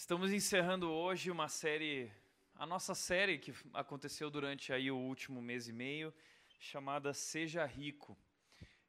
Estamos 0.00 0.32
encerrando 0.32 0.92
hoje 0.92 1.28
uma 1.28 1.48
série, 1.48 2.08
a 2.54 2.64
nossa 2.64 2.94
série 2.94 3.36
que 3.36 3.52
aconteceu 3.74 4.30
durante 4.30 4.72
aí 4.72 4.92
o 4.92 4.96
último 4.96 5.42
mês 5.42 5.66
e 5.66 5.72
meio, 5.72 6.14
chamada 6.60 7.12
Seja 7.12 7.66
Rico. 7.66 8.16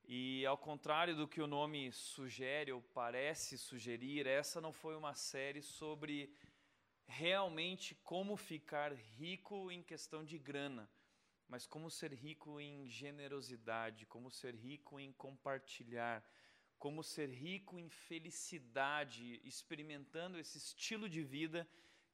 E 0.05 0.45
ao 0.45 0.55
contrário 0.55 1.15
do 1.15 1.27
que 1.27 1.41
o 1.41 1.47
nome 1.47 1.91
sugere 1.91 2.71
ou 2.71 2.79
parece 2.93 3.57
sugerir, 3.57 4.27
essa 4.27 4.61
não 4.61 4.71
foi 4.71 4.95
uma 4.95 5.15
série 5.15 5.63
sobre 5.63 6.31
realmente 7.07 7.95
como 8.03 8.37
ficar 8.37 8.93
rico 8.93 9.71
em 9.71 9.81
questão 9.81 10.23
de 10.23 10.37
grana, 10.37 10.87
mas 11.47 11.65
como 11.65 11.89
ser 11.89 12.13
rico 12.13 12.61
em 12.61 12.87
generosidade, 12.87 14.05
como 14.05 14.29
ser 14.29 14.53
rico 14.53 14.99
em 14.99 15.11
compartilhar, 15.11 16.23
como 16.79 17.03
ser 17.03 17.29
rico 17.29 17.77
em 17.77 17.89
felicidade, 17.89 19.41
experimentando 19.43 20.39
esse 20.39 20.57
estilo 20.57 21.09
de 21.09 21.21
vida 21.21 21.67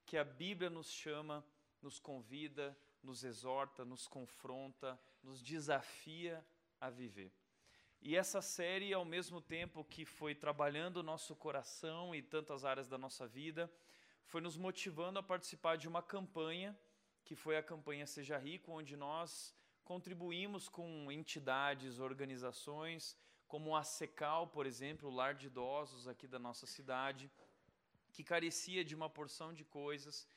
que 0.05 0.18
a 0.18 0.23
Bíblia 0.23 0.70
nos 0.71 0.91
chama, 0.91 1.45
nos 1.81 1.99
convida, 1.99 2.75
nos 3.02 3.23
exorta, 3.23 3.86
nos 3.86 4.08
confronta, 4.08 4.99
nos 5.22 5.41
desafia 5.41 6.44
a 6.81 6.89
viver. 6.89 7.31
E 8.02 8.16
essa 8.16 8.41
série, 8.41 8.91
ao 8.91 9.05
mesmo 9.05 9.39
tempo 9.39 9.84
que 9.84 10.03
foi 10.03 10.34
trabalhando 10.34 10.97
o 10.97 11.03
nosso 11.03 11.36
coração 11.36 12.13
e 12.13 12.22
tantas 12.22 12.66
áreas 12.66 12.88
da 12.88 12.97
nossa 12.97 13.27
vida, 13.27 13.72
foi 14.25 14.41
nos 14.41 14.58
motivando 14.58 15.20
a 15.20 15.23
participar 15.23 15.77
de 15.77 15.88
uma 15.88 16.02
campanha, 16.02 16.77
que 17.23 17.36
foi 17.36 17.55
a 17.58 17.63
campanha 17.63 18.08
Seja 18.08 18.38
Rico, 18.38 18.72
onde 18.72 18.97
nós 18.97 19.55
contribuímos 19.84 20.67
com 20.67 21.11
entidades, 21.11 22.00
organizações, 22.00 23.16
como 23.55 23.73
a 23.73 23.84
Secal, 23.84 24.48
por 24.48 24.66
exemplo, 24.66 25.08
o 25.08 25.16
lar 25.16 25.34
de 25.34 25.48
idosos 25.48 26.09
aqui 26.09 26.27
da 26.27 26.38
nossa 26.38 26.66
cidade, 26.66 27.32
que 28.12 28.22
carecia 28.22 28.84
de 28.84 28.94
uma 28.94 29.09
porção 29.09 29.54
de 29.54 29.64
coisas, 29.64 30.28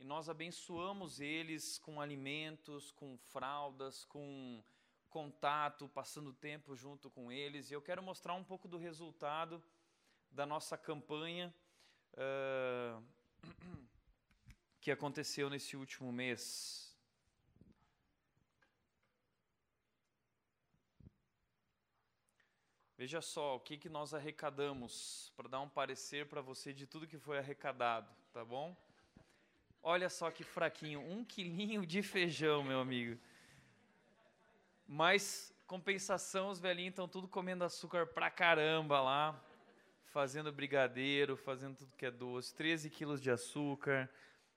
e 0.00 0.04
nós 0.06 0.30
abençoamos 0.30 1.20
eles 1.20 1.76
com 1.76 2.00
alimentos, 2.00 2.90
com 2.90 3.18
fraldas, 3.18 4.06
com 4.06 4.64
contato, 5.10 5.86
passando 5.90 6.32
tempo 6.32 6.74
junto 6.74 7.10
com 7.10 7.30
eles. 7.30 7.70
E 7.70 7.74
eu 7.74 7.82
quero 7.82 8.02
mostrar 8.02 8.32
um 8.32 8.42
pouco 8.42 8.66
do 8.66 8.78
resultado 8.78 9.62
da 10.30 10.46
nossa 10.46 10.78
campanha 10.78 11.54
uh, 12.14 13.04
que 14.80 14.90
aconteceu 14.90 15.50
nesse 15.50 15.76
último 15.76 16.10
mês. 16.10 16.81
Veja 23.02 23.20
só 23.20 23.56
o 23.56 23.58
que, 23.58 23.76
que 23.76 23.88
nós 23.88 24.14
arrecadamos, 24.14 25.32
para 25.36 25.48
dar 25.48 25.60
um 25.60 25.68
parecer 25.68 26.26
para 26.26 26.40
você 26.40 26.72
de 26.72 26.86
tudo 26.86 27.04
que 27.04 27.18
foi 27.18 27.36
arrecadado, 27.36 28.08
tá 28.32 28.44
bom? 28.44 28.76
Olha 29.82 30.08
só 30.08 30.30
que 30.30 30.44
fraquinho, 30.44 31.00
um 31.00 31.24
quilinho 31.24 31.84
de 31.84 32.00
feijão, 32.00 32.62
meu 32.62 32.78
amigo. 32.78 33.20
Mas, 34.86 35.52
compensação, 35.66 36.48
os 36.48 36.60
velhinhos 36.60 36.92
estão 36.92 37.08
tudo 37.08 37.26
comendo 37.26 37.64
açúcar 37.64 38.06
pra 38.06 38.30
caramba 38.30 39.00
lá, 39.00 39.44
fazendo 40.04 40.52
brigadeiro, 40.52 41.36
fazendo 41.36 41.78
tudo 41.78 41.96
que 41.96 42.06
é 42.06 42.10
doce. 42.12 42.54
13 42.54 42.88
quilos 42.88 43.20
de 43.20 43.32
açúcar, 43.32 44.08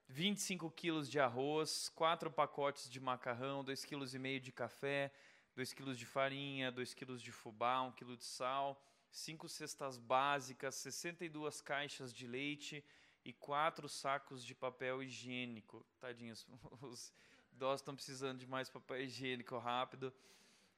25 0.07 0.69
quilos 0.69 1.09
de 1.09 1.19
arroz, 1.19 1.89
4 1.95 2.29
pacotes 2.29 2.91
de 2.91 2.99
macarrão, 2.99 3.66
2,5 3.66 3.88
kg 3.88 4.39
de 4.39 4.51
café, 4.51 5.11
2 5.55 5.73
quilos 5.73 5.97
de 5.97 6.05
farinha, 6.05 6.71
2 6.71 6.93
quilos 6.93 7.21
de 7.21 7.31
fubá, 7.31 7.81
1 7.81 7.93
quilo 7.93 8.17
de 8.17 8.25
sal, 8.25 8.81
5 9.09 9.47
cestas 9.47 9.97
básicas, 9.97 10.75
62 10.75 11.61
caixas 11.61 12.13
de 12.13 12.27
leite 12.27 12.83
e 13.23 13.31
4 13.31 13.87
sacos 13.87 14.43
de 14.43 14.53
papel 14.53 15.01
higiênico. 15.01 15.85
Tadinhos, 15.99 16.45
os 16.81 17.13
idosos 17.53 17.79
estão 17.79 17.95
precisando 17.95 18.39
de 18.39 18.47
mais 18.47 18.69
papel 18.69 19.01
higiênico 19.01 19.57
rápido. 19.57 20.13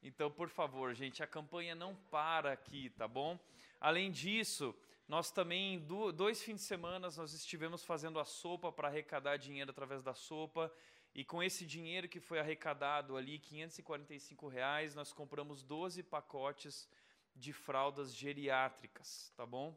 Então, 0.03 0.29
por 0.29 0.47
favor, 0.47 0.93
gente, 0.93 1.23
a 1.23 1.27
campanha 1.27 1.73
não 1.73 1.95
para 2.11 2.51
aqui, 2.51 2.91
tá 2.91 3.07
bom? 3.07 3.39
Além 3.81 4.11
disso, 4.11 4.75
nós 5.07 5.31
também, 5.31 5.79
dois 6.13 6.43
fins 6.43 6.57
de 6.57 6.61
semana, 6.61 7.09
nós 7.09 7.33
estivemos 7.33 7.83
fazendo 7.83 8.19
a 8.19 8.25
sopa 8.25 8.71
para 8.71 8.89
arrecadar 8.89 9.37
dinheiro 9.37 9.71
através 9.71 10.03
da 10.03 10.13
sopa. 10.13 10.71
E 11.17 11.25
com 11.25 11.41
esse 11.41 11.65
dinheiro 11.65 12.07
que 12.07 12.19
foi 12.19 12.37
arrecadado 12.37 13.17
ali, 13.17 13.39
545 13.39 14.47
reais, 14.47 14.93
nós 14.93 15.11
compramos 15.11 15.63
12 15.63 16.03
pacotes 16.03 16.87
de 17.35 17.51
fraldas 17.51 18.13
geriátricas, 18.13 19.33
tá 19.35 19.43
bom? 19.43 19.75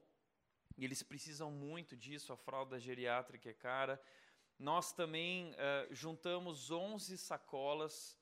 E 0.76 0.84
eles 0.84 1.02
precisam 1.02 1.50
muito 1.50 1.96
disso, 1.96 2.30
a 2.30 2.36
fralda 2.36 2.78
geriátrica 2.78 3.48
é 3.48 3.54
cara. 3.54 3.98
Nós 4.58 4.92
também 4.92 5.52
uh, 5.52 5.94
juntamos 5.94 6.70
11 6.70 7.16
sacolas 7.16 8.18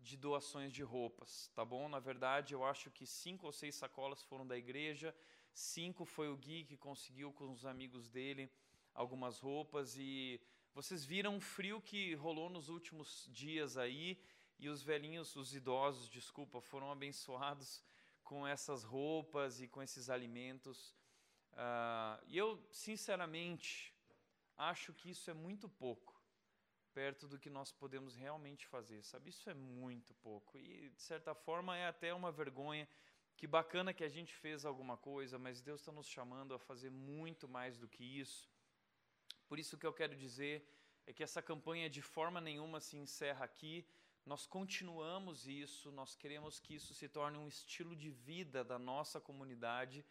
de 0.00 0.16
doações 0.16 0.72
de 0.72 0.82
roupas, 0.82 1.50
tá 1.54 1.66
bom? 1.66 1.90
Na 1.90 2.00
verdade, 2.00 2.54
eu 2.54 2.64
acho 2.64 2.90
que 2.90 3.06
cinco 3.06 3.44
ou 3.44 3.52
seis 3.52 3.74
sacolas 3.74 4.22
foram 4.22 4.46
da 4.46 4.56
igreja, 4.56 5.14
cinco 5.52 6.06
foi 6.06 6.30
o 6.30 6.38
Gui 6.38 6.64
que 6.64 6.78
conseguiu 6.78 7.34
com 7.34 7.52
os 7.52 7.66
amigos 7.66 8.08
dele 8.08 8.50
algumas 8.94 9.38
roupas 9.40 9.94
e 9.98 10.40
vocês 10.74 11.04
viram 11.04 11.36
o 11.36 11.40
frio 11.40 11.80
que 11.80 12.14
rolou 12.14 12.48
nos 12.48 12.68
últimos 12.70 13.28
dias 13.30 13.76
aí 13.76 14.18
e 14.58 14.68
os 14.68 14.82
velhinhos, 14.82 15.36
os 15.36 15.54
idosos, 15.54 16.08
desculpa, 16.08 16.60
foram 16.60 16.90
abençoados 16.90 17.84
com 18.24 18.46
essas 18.46 18.82
roupas 18.82 19.60
e 19.60 19.68
com 19.68 19.82
esses 19.82 20.08
alimentos. 20.08 20.94
Uh, 21.52 22.24
e 22.26 22.38
eu, 22.38 22.58
sinceramente, 22.70 23.94
acho 24.56 24.94
que 24.94 25.10
isso 25.10 25.30
é 25.30 25.34
muito 25.34 25.68
pouco 25.68 26.18
perto 26.94 27.26
do 27.26 27.38
que 27.38 27.50
nós 27.50 27.72
podemos 27.72 28.14
realmente 28.14 28.66
fazer, 28.66 29.02
sabe? 29.02 29.30
Isso 29.30 29.48
é 29.50 29.54
muito 29.54 30.14
pouco 30.14 30.58
e, 30.58 30.90
de 30.90 31.02
certa 31.02 31.34
forma, 31.34 31.76
é 31.76 31.86
até 31.86 32.14
uma 32.14 32.30
vergonha. 32.30 32.88
Que 33.36 33.46
bacana 33.46 33.92
que 33.92 34.04
a 34.04 34.08
gente 34.08 34.34
fez 34.34 34.64
alguma 34.64 34.96
coisa, 34.96 35.38
mas 35.38 35.60
Deus 35.60 35.80
está 35.80 35.90
nos 35.90 36.06
chamando 36.06 36.54
a 36.54 36.58
fazer 36.58 36.90
muito 36.90 37.48
mais 37.48 37.76
do 37.78 37.88
que 37.88 38.04
isso. 38.04 38.51
Por 39.52 39.58
isso 39.58 39.76
que 39.76 39.86
eu 39.86 39.92
quero 39.92 40.16
dizer 40.16 40.66
é 41.06 41.12
que 41.12 41.22
essa 41.22 41.42
campanha 41.42 41.90
de 41.90 42.00
forma 42.00 42.40
nenhuma 42.40 42.80
se 42.80 42.96
encerra 42.96 43.44
aqui. 43.44 43.86
Nós 44.24 44.46
continuamos 44.46 45.46
isso, 45.46 45.92
nós 45.92 46.14
queremos 46.14 46.58
que 46.58 46.74
isso 46.74 46.94
se 46.94 47.06
torne 47.06 47.36
um 47.36 47.46
estilo 47.46 47.94
de 47.94 48.08
vida 48.08 48.64
da 48.64 48.78
nossa 48.78 49.20
comunidade, 49.20 50.06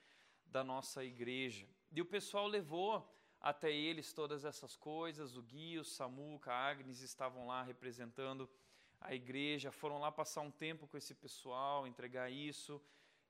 da 0.46 0.64
nossa 0.64 1.04
igreja. 1.04 1.68
E 1.92 2.00
o 2.00 2.06
pessoal 2.06 2.46
levou 2.46 3.12
até 3.40 3.72
eles 3.74 4.14
todas 4.14 4.46
essas 4.46 4.76
coisas, 4.78 5.36
o 5.36 5.42
Gui, 5.42 5.80
o 5.80 5.84
Samuca, 5.84 6.54
a 6.54 6.70
Agnes 6.70 7.02
estavam 7.02 7.48
lá 7.48 7.64
representando 7.64 8.48
a 9.00 9.16
igreja, 9.16 9.72
foram 9.72 9.98
lá 9.98 10.12
passar 10.12 10.42
um 10.42 10.52
tempo 10.52 10.88
com 10.88 10.98
esse 10.98 11.16
pessoal, 11.16 11.88
entregar 11.88 12.32
isso 12.32 12.80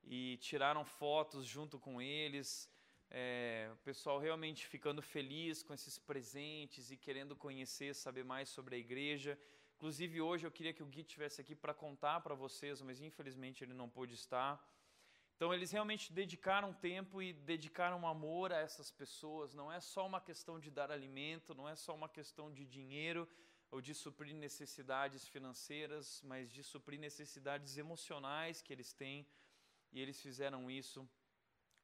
e 0.03 0.37
tiraram 0.41 0.83
fotos 0.83 1.45
junto 1.45 1.79
com 1.79 2.01
eles. 2.01 2.69
É, 3.13 3.69
o 3.73 3.75
pessoal 3.79 4.19
realmente 4.19 4.65
ficando 4.65 5.01
feliz 5.01 5.61
com 5.61 5.73
esses 5.73 5.99
presentes 5.99 6.91
e 6.91 6.95
querendo 6.95 7.35
conhecer, 7.35 7.93
saber 7.93 8.23
mais 8.23 8.47
sobre 8.47 8.75
a 8.77 8.79
igreja. 8.79 9.37
Inclusive, 9.75 10.21
hoje 10.21 10.47
eu 10.47 10.51
queria 10.51 10.73
que 10.73 10.81
o 10.81 10.85
Gui 10.85 11.01
estivesse 11.01 11.41
aqui 11.41 11.53
para 11.53 11.73
contar 11.73 12.21
para 12.21 12.33
vocês, 12.33 12.81
mas 12.81 13.01
infelizmente 13.01 13.65
ele 13.65 13.73
não 13.73 13.89
pôde 13.89 14.13
estar. 14.13 14.65
Então, 15.35 15.53
eles 15.53 15.71
realmente 15.71 16.13
dedicaram 16.13 16.71
tempo 16.71 17.21
e 17.21 17.33
dedicaram 17.33 18.07
amor 18.07 18.53
a 18.53 18.59
essas 18.59 18.89
pessoas. 18.89 19.53
Não 19.53 19.69
é 19.69 19.81
só 19.81 20.07
uma 20.07 20.21
questão 20.21 20.57
de 20.57 20.71
dar 20.71 20.89
alimento, 20.89 21.53
não 21.53 21.67
é 21.67 21.75
só 21.75 21.93
uma 21.93 22.07
questão 22.07 22.49
de 22.49 22.65
dinheiro 22.65 23.27
ou 23.69 23.81
de 23.81 23.93
suprir 23.93 24.33
necessidades 24.33 25.27
financeiras, 25.27 26.21
mas 26.23 26.49
de 26.49 26.63
suprir 26.63 26.97
necessidades 26.97 27.77
emocionais 27.77 28.61
que 28.61 28.71
eles 28.71 28.93
têm. 28.93 29.27
E 29.91 29.99
eles 29.99 30.21
fizeram 30.21 30.71
isso 30.71 31.09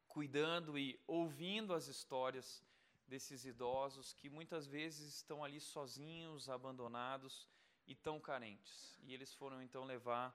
cuidando 0.08 0.78
e 0.78 0.98
ouvindo 1.06 1.74
as 1.74 1.86
histórias 1.86 2.64
desses 3.06 3.44
idosos 3.44 4.12
que 4.12 4.28
muitas 4.28 4.66
vezes 4.66 5.14
estão 5.14 5.42
ali 5.44 5.60
sozinhos, 5.60 6.48
abandonados 6.48 7.48
e 7.86 7.94
tão 7.94 8.20
carentes. 8.20 8.98
E 9.02 9.14
eles 9.14 9.34
foram 9.34 9.62
então 9.62 9.84
levar 9.84 10.30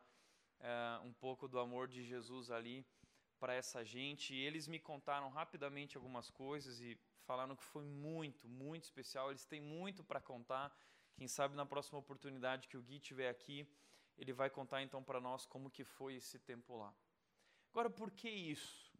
uh, 0.60 1.06
um 1.06 1.14
pouco 1.14 1.48
do 1.48 1.60
amor 1.60 1.88
de 1.88 2.04
Jesus 2.04 2.50
ali 2.50 2.86
para 3.40 3.54
essa 3.54 3.84
gente. 3.84 4.34
E 4.34 4.40
eles 4.40 4.68
me 4.68 4.80
contaram 4.80 5.30
rapidamente 5.30 5.98
algumas 5.98 6.30
coisas 6.30 6.80
e 6.80 6.98
falaram 7.26 7.56
que 7.56 7.64
foi 7.64 7.84
muito, 7.84 8.48
muito 8.48 8.84
especial. 8.86 9.30
Eles 9.30 9.46
têm 9.46 9.62
muito 9.62 10.04
para 10.04 10.20
contar. 10.20 10.76
Quem 11.16 11.28
sabe 11.28 11.56
na 11.56 11.66
próxima 11.66 12.00
oportunidade 12.00 12.68
que 12.68 12.78
o 12.78 12.82
Gui 12.82 12.98
estiver 12.98 13.30
aqui, 13.30 13.68
ele 14.18 14.34
vai 14.34 14.50
contar 14.50 14.82
então 14.82 15.04
para 15.04 15.20
nós 15.20 15.46
como 15.46 15.70
que 15.70 15.84
foi 15.84 16.16
esse 16.16 16.40
tempo 16.40 16.76
lá. 16.76 16.94
Agora, 17.72 17.90
por 17.90 18.12
que 18.12 18.30
isso? 18.30 18.93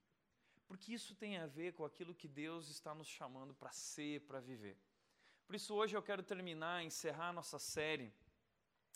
Porque 0.74 0.92
isso 0.92 1.14
tem 1.14 1.38
a 1.38 1.46
ver 1.46 1.74
com 1.74 1.86
aquilo 1.86 2.16
que 2.16 2.28
Deus 2.28 2.68
está 2.68 2.96
nos 2.96 3.08
chamando 3.08 3.54
para 3.54 3.72
ser, 3.72 4.22
para 4.22 4.40
viver. 4.40 4.76
Por 5.46 5.56
isso, 5.56 5.72
hoje 5.76 5.96
eu 5.96 6.02
quero 6.02 6.24
terminar, 6.24 6.84
encerrar 6.84 7.30
a 7.30 7.34
nossa 7.34 7.60
série, 7.60 8.12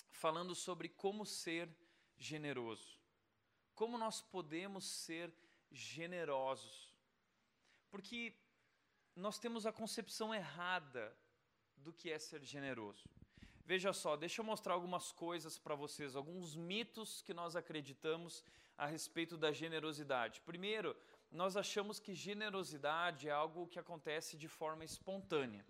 falando 0.09 0.55
sobre 0.55 0.89
como 0.89 1.23
ser 1.23 1.69
generoso. 2.17 2.99
Como 3.75 3.95
nós 3.95 4.19
podemos 4.21 4.85
ser 4.85 5.31
generosos. 5.71 6.95
Porque 7.91 8.33
nós 9.15 9.37
temos 9.37 9.67
a 9.67 9.71
concepção 9.71 10.33
errada 10.33 11.15
do 11.75 11.93
que 11.93 12.09
é 12.09 12.17
ser 12.17 12.43
generoso. 12.43 13.07
Veja 13.63 13.93
só, 13.93 14.17
deixa 14.17 14.41
eu 14.41 14.45
mostrar 14.45 14.73
algumas 14.73 15.11
coisas 15.11 15.59
para 15.59 15.75
vocês, 15.75 16.15
alguns 16.15 16.55
mitos 16.55 17.21
que 17.21 17.35
nós 17.35 17.55
acreditamos 17.55 18.43
a 18.75 18.87
respeito 18.87 19.37
da 19.37 19.51
generosidade. 19.51 20.41
Primeiro, 20.41 20.95
nós 21.31 21.57
achamos 21.57 21.99
que 21.99 22.13
generosidade 22.13 23.27
é 23.27 23.31
algo 23.31 23.67
que 23.67 23.79
acontece 23.79 24.37
de 24.37 24.47
forma 24.47 24.83
espontânea. 24.83 25.65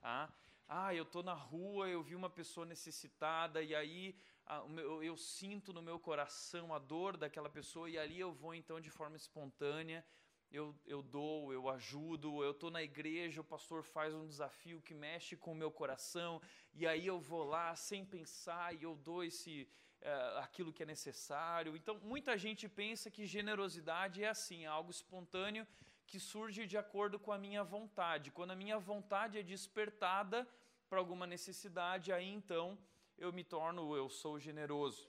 Tá? 0.00 0.32
Ah, 0.68 0.94
eu 0.94 1.02
estou 1.02 1.22
na 1.22 1.34
rua, 1.34 1.88
eu 1.88 2.02
vi 2.02 2.14
uma 2.14 2.30
pessoa 2.30 2.64
necessitada 2.64 3.62
e 3.62 3.74
aí 3.74 4.16
ah, 4.46 4.64
eu, 4.76 5.02
eu 5.02 5.16
sinto 5.16 5.72
no 5.72 5.82
meu 5.82 5.98
coração 5.98 6.74
a 6.74 6.78
dor 6.78 7.16
daquela 7.16 7.50
pessoa 7.50 7.88
e 7.90 7.98
ali 7.98 8.18
eu 8.18 8.32
vou 8.32 8.54
então 8.54 8.80
de 8.80 8.90
forma 8.90 9.16
espontânea 9.16 10.04
eu, 10.52 10.74
eu 10.86 11.02
dou, 11.02 11.52
eu 11.52 11.68
ajudo, 11.68 12.44
eu 12.44 12.50
estou 12.50 12.70
na 12.70 12.82
igreja, 12.82 13.40
o 13.40 13.44
pastor 13.44 13.82
faz 13.82 14.14
um 14.14 14.26
desafio 14.26 14.82
que 14.82 14.92
mexe 14.92 15.34
com 15.34 15.52
o 15.52 15.54
meu 15.54 15.70
coração, 15.70 16.42
e 16.74 16.86
aí 16.86 17.06
eu 17.06 17.18
vou 17.18 17.42
lá 17.42 17.74
sem 17.74 18.04
pensar 18.04 18.74
e 18.74 18.82
eu 18.82 18.94
dou 18.94 19.24
esse, 19.24 19.66
uh, 20.02 20.38
aquilo 20.38 20.72
que 20.72 20.82
é 20.82 20.86
necessário. 20.86 21.76
Então, 21.76 21.98
muita 22.02 22.36
gente 22.36 22.68
pensa 22.68 23.10
que 23.10 23.26
generosidade 23.26 24.22
é 24.22 24.28
assim, 24.28 24.64
é 24.64 24.66
algo 24.66 24.90
espontâneo 24.90 25.66
que 26.06 26.18
surge 26.20 26.66
de 26.66 26.76
acordo 26.76 27.18
com 27.18 27.32
a 27.32 27.38
minha 27.38 27.64
vontade. 27.64 28.30
Quando 28.30 28.50
a 28.50 28.56
minha 28.56 28.78
vontade 28.78 29.38
é 29.38 29.42
despertada 29.42 30.46
para 30.88 30.98
alguma 30.98 31.26
necessidade, 31.26 32.12
aí 32.12 32.28
então 32.28 32.78
eu 33.16 33.32
me 33.32 33.44
torno, 33.44 33.96
eu 33.96 34.08
sou 34.08 34.38
generoso. 34.38 35.08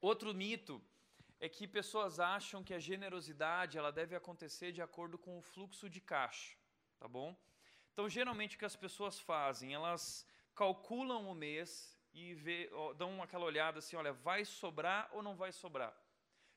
Outro 0.00 0.32
mito 0.32 0.80
é 1.40 1.48
que 1.48 1.66
pessoas 1.66 2.18
acham 2.18 2.64
que 2.64 2.72
a 2.72 2.78
generosidade 2.78 3.76
ela 3.76 3.92
deve 3.92 4.14
acontecer 4.14 4.72
de 4.72 4.80
acordo 4.80 5.18
com 5.18 5.38
o 5.38 5.42
fluxo 5.42 5.90
de 5.90 6.00
caixa, 6.00 6.56
tá 6.98 7.06
bom? 7.06 7.36
Então, 7.92 8.08
geralmente 8.08 8.56
o 8.56 8.58
que 8.58 8.64
as 8.64 8.76
pessoas 8.76 9.18
fazem, 9.18 9.74
elas 9.74 10.26
calculam 10.54 11.28
o 11.28 11.34
mês 11.34 11.97
e 12.12 12.34
vê, 12.34 12.68
ó, 12.72 12.92
dão 12.92 13.22
aquela 13.22 13.44
olhada 13.44 13.78
assim, 13.78 13.96
olha, 13.96 14.12
vai 14.12 14.44
sobrar 14.44 15.08
ou 15.12 15.22
não 15.22 15.36
vai 15.36 15.52
sobrar? 15.52 15.94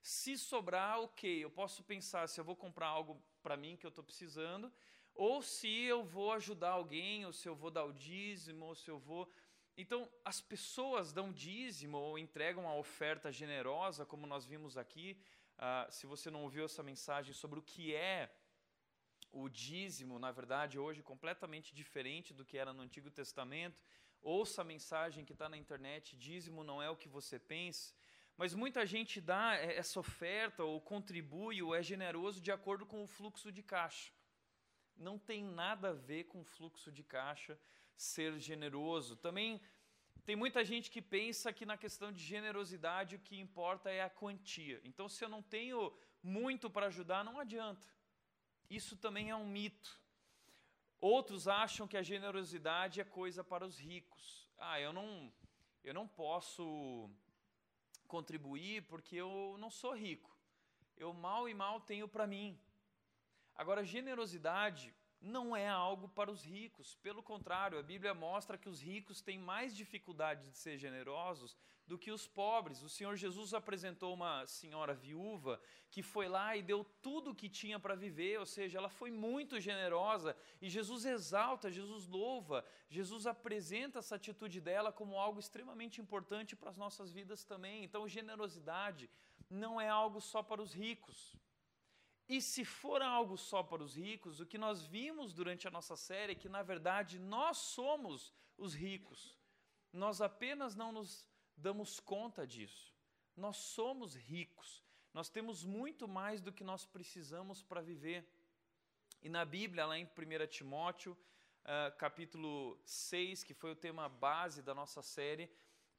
Se 0.01 0.37
sobrar, 0.37 0.99
ok, 0.99 1.43
eu 1.43 1.49
posso 1.49 1.83
pensar 1.83 2.27
se 2.27 2.39
eu 2.39 2.45
vou 2.45 2.55
comprar 2.55 2.87
algo 2.87 3.21
para 3.43 3.55
mim 3.55 3.77
que 3.77 3.85
eu 3.85 3.89
estou 3.89 4.03
precisando, 4.03 4.71
ou 5.13 5.41
se 5.41 5.69
eu 5.83 6.03
vou 6.03 6.31
ajudar 6.33 6.71
alguém, 6.71 7.25
ou 7.25 7.33
se 7.33 7.47
eu 7.47 7.55
vou 7.55 7.69
dar 7.69 7.85
o 7.85 7.93
dízimo, 7.93 8.65
ou 8.65 8.75
se 8.75 8.89
eu 8.89 8.97
vou 8.97 9.29
então, 9.77 10.09
as 10.23 10.41
pessoas 10.41 11.13
dão 11.13 11.31
dízimo 11.31 11.97
ou 11.97 12.19
entregam 12.19 12.67
a 12.67 12.75
oferta 12.75 13.31
generosa, 13.31 14.05
como 14.05 14.27
nós 14.27 14.45
vimos 14.45 14.77
aqui. 14.77 15.17
Uh, 15.57 15.91
se 15.91 16.05
você 16.05 16.29
não 16.29 16.43
ouviu 16.43 16.65
essa 16.65 16.83
mensagem 16.83 17.33
sobre 17.33 17.59
o 17.59 17.63
que 17.63 17.95
é 17.95 18.29
o 19.31 19.47
dízimo, 19.47 20.19
na 20.19 20.31
verdade, 20.31 20.77
hoje 20.77 21.01
completamente 21.01 21.73
diferente 21.73 22.33
do 22.33 22.43
que 22.43 22.57
era 22.57 22.73
no 22.73 22.81
Antigo 22.81 23.09
Testamento, 23.09 23.81
ouça 24.21 24.61
a 24.61 24.65
mensagem 24.65 25.25
que 25.25 25.33
está 25.33 25.47
na 25.49 25.57
internet: 25.57 26.15
dízimo 26.15 26.63
não 26.63 26.81
é 26.81 26.89
o 26.89 26.95
que 26.95 27.09
você 27.09 27.39
pensa. 27.39 27.93
Mas 28.37 28.53
muita 28.53 28.85
gente 28.85 29.21
dá 29.21 29.55
essa 29.55 29.99
oferta, 29.99 30.63
ou 30.63 30.81
contribui, 30.81 31.61
ou 31.61 31.75
é 31.75 31.83
generoso 31.83 32.41
de 32.41 32.51
acordo 32.51 32.85
com 32.85 33.03
o 33.03 33.07
fluxo 33.07 33.51
de 33.51 33.61
caixa. 33.61 34.11
Não 34.97 35.19
tem 35.19 35.43
nada 35.43 35.89
a 35.89 35.93
ver 35.93 36.23
com 36.23 36.41
o 36.41 36.45
fluxo 36.45 36.91
de 36.91 37.03
caixa 37.03 37.59
ser 37.95 38.39
generoso. 38.39 39.15
Também 39.15 39.61
tem 40.25 40.35
muita 40.35 40.63
gente 40.63 40.89
que 40.89 41.01
pensa 41.01 41.53
que 41.53 41.65
na 41.65 41.77
questão 41.77 42.11
de 42.11 42.19
generosidade 42.19 43.15
o 43.15 43.19
que 43.19 43.39
importa 43.39 43.91
é 43.91 44.01
a 44.01 44.09
quantia. 44.09 44.81
Então, 44.83 45.07
se 45.07 45.23
eu 45.23 45.29
não 45.29 45.43
tenho 45.43 45.95
muito 46.23 46.69
para 46.69 46.87
ajudar, 46.87 47.23
não 47.23 47.39
adianta. 47.39 47.87
Isso 48.69 48.95
também 48.95 49.29
é 49.29 49.35
um 49.35 49.45
mito. 49.45 50.00
Outros 51.01 51.47
acham 51.47 51.87
que 51.87 51.97
a 51.97 52.03
generosidade 52.03 53.01
é 53.01 53.03
coisa 53.03 53.43
para 53.43 53.65
os 53.65 53.79
ricos. 53.79 54.47
Ah, 54.59 54.79
eu 54.79 54.93
não, 54.93 55.33
eu 55.83 55.95
não 55.95 56.07
posso 56.07 57.09
contribuir 58.07 58.83
porque 58.83 59.15
eu 59.15 59.55
não 59.57 59.71
sou 59.71 59.95
rico. 59.95 60.29
Eu 60.95 61.11
mal 61.11 61.49
e 61.49 61.55
mal 61.55 61.81
tenho 61.81 62.07
para 62.07 62.27
mim. 62.27 62.55
Agora, 63.55 63.83
generosidade 63.83 64.93
não 65.21 65.55
é 65.55 65.67
algo 65.67 66.09
para 66.09 66.31
os 66.31 66.43
ricos. 66.43 66.95
Pelo 66.95 67.21
contrário, 67.21 67.77
a 67.77 67.83
Bíblia 67.83 68.13
mostra 68.13 68.57
que 68.57 68.67
os 68.67 68.81
ricos 68.81 69.21
têm 69.21 69.37
mais 69.37 69.75
dificuldade 69.75 70.49
de 70.49 70.57
ser 70.57 70.77
generosos 70.77 71.55
do 71.85 71.97
que 71.97 72.09
os 72.09 72.27
pobres. 72.27 72.81
O 72.81 72.89
Senhor 72.89 73.15
Jesus 73.15 73.53
apresentou 73.53 74.13
uma 74.13 74.47
senhora 74.47 74.93
viúva 74.93 75.61
que 75.89 76.01
foi 76.01 76.27
lá 76.27 76.55
e 76.55 76.63
deu 76.63 76.83
tudo 77.01 77.31
o 77.31 77.35
que 77.35 77.49
tinha 77.49 77.79
para 77.79 77.95
viver, 77.95 78.39
ou 78.39 78.45
seja, 78.45 78.77
ela 78.77 78.89
foi 78.89 79.11
muito 79.11 79.59
generosa 79.59 80.35
e 80.61 80.69
Jesus 80.69 81.05
exalta, 81.05 81.69
Jesus 81.69 82.07
louva, 82.07 82.65
Jesus 82.89 83.27
apresenta 83.27 83.99
essa 83.99 84.15
atitude 84.15 84.59
dela 84.59 84.91
como 84.91 85.19
algo 85.19 85.39
extremamente 85.39 86.01
importante 86.01 86.55
para 86.55 86.69
as 86.69 86.77
nossas 86.77 87.11
vidas 87.11 87.43
também. 87.43 87.83
Então, 87.83 88.07
generosidade 88.07 89.09
não 89.49 89.79
é 89.79 89.89
algo 89.89 90.21
só 90.21 90.41
para 90.41 90.61
os 90.61 90.73
ricos. 90.73 91.35
E 92.27 92.41
se 92.41 92.63
for 92.63 93.01
algo 93.01 93.37
só 93.37 93.61
para 93.61 93.83
os 93.83 93.95
ricos, 93.95 94.39
o 94.39 94.45
que 94.45 94.57
nós 94.57 94.85
vimos 94.85 95.33
durante 95.33 95.67
a 95.67 95.71
nossa 95.71 95.95
série 95.95 96.33
é 96.33 96.35
que, 96.35 96.47
na 96.47 96.63
verdade, 96.63 97.19
nós 97.19 97.57
somos 97.57 98.33
os 98.57 98.73
ricos. 98.73 99.37
Nós 99.91 100.21
apenas 100.21 100.75
não 100.75 100.91
nos 100.91 101.27
damos 101.57 101.99
conta 101.99 102.47
disso. 102.47 102.93
Nós 103.35 103.57
somos 103.57 104.15
ricos. 104.15 104.83
Nós 105.13 105.29
temos 105.29 105.63
muito 105.63 106.07
mais 106.07 106.41
do 106.41 106.53
que 106.53 106.63
nós 106.63 106.85
precisamos 106.85 107.61
para 107.61 107.81
viver. 107.81 108.25
E 109.21 109.27
na 109.27 109.43
Bíblia, 109.43 109.85
lá 109.85 109.97
em 109.97 110.05
1 110.05 110.47
Timóteo, 110.47 111.17
uh, 111.63 111.95
capítulo 111.97 112.79
6, 112.85 113.43
que 113.43 113.53
foi 113.53 113.71
o 113.71 113.75
tema 113.75 114.07
base 114.07 114.61
da 114.61 114.73
nossa 114.73 115.01
série, 115.01 115.51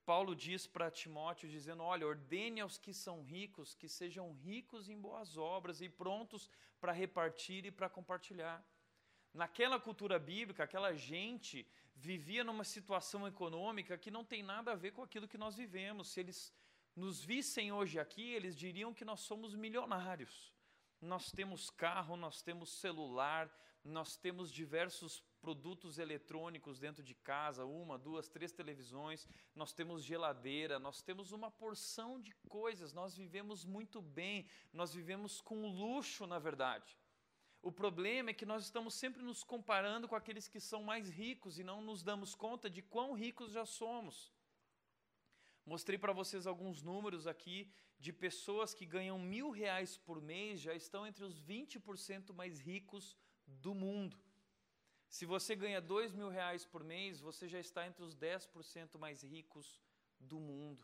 Paulo 0.04 0.34
diz 0.34 0.66
para 0.66 0.90
Timóteo, 0.90 1.48
dizendo: 1.48 1.82
Olha, 1.82 2.06
ordene 2.06 2.60
aos 2.60 2.76
que 2.76 2.92
são 2.92 3.22
ricos 3.22 3.74
que 3.74 3.88
sejam 3.88 4.32
ricos 4.32 4.88
em 4.88 5.00
boas 5.00 5.36
obras 5.36 5.80
e 5.80 5.88
prontos 5.88 6.50
para 6.80 6.92
repartir 6.92 7.64
e 7.64 7.70
para 7.70 7.88
compartilhar. 7.88 8.64
Naquela 9.32 9.80
cultura 9.80 10.18
bíblica, 10.18 10.64
aquela 10.64 10.94
gente 10.94 11.66
vivia 11.94 12.42
numa 12.42 12.64
situação 12.64 13.26
econômica 13.26 13.96
que 13.96 14.10
não 14.10 14.24
tem 14.24 14.42
nada 14.42 14.72
a 14.72 14.74
ver 14.74 14.92
com 14.92 15.02
aquilo 15.02 15.28
que 15.28 15.38
nós 15.38 15.56
vivemos. 15.56 16.08
Se 16.08 16.20
eles 16.20 16.52
nos 16.94 17.24
vissem 17.24 17.72
hoje 17.72 17.98
aqui, 17.98 18.32
eles 18.32 18.56
diriam 18.56 18.92
que 18.92 19.04
nós 19.04 19.20
somos 19.20 19.54
milionários. 19.54 20.52
Nós 21.00 21.30
temos 21.32 21.70
carro, 21.70 22.16
nós 22.16 22.42
temos 22.42 22.70
celular, 22.70 23.50
nós 23.84 24.16
temos 24.16 24.52
diversos 24.52 25.22
produtos 25.42 25.98
eletrônicos 25.98 26.78
dentro 26.78 27.02
de 27.02 27.14
casa, 27.14 27.64
uma, 27.64 27.98
duas, 27.98 28.28
três 28.28 28.52
televisões, 28.52 29.26
nós 29.54 29.72
temos 29.72 30.04
geladeira, 30.04 30.78
nós 30.78 31.02
temos 31.02 31.32
uma 31.32 31.50
porção 31.50 32.20
de 32.20 32.32
coisas, 32.48 32.92
nós 32.92 33.16
vivemos 33.16 33.64
muito 33.64 34.00
bem, 34.00 34.46
nós 34.72 34.94
vivemos 34.94 35.40
com 35.40 35.66
luxo, 35.66 36.26
na 36.28 36.38
verdade. 36.38 36.96
O 37.60 37.72
problema 37.72 38.30
é 38.30 38.34
que 38.34 38.46
nós 38.46 38.64
estamos 38.64 38.94
sempre 38.94 39.22
nos 39.22 39.42
comparando 39.42 40.08
com 40.08 40.16
aqueles 40.16 40.46
que 40.46 40.60
são 40.60 40.82
mais 40.82 41.10
ricos 41.10 41.58
e 41.58 41.64
não 41.64 41.82
nos 41.82 42.02
damos 42.02 42.34
conta 42.34 42.70
de 42.70 42.80
quão 42.80 43.12
ricos 43.12 43.52
já 43.52 43.66
somos. 43.66 44.32
Mostrei 45.66 45.98
para 45.98 46.12
vocês 46.12 46.46
alguns 46.46 46.82
números 46.82 47.26
aqui 47.26 47.70
de 47.98 48.12
pessoas 48.12 48.74
que 48.74 48.84
ganham 48.84 49.18
mil 49.18 49.50
reais 49.50 49.96
por 49.96 50.20
mês, 50.20 50.60
já 50.60 50.74
estão 50.74 51.06
entre 51.06 51.24
os 51.24 51.40
20% 51.40 52.32
mais 52.32 52.60
ricos 52.60 53.16
do 53.46 53.74
mundo. 53.74 54.16
Se 55.16 55.26
você 55.26 55.54
ganha 55.54 55.78
dois 55.78 56.10
mil 56.10 56.30
reais 56.30 56.64
por 56.64 56.82
mês, 56.82 57.20
você 57.20 57.46
já 57.46 57.60
está 57.60 57.86
entre 57.86 58.02
os 58.02 58.16
10% 58.16 58.98
mais 58.98 59.22
ricos 59.22 59.78
do 60.18 60.40
mundo. 60.40 60.82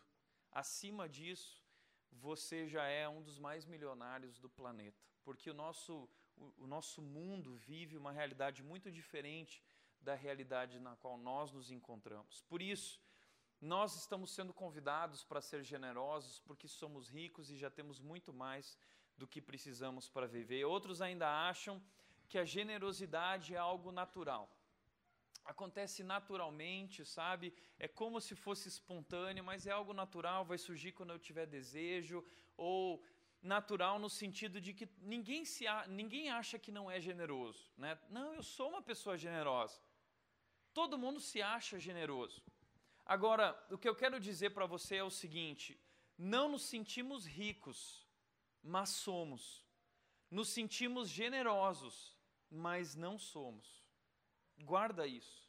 Acima 0.53 1.09
disso, 1.09 1.65
você 2.13 2.69
já 2.69 2.85
é 2.85 3.09
um 3.09 3.23
dos 3.23 3.39
mais 3.39 3.65
milionários 3.65 4.39
do 4.39 4.51
planeta. 4.51 5.03
Porque 5.25 5.49
o 5.49 5.55
nosso, 5.55 6.07
o, 6.37 6.65
o 6.65 6.67
nosso 6.67 7.01
mundo 7.01 7.57
vive 7.57 7.97
uma 7.97 8.13
realidade 8.13 8.63
muito 8.63 8.93
diferente 8.93 9.65
da 9.99 10.15
realidade 10.15 10.79
na 10.79 10.95
qual 10.97 11.17
nós 11.17 11.51
nos 11.51 11.71
encontramos. 11.71 12.43
Por 12.43 12.61
isso, 12.61 13.01
nós 13.59 13.97
estamos 13.97 14.31
sendo 14.31 14.53
convidados 14.53 15.25
para 15.25 15.41
ser 15.41 15.65
generosos, 15.65 16.39
porque 16.41 16.69
somos 16.69 17.09
ricos 17.09 17.51
e 17.51 17.57
já 17.57 17.71
temos 17.71 17.99
muito 17.99 18.31
mais 18.31 18.77
do 19.17 19.27
que 19.27 19.41
precisamos 19.41 20.07
para 20.07 20.27
viver. 20.27 20.67
Outros 20.67 21.01
ainda 21.01 21.49
acham 21.49 21.83
que 22.29 22.39
a 22.39 22.45
generosidade 22.45 23.55
é 23.55 23.59
algo 23.59 23.91
natural. 23.91 24.45
Acontece 25.45 26.03
naturalmente, 26.03 27.05
sabe? 27.05 27.55
É 27.79 27.89
como 27.89 28.21
se 28.21 28.35
fosse 28.35 28.69
espontâneo, 28.69 29.43
mas 29.43 29.67
é 29.67 29.71
algo 29.71 29.95
natural, 29.95 30.45
vai 30.45 30.59
surgir 30.59 30.93
quando 30.93 31.13
eu 31.13 31.19
tiver 31.19 31.47
desejo, 31.47 32.23
ou 32.57 33.03
natural 33.41 33.99
no 33.99 34.11
sentido 34.11 34.61
de 34.61 34.75
que 34.75 34.87
ninguém, 35.01 35.45
se 35.45 35.65
ninguém 35.89 36.29
acha 36.31 36.59
que 36.59 36.71
não 36.71 36.91
é 36.91 37.01
generoso. 37.01 37.71
Né? 37.77 37.99
Não, 38.11 38.35
eu 38.35 38.43
sou 38.43 38.69
uma 38.69 38.83
pessoa 38.83 39.17
generosa. 39.17 39.81
Todo 40.75 40.99
mundo 40.99 41.21
se 41.21 41.41
acha 41.41 41.79
generoso. 41.79 42.43
Agora, 43.07 43.59
o 43.71 43.79
que 43.79 43.89
eu 43.89 43.97
quero 43.97 44.21
dizer 44.21 44.51
para 44.51 44.67
você 44.67 44.97
é 44.97 45.05
o 45.05 45.11
seguinte: 45.11 45.81
não 46.19 46.51
nos 46.51 46.65
sentimos 46.65 47.25
ricos, 47.27 48.07
mas 48.63 48.91
somos. 48.91 49.65
Nos 50.31 50.51
sentimos 50.51 51.09
generosos, 51.09 52.18
mas 52.51 52.95
não 52.95 53.19
somos. 53.19 53.85
Guarda 54.59 55.07
isso. 55.07 55.49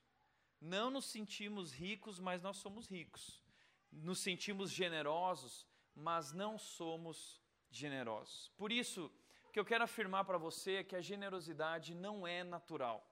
Não 0.62 0.92
nos 0.92 1.06
sentimos 1.06 1.72
ricos, 1.72 2.20
mas 2.20 2.42
nós 2.42 2.58
somos 2.58 2.88
ricos. 2.88 3.42
Nos 3.92 4.20
sentimos 4.20 4.72
generosos, 4.72 5.66
mas 5.96 6.32
não 6.32 6.58
somos 6.58 7.42
generosos. 7.72 8.52
Por 8.58 8.72
isso, 8.72 9.12
o 9.46 9.52
que 9.52 9.60
eu 9.60 9.66
quero 9.66 9.84
afirmar 9.84 10.26
para 10.26 10.38
você 10.38 10.76
é 10.76 10.84
que 10.84 10.96
a 10.96 11.02
generosidade 11.02 11.96
não 11.96 12.28
é 12.28 12.44
natural. 12.44 13.06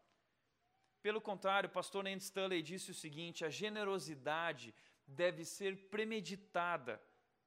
Pelo 1.02 1.22
contrário, 1.22 1.70
o 1.70 1.72
pastor 1.72 2.04
Nate 2.04 2.18
Stanley 2.18 2.62
disse 2.62 2.92
o 2.92 2.94
seguinte: 2.94 3.46
a 3.46 3.50
generosidade 3.50 4.74
deve 5.06 5.46
ser 5.46 5.90
premeditada, 5.90 7.02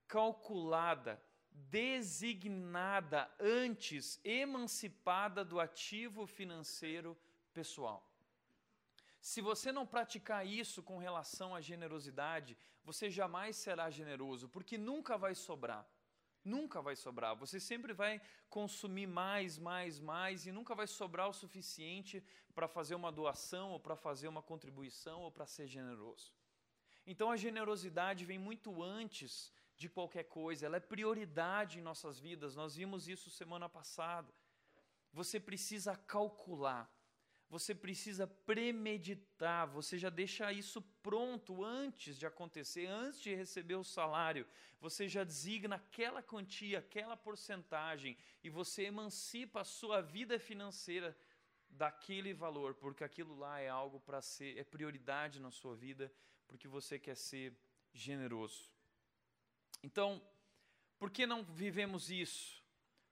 calculada, 0.08 1.22
designada 1.68 3.30
antes, 3.38 4.20
emancipada 4.24 5.44
do 5.44 5.60
ativo 5.60 6.26
financeiro 6.26 7.16
pessoal. 7.52 8.06
Se 9.20 9.40
você 9.40 9.70
não 9.70 9.86
praticar 9.86 10.46
isso 10.46 10.82
com 10.82 10.98
relação 10.98 11.54
à 11.54 11.60
generosidade, 11.60 12.56
você 12.84 13.10
jamais 13.10 13.56
será 13.56 13.90
generoso, 13.90 14.48
porque 14.48 14.78
nunca 14.78 15.18
vai 15.18 15.34
sobrar. 15.34 15.86
Nunca 16.42 16.80
vai 16.80 16.96
sobrar. 16.96 17.36
Você 17.36 17.60
sempre 17.60 17.92
vai 17.92 18.20
consumir 18.48 19.06
mais, 19.06 19.58
mais, 19.58 20.00
mais 20.00 20.46
e 20.46 20.52
nunca 20.52 20.74
vai 20.74 20.86
sobrar 20.86 21.28
o 21.28 21.34
suficiente 21.34 22.24
para 22.54 22.66
fazer 22.66 22.94
uma 22.94 23.12
doação 23.12 23.72
ou 23.72 23.78
para 23.78 23.94
fazer 23.94 24.26
uma 24.26 24.42
contribuição 24.42 25.20
ou 25.20 25.30
para 25.30 25.46
ser 25.46 25.66
generoso. 25.66 26.32
Então 27.06 27.30
a 27.30 27.36
generosidade 27.36 28.24
vem 28.24 28.38
muito 28.38 28.82
antes 28.82 29.52
de 29.82 29.88
qualquer 29.96 30.24
coisa, 30.38 30.66
ela 30.66 30.78
é 30.80 30.88
prioridade 30.94 31.78
em 31.78 31.88
nossas 31.90 32.16
vidas. 32.26 32.56
Nós 32.62 32.72
vimos 32.80 33.08
isso 33.14 33.36
semana 33.40 33.68
passada. 33.78 34.30
Você 35.12 35.36
precisa 35.50 35.92
calcular 36.16 36.84
você 37.50 37.74
precisa 37.74 38.28
premeditar, 38.28 39.66
você 39.66 39.98
já 39.98 40.08
deixa 40.08 40.52
isso 40.52 40.80
pronto 41.02 41.64
antes 41.64 42.16
de 42.16 42.24
acontecer, 42.24 42.86
antes 42.86 43.20
de 43.20 43.34
receber 43.34 43.74
o 43.74 43.82
salário. 43.82 44.46
Você 44.80 45.08
já 45.08 45.24
designa 45.24 45.74
aquela 45.74 46.22
quantia, 46.22 46.78
aquela 46.78 47.16
porcentagem 47.16 48.16
e 48.44 48.48
você 48.48 48.84
emancipa 48.84 49.62
a 49.62 49.64
sua 49.64 50.00
vida 50.00 50.38
financeira 50.38 51.16
daquele 51.68 52.32
valor, 52.32 52.76
porque 52.76 53.02
aquilo 53.02 53.36
lá 53.36 53.58
é 53.58 53.68
algo 53.68 53.98
para 53.98 54.22
ser, 54.22 54.56
é 54.56 54.62
prioridade 54.62 55.40
na 55.40 55.50
sua 55.50 55.74
vida, 55.74 56.10
porque 56.46 56.68
você 56.68 57.00
quer 57.00 57.16
ser 57.16 57.52
generoso. 57.92 58.70
Então, 59.82 60.22
por 60.98 61.10
que 61.10 61.26
não 61.26 61.42
vivemos 61.42 62.10
isso? 62.10 62.62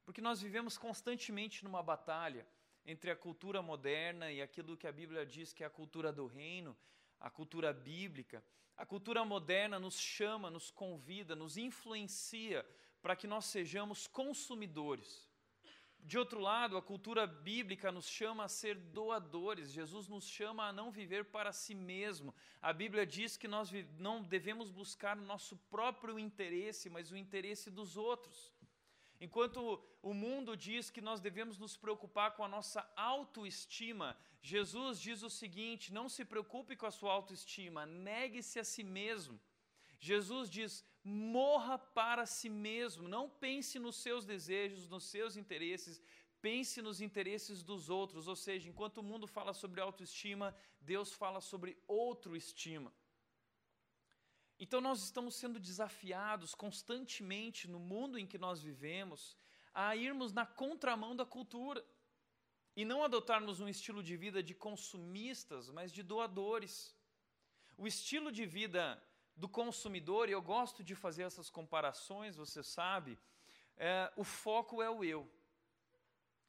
Porque 0.05 0.21
nós 0.21 0.41
vivemos 0.41 0.79
constantemente 0.79 1.65
numa 1.65 1.83
batalha 1.83 2.47
entre 2.85 3.11
a 3.11 3.17
cultura 3.17 3.61
moderna 3.61 4.33
e 4.33 4.41
aquilo 4.41 4.77
que 4.77 4.87
a 4.87 4.93
Bíblia 4.93 5.27
diz 5.27 5.53
que 5.53 5.63
é 5.63 5.67
a 5.67 5.71
cultura 5.71 6.11
do 6.13 6.27
reino, 6.27 6.77
a 7.21 7.31
cultura 7.31 7.73
bíblica. 7.73 8.43
A 8.77 8.87
cultura 8.87 9.25
moderna 9.25 9.79
nos 9.79 9.99
chama, 9.99 10.51
nos 10.51 10.71
convida, 10.71 11.35
nos 11.35 11.57
influencia 11.57 12.65
para 13.03 13.17
que 13.17 13.27
nós 13.27 13.45
sejamos 13.47 14.07
consumidores. 14.07 15.28
De 16.05 16.17
outro 16.17 16.41
lado, 16.41 16.77
a 16.77 16.83
cultura 16.83 17.27
bíblica 17.27 17.93
nos 17.93 18.09
chama 18.09 18.45
a 18.45 18.49
ser 18.49 18.77
doadores. 18.77 19.73
Jesus 19.73 20.09
nos 20.09 20.27
chama 20.27 20.67
a 20.67 20.73
não 20.73 20.91
viver 20.91 21.27
para 21.27 21.53
si 21.53 21.75
mesmo. 21.75 22.35
A 22.63 22.73
Bíblia 22.73 23.05
diz 23.07 23.37
que 23.37 23.47
nós 23.47 23.71
não 23.99 24.23
devemos 24.23 24.71
buscar 24.71 25.17
nosso 25.17 25.57
próprio 25.71 26.19
interesse, 26.19 26.89
mas 26.89 27.11
o 27.11 27.17
interesse 27.17 27.71
dos 27.71 27.97
outros. 27.97 28.53
Enquanto 29.21 29.83
o 30.01 30.15
mundo 30.15 30.57
diz 30.57 30.91
que 30.91 31.01
nós 31.01 31.21
devemos 31.21 31.59
nos 31.59 31.77
preocupar 31.77 32.37
com 32.37 32.45
a 32.45 32.49
nossa 32.49 32.89
autoestima, 32.97 34.17
Jesus 34.41 35.01
diz 35.01 35.23
o 35.23 35.31
seguinte: 35.31 35.93
não 35.93 36.09
se 36.09 36.25
preocupe 36.25 36.77
com 36.77 36.87
a 36.87 36.91
sua 36.91 37.13
autoestima, 37.13 37.85
negue-se 37.85 38.61
a 38.61 38.65
si 38.65 38.85
mesmo. 38.85 39.39
Jesus 39.99 40.49
diz: 40.49 40.85
morra 41.05 41.79
para 41.79 42.27
si 42.27 42.49
mesmo, 42.49 43.09
não 43.09 43.29
pense 43.29 43.79
nos 43.79 43.97
seus 43.97 44.25
desejos, 44.25 44.89
nos 44.89 45.05
seus 45.05 45.37
interesses, 45.37 46.01
pense 46.41 46.83
nos 46.83 47.01
interesses 47.01 47.63
dos 47.63 47.89
outros. 47.89 48.29
Ou 48.29 48.37
seja, 48.37 48.69
enquanto 48.69 48.99
o 48.99 49.03
mundo 49.03 49.27
fala 49.27 49.53
sobre 49.53 49.81
autoestima, 49.81 50.55
Deus 50.81 51.13
fala 51.13 51.41
sobre 51.41 51.83
outro 51.87 52.37
estima. 52.37 52.93
Então 54.59 54.81
nós 54.81 55.03
estamos 55.05 55.37
sendo 55.37 55.61
desafiados 55.61 56.55
constantemente 56.55 57.69
no 57.69 57.79
mundo 57.79 58.19
em 58.19 58.27
que 58.27 58.37
nós 58.37 58.61
vivemos 58.61 59.37
a 59.73 59.95
irmos 59.95 60.33
na 60.33 60.45
contramão 60.45 61.15
da 61.15 61.25
cultura 61.25 61.85
e 62.75 62.85
não 62.85 63.05
adotarmos 63.05 63.61
um 63.61 63.69
estilo 63.69 64.03
de 64.03 64.17
vida 64.17 64.43
de 64.43 64.55
consumistas, 64.55 65.71
mas 65.71 65.93
de 65.93 66.03
doadores. 66.03 66.97
O 67.77 67.87
estilo 67.87 68.33
de 68.33 68.45
vida 68.45 69.01
do 69.39 69.49
consumidor, 69.49 70.29
e 70.29 70.33
eu 70.33 70.43
gosto 70.43 70.83
de 70.83 70.95
fazer 70.95 71.23
essas 71.23 71.49
comparações, 71.49 72.37
você 72.37 72.63
sabe, 72.63 73.17
é, 73.77 74.13
o 74.17 74.25
foco 74.25 74.83
é 74.83 74.91
o 74.91 75.05
eu. 75.05 75.23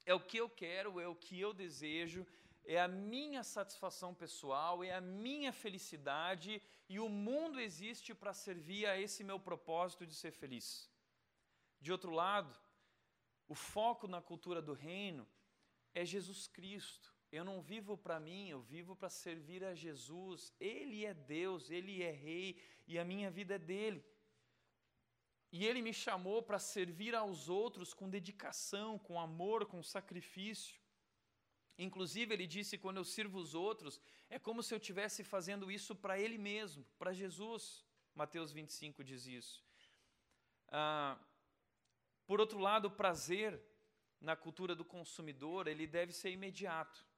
É 0.04 0.12
o 0.12 0.20
que 0.20 0.38
eu 0.38 0.48
quero, 0.62 0.98
é 0.98 1.06
o 1.06 1.14
que 1.14 1.38
eu 1.38 1.52
desejo, 1.54 2.26
é 2.64 2.80
a 2.80 2.88
minha 2.88 3.42
satisfação 3.44 4.12
pessoal, 4.12 4.82
é 4.82 4.92
a 4.92 5.00
minha 5.00 5.52
felicidade 5.52 6.60
e 6.88 6.98
o 6.98 7.08
mundo 7.08 7.60
existe 7.60 8.12
para 8.12 8.32
servir 8.32 8.86
a 8.86 8.98
esse 8.98 9.22
meu 9.22 9.38
propósito 9.38 10.04
de 10.04 10.14
ser 10.14 10.32
feliz. 10.32 10.90
De 11.80 11.92
outro 11.92 12.10
lado, 12.10 12.52
o 13.46 13.54
foco 13.54 14.08
na 14.08 14.20
cultura 14.20 14.60
do 14.60 14.72
reino 14.72 15.26
é 15.94 16.04
Jesus 16.04 16.48
Cristo. 16.48 17.14
Eu 17.32 17.44
não 17.44 17.60
vivo 17.62 17.96
para 17.96 18.18
mim, 18.18 18.48
eu 18.48 18.60
vivo 18.60 18.96
para 18.96 19.08
servir 19.08 19.62
a 19.64 19.74
Jesus. 19.74 20.52
Ele 20.58 21.04
é 21.04 21.14
Deus, 21.14 21.70
ele 21.70 22.02
é 22.02 22.10
Rei 22.10 22.60
e 22.86 22.98
a 22.98 23.04
minha 23.04 23.30
vida 23.30 23.54
é 23.54 23.58
dele. 23.58 24.04
E 25.52 25.66
ele 25.66 25.82
me 25.82 25.92
chamou 25.92 26.42
para 26.42 26.58
servir 26.58 27.14
aos 27.14 27.48
outros 27.48 27.92
com 27.92 28.08
dedicação, 28.08 28.98
com 28.98 29.20
amor, 29.20 29.66
com 29.66 29.82
sacrifício. 29.82 30.80
Inclusive, 31.78 32.34
ele 32.34 32.46
disse: 32.46 32.78
quando 32.78 32.98
eu 32.98 33.04
sirvo 33.04 33.38
os 33.38 33.54
outros, 33.54 34.00
é 34.28 34.38
como 34.38 34.62
se 34.62 34.74
eu 34.74 34.78
estivesse 34.78 35.24
fazendo 35.24 35.70
isso 35.70 35.94
para 35.94 36.18
ele 36.18 36.38
mesmo, 36.38 36.84
para 36.98 37.12
Jesus. 37.12 37.84
Mateus 38.14 38.52
25 38.52 39.02
diz 39.02 39.26
isso. 39.26 39.64
Ah, 40.68 41.18
por 42.26 42.38
outro 42.40 42.58
lado, 42.58 42.86
o 42.86 42.90
prazer 42.90 43.60
na 44.20 44.36
cultura 44.36 44.74
do 44.74 44.84
consumidor, 44.84 45.66
ele 45.66 45.86
deve 45.86 46.12
ser 46.12 46.30
imediato. 46.30 47.09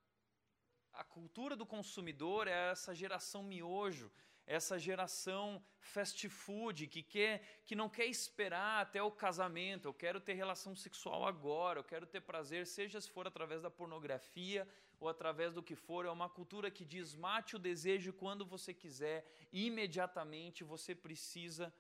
A 0.92 1.04
cultura 1.04 1.56
do 1.56 1.64
consumidor 1.64 2.46
é 2.46 2.70
essa 2.70 2.94
geração 2.94 3.42
miojo, 3.42 4.12
essa 4.46 4.78
geração 4.78 5.64
fast 5.78 6.28
food 6.28 6.86
que 6.86 7.02
quer 7.02 7.62
que 7.64 7.74
não 7.74 7.88
quer 7.88 8.06
esperar 8.06 8.82
até 8.82 9.02
o 9.02 9.10
casamento. 9.10 9.86
Eu 9.86 9.94
quero 9.94 10.20
ter 10.20 10.34
relação 10.34 10.76
sexual 10.76 11.26
agora, 11.26 11.78
eu 11.78 11.84
quero 11.84 12.06
ter 12.06 12.20
prazer, 12.20 12.66
seja 12.66 13.00
se 13.00 13.10
for 13.10 13.26
através 13.26 13.62
da 13.62 13.70
pornografia 13.70 14.68
ou 15.00 15.08
através 15.08 15.54
do 15.54 15.62
que 15.62 15.74
for. 15.74 16.04
É 16.04 16.10
uma 16.10 16.28
cultura 16.28 16.70
que 16.70 16.84
diz 16.84 17.14
mate 17.14 17.56
o 17.56 17.58
desejo 17.58 18.12
quando 18.12 18.44
você 18.44 18.74
quiser, 18.74 19.24
imediatamente 19.52 20.62
você 20.62 20.94
precisa 20.94 21.72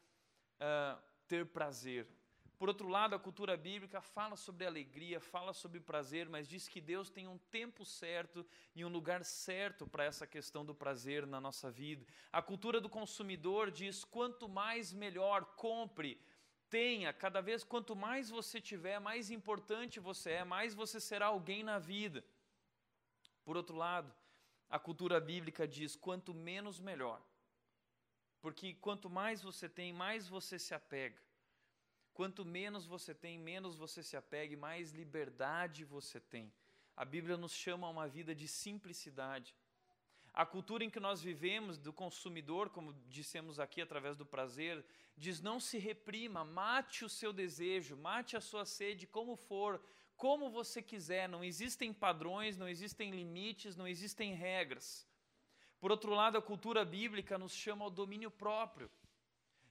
uh, 0.56 1.02
ter 1.28 1.46
prazer. 1.46 2.06
Por 2.62 2.68
outro 2.68 2.86
lado, 2.86 3.16
a 3.16 3.18
cultura 3.18 3.56
bíblica 3.56 4.00
fala 4.00 4.36
sobre 4.36 4.64
alegria, 4.64 5.18
fala 5.18 5.52
sobre 5.52 5.80
prazer, 5.80 6.28
mas 6.28 6.46
diz 6.46 6.68
que 6.68 6.80
Deus 6.80 7.10
tem 7.10 7.26
um 7.26 7.36
tempo 7.36 7.84
certo 7.84 8.46
e 8.72 8.84
um 8.84 8.88
lugar 8.88 9.24
certo 9.24 9.84
para 9.84 10.04
essa 10.04 10.28
questão 10.28 10.64
do 10.64 10.72
prazer 10.72 11.26
na 11.26 11.40
nossa 11.40 11.72
vida. 11.72 12.06
A 12.32 12.40
cultura 12.40 12.80
do 12.80 12.88
consumidor 12.88 13.68
diz: 13.68 14.04
quanto 14.04 14.48
mais 14.48 14.92
melhor, 14.92 15.44
compre, 15.56 16.20
tenha, 16.70 17.12
cada 17.12 17.40
vez 17.40 17.64
quanto 17.64 17.96
mais 17.96 18.30
você 18.30 18.60
tiver, 18.60 19.00
mais 19.00 19.28
importante 19.28 19.98
você 19.98 20.30
é, 20.30 20.44
mais 20.44 20.72
você 20.72 21.00
será 21.00 21.26
alguém 21.26 21.64
na 21.64 21.80
vida. 21.80 22.24
Por 23.44 23.56
outro 23.56 23.74
lado, 23.76 24.14
a 24.70 24.78
cultura 24.78 25.18
bíblica 25.18 25.66
diz: 25.66 25.96
quanto 25.96 26.32
menos, 26.32 26.78
melhor. 26.78 27.20
Porque 28.40 28.74
quanto 28.74 29.10
mais 29.10 29.42
você 29.42 29.68
tem, 29.68 29.92
mais 29.92 30.28
você 30.28 30.60
se 30.60 30.72
apega. 30.72 31.20
Quanto 32.14 32.44
menos 32.44 32.84
você 32.86 33.14
tem, 33.14 33.38
menos 33.38 33.76
você 33.76 34.02
se 34.02 34.16
apegue, 34.16 34.54
mais 34.56 34.92
liberdade 34.92 35.84
você 35.84 36.20
tem. 36.20 36.52
A 36.94 37.04
Bíblia 37.04 37.36
nos 37.36 37.52
chama 37.52 37.86
a 37.86 37.90
uma 37.90 38.06
vida 38.06 38.34
de 38.34 38.46
simplicidade. 38.46 39.54
A 40.34 40.46
cultura 40.46 40.84
em 40.84 40.90
que 40.90 41.00
nós 41.00 41.22
vivemos, 41.22 41.78
do 41.78 41.92
consumidor, 41.92 42.70
como 42.70 42.94
dissemos 43.08 43.58
aqui 43.58 43.80
através 43.80 44.16
do 44.16 44.24
prazer, 44.24 44.84
diz: 45.16 45.40
não 45.40 45.60
se 45.60 45.78
reprima, 45.78 46.44
mate 46.44 47.04
o 47.04 47.08
seu 47.08 47.32
desejo, 47.32 47.96
mate 47.96 48.36
a 48.36 48.40
sua 48.40 48.64
sede, 48.64 49.06
como 49.06 49.36
for, 49.36 49.82
como 50.16 50.50
você 50.50 50.82
quiser. 50.82 51.28
Não 51.28 51.44
existem 51.44 51.92
padrões, 51.92 52.56
não 52.56 52.68
existem 52.68 53.10
limites, 53.10 53.76
não 53.76 53.86
existem 53.86 54.34
regras. 54.34 55.06
Por 55.78 55.90
outro 55.90 56.14
lado, 56.14 56.38
a 56.38 56.42
cultura 56.42 56.84
bíblica 56.84 57.36
nos 57.36 57.52
chama 57.52 57.84
ao 57.84 57.90
domínio 57.90 58.30
próprio, 58.30 58.90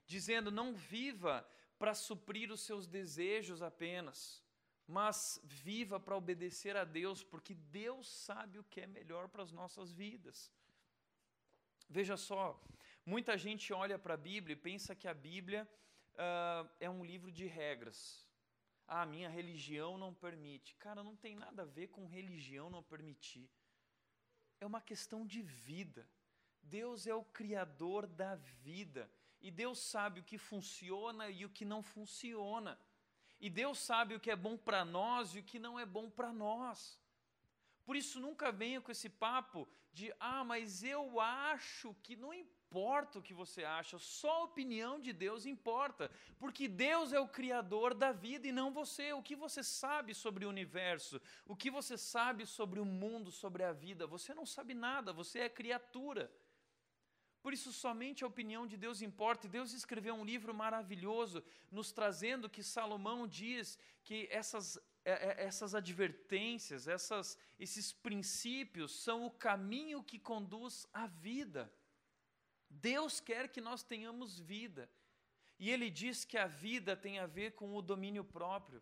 dizendo: 0.06 0.52
não 0.52 0.74
viva 0.74 1.48
para 1.82 1.96
suprir 1.96 2.52
os 2.52 2.62
seus 2.62 2.86
desejos 2.86 3.60
apenas. 3.64 4.20
mas 5.00 5.40
viva 5.44 5.98
para 6.00 6.18
obedecer 6.18 6.76
a 6.76 6.84
Deus, 6.84 7.24
porque 7.24 7.54
Deus 7.56 8.06
sabe 8.28 8.60
o 8.60 8.64
que 8.72 8.82
é 8.82 8.88
melhor 8.88 9.30
para 9.30 9.42
as 9.42 9.52
nossas 9.60 9.94
vidas. 9.94 10.52
Veja 11.90 12.18
só, 12.18 12.44
muita 13.06 13.38
gente 13.38 13.72
olha 13.72 13.98
para 13.98 14.16
a 14.16 14.24
Bíblia 14.32 14.54
e 14.54 14.66
pensa 14.70 14.94
que 14.94 15.08
a 15.08 15.14
Bíblia 15.14 15.62
uh, 16.16 16.70
é 16.80 16.90
um 16.90 17.06
livro 17.06 17.32
de 17.32 17.46
regras. 17.48 18.28
Ah, 18.86 19.06
minha 19.06 19.30
religião 19.30 19.98
não 19.98 20.14
permite. 20.14 20.76
Cara, 20.76 21.02
não 21.02 21.16
tem 21.16 21.36
nada 21.36 21.62
a 21.64 21.74
ver 21.78 21.88
com 21.88 22.06
religião 22.06 22.70
não 22.70 22.84
permitir. 22.84 23.50
É 24.60 24.66
uma 24.66 24.82
questão 24.82 25.26
de 25.26 25.42
vida. 25.42 26.06
Deus 26.62 27.08
é 27.08 27.16
o 27.16 27.24
criador 27.24 28.06
da 28.06 28.36
vida. 28.36 29.10
E 29.42 29.50
Deus 29.50 29.80
sabe 29.80 30.20
o 30.20 30.24
que 30.24 30.38
funciona 30.38 31.30
e 31.30 31.46
o 31.46 31.50
que 31.50 31.66
não 31.66 31.82
funciona. 31.82 32.78
E 33.40 33.50
Deus 33.50 33.80
sabe 33.80 34.16
o 34.16 34.20
que 34.20 34.30
é 34.30 34.36
bom 34.36 34.56
para 34.56 34.86
nós 34.86 35.34
e 35.34 35.40
o 35.40 35.44
que 35.44 35.58
não 35.58 35.80
é 35.80 35.86
bom 35.86 36.10
para 36.10 36.32
nós. 36.32 37.00
Por 37.84 37.96
isso, 37.96 38.20
nunca 38.20 38.52
venha 38.52 38.80
com 38.80 38.92
esse 38.92 39.10
papo 39.10 39.68
de, 39.92 40.14
ah, 40.20 40.44
mas 40.44 40.84
eu 40.84 41.20
acho 41.20 41.96
que 42.04 42.16
não 42.16 42.34
importa 42.34 43.20
o 43.20 43.22
que 43.22 43.34
você 43.34 43.64
acha, 43.64 43.98
só 44.00 44.32
a 44.32 44.44
opinião 44.44 45.00
de 45.00 45.12
Deus 45.12 45.46
importa, 45.46 46.10
porque 46.40 46.68
Deus 46.68 47.12
é 47.12 47.20
o 47.20 47.28
criador 47.28 47.94
da 47.94 48.12
vida 48.12 48.48
e 48.48 48.52
não 48.52 48.72
você. 48.72 49.12
O 49.12 49.24
que 49.24 49.36
você 49.36 49.64
sabe 49.64 50.14
sobre 50.14 50.46
o 50.46 50.50
universo, 50.50 51.20
o 51.46 51.56
que 51.56 51.72
você 51.72 51.98
sabe 51.98 52.46
sobre 52.46 52.80
o 52.80 52.86
mundo, 52.86 53.32
sobre 53.32 53.64
a 53.64 53.74
vida, 53.74 54.08
você 54.08 54.34
não 54.34 54.46
sabe 54.46 54.74
nada, 54.74 55.12
você 55.12 55.40
é 55.40 55.50
criatura. 55.50 56.32
Por 57.42 57.54
isso, 57.54 57.74
somente 57.74 58.24
a 58.24 58.28
opinião 58.28 58.68
de 58.68 58.78
Deus 58.78 59.02
importa. 59.02 59.48
E 59.48 59.50
Deus 59.50 59.74
escreveu 59.74 60.14
um 60.14 60.24
livro 60.24 60.54
maravilhoso, 60.54 61.44
nos 61.72 61.92
trazendo 61.92 62.50
que 62.50 62.64
Salomão 62.64 63.28
diz 63.28 63.80
que 64.04 64.28
essas, 64.32 64.78
é, 65.04 65.12
é, 65.12 65.46
essas 65.46 65.74
advertências, 65.74 66.88
essas, 66.88 67.38
esses 67.60 67.92
princípios 67.92 68.92
são 68.92 69.26
o 69.26 69.32
caminho 69.32 70.04
que 70.04 70.20
conduz 70.20 70.86
à 70.94 71.08
vida. 71.08 71.72
Deus 72.70 73.20
quer 73.20 73.50
que 73.50 73.60
nós 73.60 73.84
tenhamos 73.84 74.40
vida. 74.40 74.90
E 75.58 75.70
Ele 75.70 75.90
diz 75.90 76.24
que 76.24 76.38
a 76.38 76.48
vida 76.48 76.96
tem 76.96 77.20
a 77.20 77.26
ver 77.26 77.52
com 77.52 77.76
o 77.76 77.82
domínio 77.82 78.24
próprio. 78.24 78.82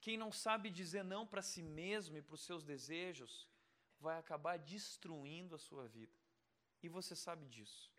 Quem 0.00 0.16
não 0.16 0.32
sabe 0.32 0.70
dizer 0.70 1.04
não 1.04 1.26
para 1.26 1.42
si 1.42 1.62
mesmo 1.62 2.16
e 2.16 2.22
para 2.22 2.34
os 2.34 2.40
seus 2.40 2.64
desejos, 2.64 3.46
vai 3.98 4.18
acabar 4.18 4.58
destruindo 4.58 5.54
a 5.54 5.58
sua 5.58 5.86
vida. 5.86 6.19
E 6.82 6.88
você 6.88 7.14
sabe 7.14 7.46
disso. 7.46 7.90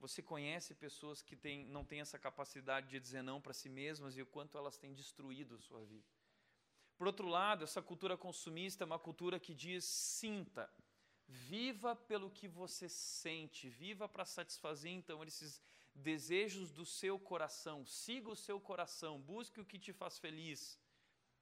Você 0.00 0.20
conhece 0.20 0.74
pessoas 0.74 1.22
que 1.22 1.36
não 1.68 1.84
têm 1.84 2.00
essa 2.00 2.18
capacidade 2.18 2.88
de 2.88 2.98
dizer 2.98 3.22
não 3.22 3.40
para 3.40 3.52
si 3.52 3.68
mesmas 3.68 4.16
e 4.16 4.22
o 4.22 4.26
quanto 4.26 4.58
elas 4.58 4.76
têm 4.76 4.92
destruído 4.92 5.54
a 5.54 5.60
sua 5.60 5.84
vida. 5.84 6.08
Por 6.96 7.06
outro 7.06 7.28
lado, 7.28 7.64
essa 7.64 7.80
cultura 7.80 8.16
consumista 8.16 8.82
é 8.82 8.86
uma 8.86 8.98
cultura 8.98 9.38
que 9.38 9.54
diz: 9.54 9.84
sinta, 9.84 10.68
viva 11.28 11.94
pelo 11.94 12.30
que 12.30 12.48
você 12.48 12.88
sente, 12.88 13.68
viva 13.68 14.08
para 14.08 14.24
satisfazer 14.24 14.90
então 14.90 15.22
esses 15.22 15.60
desejos 15.94 16.72
do 16.72 16.84
seu 16.84 17.18
coração, 17.18 17.86
siga 17.86 18.30
o 18.30 18.36
seu 18.36 18.60
coração, 18.60 19.20
busque 19.20 19.60
o 19.60 19.64
que 19.64 19.78
te 19.78 19.92
faz 19.92 20.18
feliz. 20.18 20.78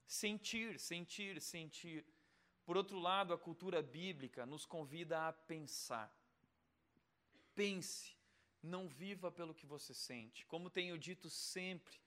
Sentir, 0.07 0.79
sentir, 0.79 1.41
sentir. 1.41 2.05
Por 2.65 2.77
outro 2.77 2.99
lado, 2.99 3.33
a 3.33 3.39
cultura 3.39 3.81
bíblica 3.81 4.45
nos 4.45 4.67
convida 4.67 5.29
a 5.29 5.33
pensar. 5.33 6.13
Pense, 7.61 8.17
não 8.63 8.89
viva 8.89 9.31
pelo 9.31 9.55
que 9.55 9.67
você 9.67 9.93
sente. 9.93 10.47
Como 10.47 10.71
tenho 10.71 10.97
dito 10.97 11.29
sempre, 11.29 12.01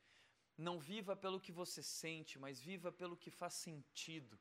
não 0.58 0.80
viva 0.80 1.16
pelo 1.16 1.40
que 1.40 1.52
você 1.52 1.84
sente, 1.84 2.40
mas 2.40 2.60
viva 2.60 2.92
pelo 2.92 3.16
que 3.16 3.30
faz 3.30 3.54
sentido. 3.54 4.36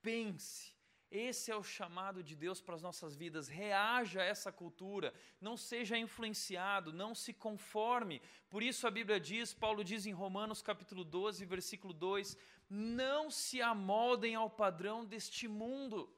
Pense. 0.00 0.72
Esse 1.10 1.50
é 1.50 1.56
o 1.56 1.64
chamado 1.64 2.22
de 2.22 2.36
Deus 2.36 2.60
para 2.60 2.76
as 2.76 2.82
nossas 2.88 3.16
vidas. 3.16 3.48
Reaja 3.48 4.20
a 4.20 4.24
essa 4.24 4.52
cultura, 4.52 5.12
não 5.40 5.56
seja 5.56 5.98
influenciado, 5.98 6.92
não 6.92 7.12
se 7.12 7.32
conforme. 7.32 8.22
Por 8.48 8.62
isso 8.62 8.86
a 8.86 8.92
Bíblia 8.92 9.18
diz, 9.18 9.52
Paulo 9.52 9.82
diz 9.82 10.06
em 10.06 10.12
Romanos 10.12 10.62
capítulo 10.62 11.04
12, 11.04 11.44
versículo 11.44 11.92
2: 11.92 12.36
Não 12.70 13.32
se 13.32 13.60
amoldem 13.60 14.36
ao 14.36 14.48
padrão 14.48 15.04
deste 15.04 15.48
mundo, 15.48 16.08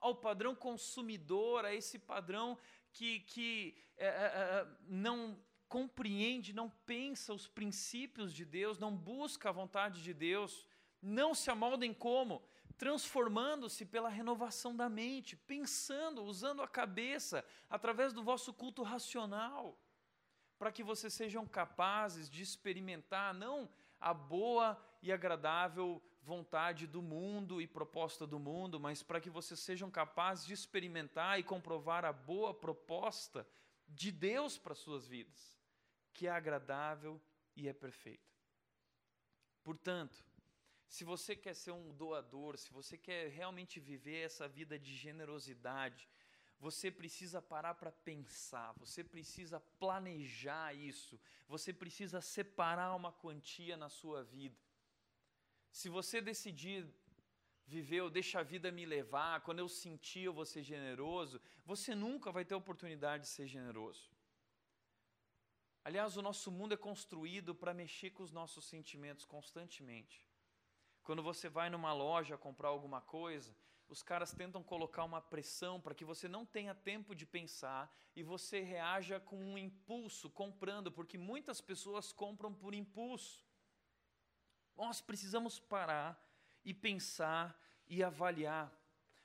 ao 0.00 0.14
padrão 0.14 0.54
consumidor, 0.54 1.64
a 1.66 1.74
esse 1.74 1.98
padrão 1.98 2.58
que, 2.92 3.20
que 3.20 3.76
é, 3.96 4.06
é, 4.06 4.08
é, 4.08 4.66
não 4.86 5.38
compreende, 5.68 6.52
não 6.52 6.68
pensa 6.84 7.32
os 7.32 7.48
princípios 7.48 8.34
de 8.34 8.44
Deus, 8.44 8.78
não 8.78 8.94
busca 8.94 9.48
a 9.48 9.52
vontade 9.52 10.02
de 10.02 10.12
Deus, 10.12 10.66
não 11.00 11.34
se 11.34 11.50
amoldem 11.50 11.94
como? 11.94 12.42
Transformando-se 12.76 13.86
pela 13.86 14.08
renovação 14.08 14.76
da 14.76 14.88
mente, 14.88 15.36
pensando, 15.36 16.22
usando 16.24 16.62
a 16.62 16.68
cabeça, 16.68 17.44
através 17.70 18.12
do 18.12 18.22
vosso 18.22 18.52
culto 18.52 18.82
racional, 18.82 19.78
para 20.58 20.70
que 20.70 20.82
vocês 20.82 21.14
sejam 21.14 21.46
capazes 21.46 22.28
de 22.28 22.42
experimentar 22.42 23.32
não 23.32 23.68
a 24.00 24.12
boa 24.12 24.80
e 25.00 25.10
agradável 25.10 26.02
vontade 26.22 26.86
do 26.86 27.02
mundo 27.02 27.60
e 27.60 27.66
proposta 27.66 28.26
do 28.26 28.38
mundo, 28.38 28.78
mas 28.78 29.02
para 29.02 29.20
que 29.20 29.28
vocês 29.28 29.58
sejam 29.58 29.90
capazes 29.90 30.46
de 30.46 30.54
experimentar 30.54 31.38
e 31.38 31.42
comprovar 31.42 32.04
a 32.04 32.12
boa 32.12 32.54
proposta 32.54 33.46
de 33.88 34.12
Deus 34.12 34.56
para 34.56 34.74
suas 34.74 35.06
vidas, 35.06 35.58
que 36.12 36.26
é 36.26 36.30
agradável 36.30 37.20
e 37.56 37.68
é 37.68 37.72
perfeita. 37.72 38.30
Portanto, 39.64 40.24
se 40.88 41.04
você 41.04 41.34
quer 41.34 41.54
ser 41.54 41.72
um 41.72 41.92
doador, 41.94 42.56
se 42.56 42.72
você 42.72 42.96
quer 42.96 43.28
realmente 43.28 43.80
viver 43.80 44.26
essa 44.26 44.46
vida 44.46 44.78
de 44.78 44.94
generosidade, 44.94 46.08
você 46.60 46.90
precisa 46.90 47.42
parar 47.42 47.74
para 47.74 47.90
pensar, 47.90 48.72
você 48.74 49.02
precisa 49.02 49.58
planejar 49.80 50.72
isso, 50.72 51.18
você 51.48 51.72
precisa 51.72 52.20
separar 52.20 52.94
uma 52.94 53.10
quantia 53.10 53.76
na 53.76 53.88
sua 53.88 54.22
vida. 54.22 54.56
Se 55.72 55.88
você 55.88 56.20
decidir 56.20 56.86
viver 57.66 58.02
ou 58.02 58.10
deixa 58.10 58.40
a 58.40 58.42
vida 58.42 58.70
me 58.70 58.84
levar, 58.84 59.40
quando 59.40 59.60
eu 59.60 59.68
sentir 59.68 60.24
eu 60.24 60.32
vou 60.32 60.44
ser 60.44 60.62
generoso, 60.62 61.40
você 61.64 61.94
nunca 61.94 62.30
vai 62.30 62.44
ter 62.44 62.54
oportunidade 62.54 63.22
de 63.22 63.30
ser 63.30 63.46
generoso. 63.46 64.10
Aliás, 65.82 66.16
o 66.16 66.22
nosso 66.22 66.52
mundo 66.52 66.74
é 66.74 66.76
construído 66.76 67.54
para 67.54 67.74
mexer 67.74 68.10
com 68.10 68.22
os 68.22 68.30
nossos 68.30 68.66
sentimentos 68.66 69.24
constantemente. 69.24 70.24
Quando 71.02 71.22
você 71.22 71.48
vai 71.48 71.68
numa 71.70 71.92
loja 71.92 72.38
comprar 72.38 72.68
alguma 72.68 73.00
coisa, 73.00 73.56
os 73.88 74.02
caras 74.02 74.32
tentam 74.32 74.62
colocar 74.62 75.04
uma 75.04 75.20
pressão 75.20 75.80
para 75.80 75.94
que 75.94 76.04
você 76.04 76.28
não 76.28 76.46
tenha 76.46 76.74
tempo 76.74 77.14
de 77.14 77.26
pensar 77.26 77.92
e 78.14 78.22
você 78.22 78.60
reaja 78.60 79.18
com 79.18 79.36
um 79.36 79.58
impulso 79.58 80.30
comprando, 80.30 80.92
porque 80.92 81.18
muitas 81.18 81.60
pessoas 81.60 82.12
compram 82.12 82.54
por 82.54 82.74
impulso. 82.74 83.44
Nós 84.76 85.00
precisamos 85.00 85.58
parar 85.58 86.20
e 86.64 86.72
pensar 86.72 87.58
e 87.86 88.02
avaliar. 88.02 88.72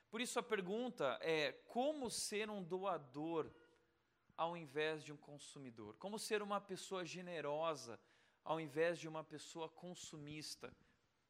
Por 0.09 0.21
isso 0.21 0.39
a 0.39 0.43
pergunta 0.43 1.17
é: 1.21 1.51
como 1.67 2.09
ser 2.09 2.49
um 2.49 2.63
doador 2.63 3.51
ao 4.35 4.55
invés 4.55 5.03
de 5.03 5.11
um 5.11 5.17
consumidor? 5.17 5.95
Como 5.97 6.19
ser 6.19 6.41
uma 6.41 6.61
pessoa 6.61 7.03
generosa 7.05 7.99
ao 8.43 8.59
invés 8.59 8.99
de 8.99 9.07
uma 9.07 9.23
pessoa 9.23 9.67
consumista? 9.67 10.71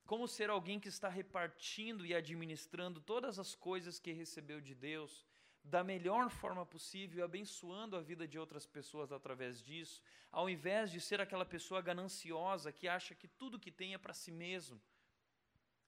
Como 0.05 0.27
ser 0.27 0.49
alguém 0.49 0.79
que 0.79 0.87
está 0.87 1.09
repartindo 1.09 2.05
e 2.05 2.13
administrando 2.13 3.01
todas 3.01 3.39
as 3.39 3.55
coisas 3.55 3.99
que 3.99 4.11
recebeu 4.11 4.61
de 4.61 4.73
Deus 4.73 5.25
da 5.69 5.83
melhor 5.83 6.29
forma 6.29 6.65
possível, 6.65 7.23
abençoando 7.23 7.95
a 7.97 8.01
vida 8.01 8.25
de 8.27 8.39
outras 8.39 8.65
pessoas 8.65 9.11
através 9.11 9.61
disso, 9.61 10.01
ao 10.31 10.49
invés 10.49 10.89
de 10.91 10.99
ser 11.01 11.19
aquela 11.19 11.45
pessoa 11.45 11.81
gananciosa 11.81 12.71
que 12.71 12.87
acha 12.87 13.13
que 13.13 13.27
tudo 13.27 13.59
que 13.59 13.71
tem 13.71 13.93
é 13.93 13.97
para 13.97 14.13
si 14.13 14.31
mesmo. 14.31 14.81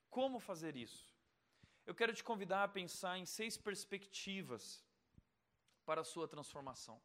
Como 0.09 0.39
fazer 0.39 0.75
isso? 0.75 1.15
Eu 1.85 1.95
quero 1.95 2.13
te 2.13 2.23
convidar 2.23 2.63
a 2.63 2.67
pensar 2.67 3.17
em 3.17 3.25
seis 3.25 3.57
perspectivas 3.57 4.83
para 5.85 6.01
a 6.01 6.03
sua 6.03 6.27
transformação. 6.27 7.01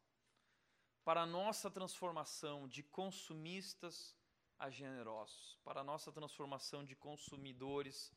Para 1.04 1.22
a 1.22 1.26
nossa 1.26 1.70
transformação 1.70 2.66
de 2.66 2.82
consumistas 2.82 4.16
a 4.58 4.68
generosos, 4.68 5.58
para 5.64 5.80
a 5.80 5.84
nossa 5.84 6.10
transformação 6.10 6.84
de 6.84 6.96
consumidores 6.96 8.12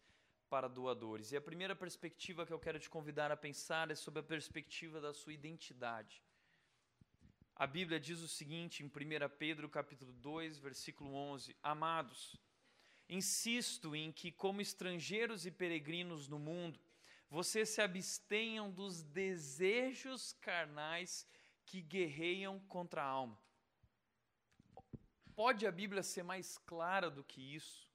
para 0.50 0.68
doadores. 0.68 1.32
E 1.32 1.38
a 1.38 1.42
primeira 1.42 1.76
perspectiva 1.76 2.46
que 2.46 2.54
eu 2.54 2.60
quero 2.60 2.80
te 2.80 2.90
convidar 2.90 3.32
a 3.32 3.38
pensar 3.38 3.92
é 3.92 3.96
sobre 3.96 4.20
a 4.20 4.24
perspectiva 4.24 5.00
da 5.00 5.14
sua 5.14 5.34
identidade. 5.34 6.24
A 7.56 7.66
Bíblia 7.66 8.00
diz 8.00 8.22
o 8.22 8.28
seguinte 8.28 8.84
em 8.84 8.86
1 8.86 8.92
Pedro 9.38 9.68
capítulo 9.68 10.14
2, 10.14 10.60
versículo 10.60 11.14
11: 11.14 11.56
Amados, 11.64 12.36
insisto 13.10 13.96
em 13.96 14.12
que 14.12 14.32
como 14.32 14.62
estrangeiros 14.62 15.46
e 15.46 15.52
peregrinos 15.52 16.28
no 16.28 16.38
mundo, 16.38 16.80
vocês 17.30 17.70
se 17.70 17.82
abstenham 17.82 18.72
dos 18.72 19.04
desejos 19.04 20.34
carnais 20.34 21.28
que 21.66 21.82
guerreiam 21.82 22.60
contra 22.68 23.02
a 23.04 23.08
alma. 23.08 23.38
Pode 25.36 25.68
a 25.68 25.72
Bíblia 25.72 26.04
ser 26.04 26.24
mais 26.24 26.58
clara 26.60 27.10
do 27.10 27.24
que 27.24 27.42
isso? 27.56 27.87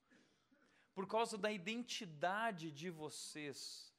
Por 0.94 1.06
causa 1.06 1.38
da 1.38 1.50
identidade 1.50 2.70
de 2.70 2.90
vocês, 2.90 3.92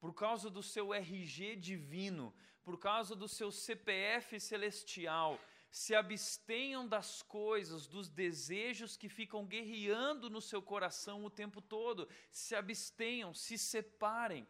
por 0.00 0.14
causa 0.14 0.50
do 0.50 0.62
seu 0.62 0.92
RG 0.92 1.56
divino, 1.56 2.34
por 2.62 2.78
causa 2.78 3.14
do 3.14 3.28
seu 3.28 3.50
CPF 3.50 4.40
celestial, 4.40 5.38
se 5.70 5.94
abstenham 5.94 6.86
das 6.86 7.22
coisas, 7.22 7.86
dos 7.86 8.08
desejos 8.08 8.96
que 8.96 9.08
ficam 9.08 9.46
guerreando 9.46 10.28
no 10.28 10.40
seu 10.40 10.60
coração 10.60 11.24
o 11.24 11.30
tempo 11.30 11.60
todo. 11.62 12.08
Se 12.30 12.56
abstenham, 12.56 13.32
se 13.32 13.56
separem. 13.56 14.46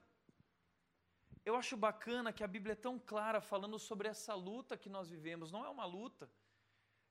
Eu 1.44 1.56
acho 1.56 1.76
bacana 1.76 2.32
que 2.32 2.42
a 2.42 2.48
Bíblia 2.48 2.72
é 2.72 2.76
tão 2.76 2.98
clara 2.98 3.40
falando 3.40 3.78
sobre 3.78 4.08
essa 4.08 4.34
luta 4.34 4.78
que 4.78 4.88
nós 4.88 5.10
vivemos. 5.10 5.52
Não 5.52 5.64
é 5.64 5.68
uma 5.68 5.84
luta. 5.84 6.30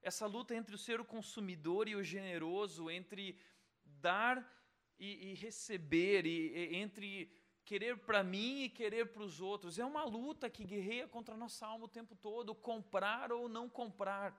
Essa 0.01 0.25
luta 0.25 0.55
entre 0.55 0.73
o 0.73 0.77
ser 0.77 0.99
o 0.99 1.05
consumidor 1.05 1.87
e 1.87 1.95
o 1.95 2.03
generoso, 2.03 2.89
entre 2.89 3.39
dar 3.85 4.58
e, 4.99 5.31
e 5.31 5.33
receber, 5.35 6.25
e, 6.25 6.51
e, 6.51 6.75
entre 6.75 7.31
querer 7.63 7.97
para 7.97 8.23
mim 8.23 8.63
e 8.63 8.69
querer 8.69 9.11
para 9.13 9.23
os 9.23 9.39
outros. 9.39 9.77
É 9.79 9.85
uma 9.85 10.03
luta 10.03 10.49
que 10.49 10.63
guerreia 10.63 11.07
contra 11.07 11.35
a 11.35 11.37
nossa 11.37 11.65
alma 11.65 11.85
o 11.85 11.95
tempo 11.99 12.15
todo, 12.15 12.55
comprar 12.55 13.31
ou 13.31 13.47
não 13.47 13.69
comprar. 13.69 14.29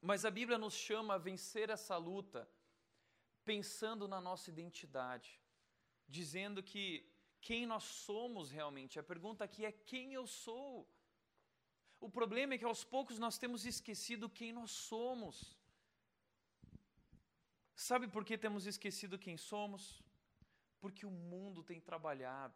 Mas 0.00 0.24
a 0.24 0.30
Bíblia 0.30 0.58
nos 0.58 0.74
chama 0.74 1.14
a 1.14 1.18
vencer 1.18 1.70
essa 1.70 1.96
luta 1.96 2.48
pensando 3.44 4.08
na 4.08 4.20
nossa 4.20 4.50
identidade, 4.50 5.40
dizendo 6.08 6.62
que 6.62 7.08
quem 7.40 7.66
nós 7.66 7.84
somos 7.84 8.50
realmente. 8.50 8.98
A 8.98 9.02
pergunta 9.02 9.44
aqui 9.44 9.64
é 9.64 9.72
quem 9.72 10.12
eu 10.12 10.26
sou. 10.26 10.88
O 12.00 12.08
problema 12.10 12.54
é 12.54 12.58
que 12.58 12.64
aos 12.64 12.84
poucos 12.84 13.18
nós 13.18 13.38
temos 13.38 13.64
esquecido 13.64 14.28
quem 14.28 14.52
nós 14.52 14.72
somos. 14.72 15.56
Sabe 17.74 18.06
por 18.08 18.24
que 18.24 18.36
temos 18.36 18.66
esquecido 18.66 19.18
quem 19.18 19.36
somos? 19.36 20.02
Porque 20.80 21.06
o 21.06 21.10
mundo 21.10 21.62
tem 21.62 21.80
trabalhado. 21.80 22.54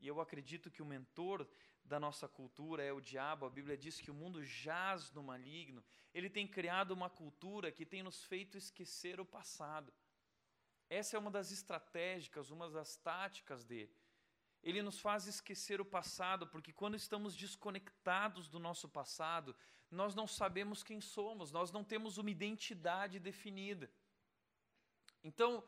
E 0.00 0.06
eu 0.06 0.20
acredito 0.20 0.70
que 0.70 0.82
o 0.82 0.86
mentor 0.86 1.48
da 1.84 1.98
nossa 1.98 2.28
cultura 2.28 2.82
é 2.82 2.92
o 2.92 3.00
diabo. 3.00 3.46
A 3.46 3.50
Bíblia 3.50 3.76
diz 3.76 4.00
que 4.00 4.10
o 4.10 4.14
mundo 4.14 4.44
jaz 4.44 5.10
no 5.12 5.22
maligno. 5.22 5.82
Ele 6.12 6.28
tem 6.28 6.46
criado 6.46 6.92
uma 6.92 7.08
cultura 7.08 7.72
que 7.72 7.86
tem 7.86 8.02
nos 8.02 8.22
feito 8.24 8.56
esquecer 8.56 9.18
o 9.20 9.24
passado. 9.24 9.92
Essa 10.88 11.16
é 11.16 11.18
uma 11.18 11.30
das 11.30 11.50
estratégicas, 11.50 12.50
uma 12.50 12.70
das 12.70 12.96
táticas 12.96 13.64
dele. 13.64 13.94
Ele 14.62 14.82
nos 14.82 15.00
faz 15.00 15.26
esquecer 15.26 15.80
o 15.80 15.84
passado, 15.84 16.46
porque 16.46 16.72
quando 16.72 16.96
estamos 16.96 17.34
desconectados 17.34 18.48
do 18.48 18.58
nosso 18.58 18.88
passado, 18.88 19.54
nós 19.90 20.14
não 20.14 20.26
sabemos 20.26 20.82
quem 20.82 21.00
somos, 21.00 21.52
nós 21.52 21.70
não 21.70 21.84
temos 21.84 22.18
uma 22.18 22.30
identidade 22.30 23.18
definida. 23.18 23.90
Então, 25.22 25.64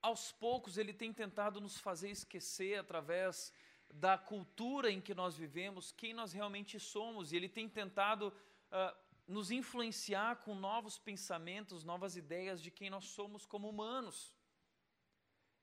aos 0.00 0.32
poucos 0.32 0.78
ele 0.78 0.92
tem 0.92 1.12
tentado 1.12 1.60
nos 1.60 1.78
fazer 1.78 2.10
esquecer 2.10 2.78
através 2.78 3.52
da 3.92 4.18
cultura 4.18 4.90
em 4.90 5.00
que 5.00 5.14
nós 5.14 5.36
vivemos 5.36 5.92
quem 5.92 6.12
nós 6.12 6.32
realmente 6.32 6.78
somos, 6.78 7.32
e 7.32 7.36
ele 7.36 7.48
tem 7.48 7.68
tentado 7.68 8.28
uh, 8.28 8.96
nos 9.26 9.50
influenciar 9.50 10.36
com 10.36 10.54
novos 10.54 10.98
pensamentos, 10.98 11.84
novas 11.84 12.16
ideias 12.16 12.62
de 12.62 12.70
quem 12.70 12.90
nós 12.90 13.06
somos 13.06 13.44
como 13.44 13.68
humanos. 13.68 14.34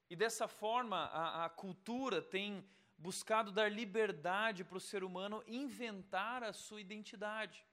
E 0.09 0.15
dessa 0.15 0.47
forma, 0.47 1.05
a, 1.05 1.45
a 1.45 1.49
cultura 1.49 2.21
tem 2.21 2.63
buscado 2.97 3.51
dar 3.51 3.71
liberdade 3.71 4.63
para 4.63 4.77
o 4.77 4.81
ser 4.81 5.03
humano 5.03 5.43
inventar 5.47 6.43
a 6.43 6.53
sua 6.53 6.79
identidade. 6.79 7.65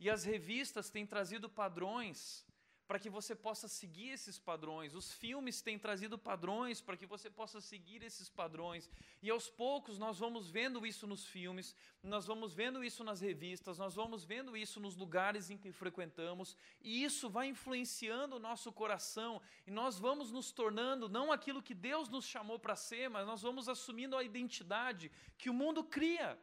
E 0.00 0.08
as 0.10 0.24
revistas 0.24 0.90
têm 0.90 1.06
trazido 1.06 1.48
padrões 1.48 2.46
para 2.88 2.98
que 2.98 3.10
você 3.10 3.34
possa 3.34 3.68
seguir 3.68 4.08
esses 4.08 4.38
padrões. 4.38 4.94
Os 4.94 5.12
filmes 5.12 5.60
têm 5.60 5.78
trazido 5.78 6.16
padrões 6.16 6.80
para 6.80 6.96
que 6.96 7.04
você 7.04 7.28
possa 7.28 7.60
seguir 7.60 8.02
esses 8.02 8.30
padrões. 8.30 8.88
E 9.20 9.28
aos 9.28 9.46
poucos 9.50 9.98
nós 9.98 10.18
vamos 10.18 10.48
vendo 10.48 10.86
isso 10.86 11.06
nos 11.06 11.26
filmes, 11.26 11.76
nós 12.02 12.24
vamos 12.24 12.54
vendo 12.54 12.82
isso 12.82 13.04
nas 13.04 13.20
revistas, 13.20 13.76
nós 13.76 13.94
vamos 13.94 14.24
vendo 14.24 14.56
isso 14.56 14.80
nos 14.80 14.96
lugares 14.96 15.50
em 15.50 15.58
que 15.58 15.70
frequentamos, 15.70 16.56
e 16.80 17.04
isso 17.04 17.28
vai 17.28 17.48
influenciando 17.48 18.36
o 18.36 18.38
nosso 18.38 18.72
coração, 18.72 19.42
e 19.66 19.70
nós 19.70 19.98
vamos 19.98 20.32
nos 20.32 20.50
tornando 20.50 21.10
não 21.10 21.30
aquilo 21.30 21.62
que 21.62 21.74
Deus 21.74 22.08
nos 22.08 22.24
chamou 22.24 22.58
para 22.58 22.74
ser, 22.74 23.10
mas 23.10 23.26
nós 23.26 23.42
vamos 23.42 23.68
assumindo 23.68 24.16
a 24.16 24.24
identidade 24.24 25.12
que 25.36 25.50
o 25.50 25.54
mundo 25.54 25.84
cria, 25.84 26.38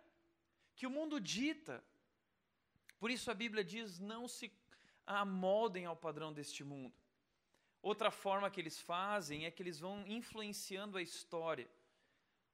que 0.76 0.86
o 0.86 0.92
mundo 0.92 1.20
dita. 1.20 1.84
Por 3.00 3.10
isso 3.10 3.32
a 3.32 3.34
Bíblia 3.34 3.64
diz: 3.64 4.00
não 4.00 4.28
se 4.28 4.52
amoldem 5.06 5.86
ao 5.86 5.96
padrão 5.96 6.34
deste 6.34 6.64
mundo. 6.64 6.96
Outra 7.82 8.10
forma 8.10 8.50
que 8.50 8.60
eles 8.60 8.80
fazem 8.80 9.46
é 9.46 9.52
que 9.52 9.62
eles 9.62 9.80
vão 9.80 10.06
influenciando 10.08 10.98
a 10.98 11.02
história 11.02 11.70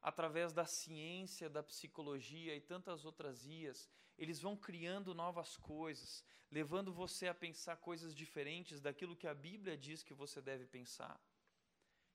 através 0.02 0.52
da 0.52 0.66
ciência, 0.66 1.50
da 1.50 1.62
psicologia 1.62 2.56
e 2.56 2.60
tantas 2.60 3.06
outras 3.06 3.46
ias. 3.46 3.90
Eles 4.18 4.42
vão 4.42 4.58
criando 4.58 5.14
novas 5.14 5.56
coisas, 5.56 6.24
levando 6.50 6.92
você 6.92 7.28
a 7.28 7.34
pensar 7.34 7.78
coisas 7.78 8.14
diferentes 8.14 8.82
daquilo 8.82 9.16
que 9.16 9.28
a 9.28 9.34
Bíblia 9.34 9.78
diz 9.78 10.04
que 10.04 10.14
você 10.14 10.42
deve 10.42 10.66
pensar. 10.66 11.20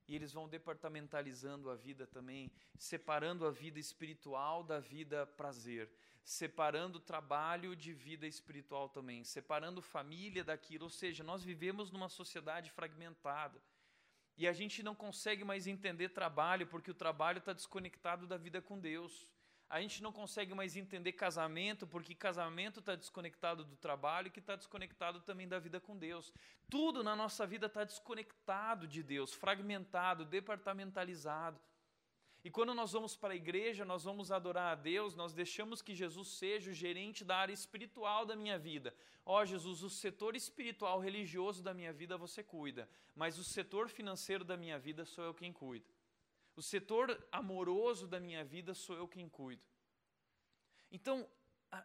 E 0.09 0.15
eles 0.15 0.33
vão 0.33 0.49
departamentalizando 0.49 1.71
a 1.71 1.75
vida 1.75 2.07
também, 2.07 2.53
separando 2.79 3.47
a 3.47 3.51
vida 3.51 3.81
espiritual 3.81 4.63
da 4.63 4.79
vida 4.79 5.27
prazer, 5.27 5.91
separando 6.27 6.99
trabalho 6.99 7.77
de 7.77 7.93
vida 7.93 8.27
espiritual 8.27 8.89
também, 8.89 9.23
separando 9.23 9.81
família 9.81 10.43
daquilo. 10.43 10.85
Ou 10.85 10.91
seja, 10.91 11.23
nós 11.23 11.45
vivemos 11.45 11.93
numa 11.93 12.09
sociedade 12.09 12.69
fragmentada. 12.73 13.63
E 14.37 14.49
a 14.49 14.53
gente 14.53 14.83
não 14.83 14.93
consegue 14.93 15.45
mais 15.45 15.69
entender 15.69 16.09
trabalho 16.09 16.67
porque 16.67 16.91
o 16.91 16.95
trabalho 16.95 17.39
está 17.39 17.53
desconectado 17.53 18.27
da 18.27 18.37
vida 18.37 18.61
com 18.61 18.77
Deus. 18.77 19.29
A 19.71 19.81
gente 19.81 20.03
não 20.03 20.13
consegue 20.13 20.53
mais 20.53 20.77
entender 20.77 21.13
casamento 21.13 21.87
porque 21.87 22.13
casamento 22.13 22.81
está 22.81 22.97
desconectado 22.97 23.65
do 23.65 23.77
trabalho 23.77 24.31
que 24.31 24.41
está 24.41 24.57
desconectado 24.57 25.21
também 25.21 25.47
da 25.47 25.61
vida 25.61 25.81
com 25.81 25.97
Deus. 25.97 26.33
Tudo 26.69 27.05
na 27.05 27.15
nossa 27.15 27.47
vida 27.47 27.67
está 27.67 27.85
desconectado 27.85 28.89
de 28.89 29.01
Deus, 29.01 29.33
fragmentado, 29.33 30.25
departamentalizado. 30.25 31.61
E 32.47 32.51
quando 32.57 32.73
nós 32.73 32.93
vamos 32.93 33.17
para 33.17 33.33
a 33.35 33.37
igreja, 33.37 33.85
nós 33.85 34.05
vamos 34.05 34.31
adorar 34.31 34.71
a 34.71 34.75
Deus, 34.77 35.17
nós 35.17 35.35
deixamos 35.35 35.83
que 35.83 35.97
Jesus 35.97 36.29
seja 36.29 36.71
o 36.71 36.73
gerente 36.73 37.25
da 37.25 37.39
área 37.39 37.53
espiritual 37.53 38.25
da 38.25 38.37
minha 38.37 38.57
vida. 38.57 38.95
Ó 39.25 39.41
oh, 39.41 39.45
Jesus, 39.45 39.83
o 39.83 39.91
setor 39.91 40.37
espiritual 40.37 41.01
religioso 41.01 41.61
da 41.61 41.75
minha 41.75 41.93
vida 41.93 42.17
você 42.17 42.45
cuida, 42.45 42.89
mas 43.17 43.37
o 43.37 43.43
setor 43.43 43.89
financeiro 43.89 44.45
da 44.45 44.57
minha 44.57 44.79
vida 44.79 45.05
sou 45.05 45.25
eu 45.25 45.35
quem 45.35 45.53
cuida. 45.53 45.91
O 46.55 46.63
setor 46.63 47.21
amoroso 47.33 48.07
da 48.07 48.21
minha 48.21 48.45
vida 48.45 48.75
sou 48.75 48.95
eu 48.95 49.09
quem 49.09 49.29
cuido. 49.29 49.65
Então, 50.93 51.29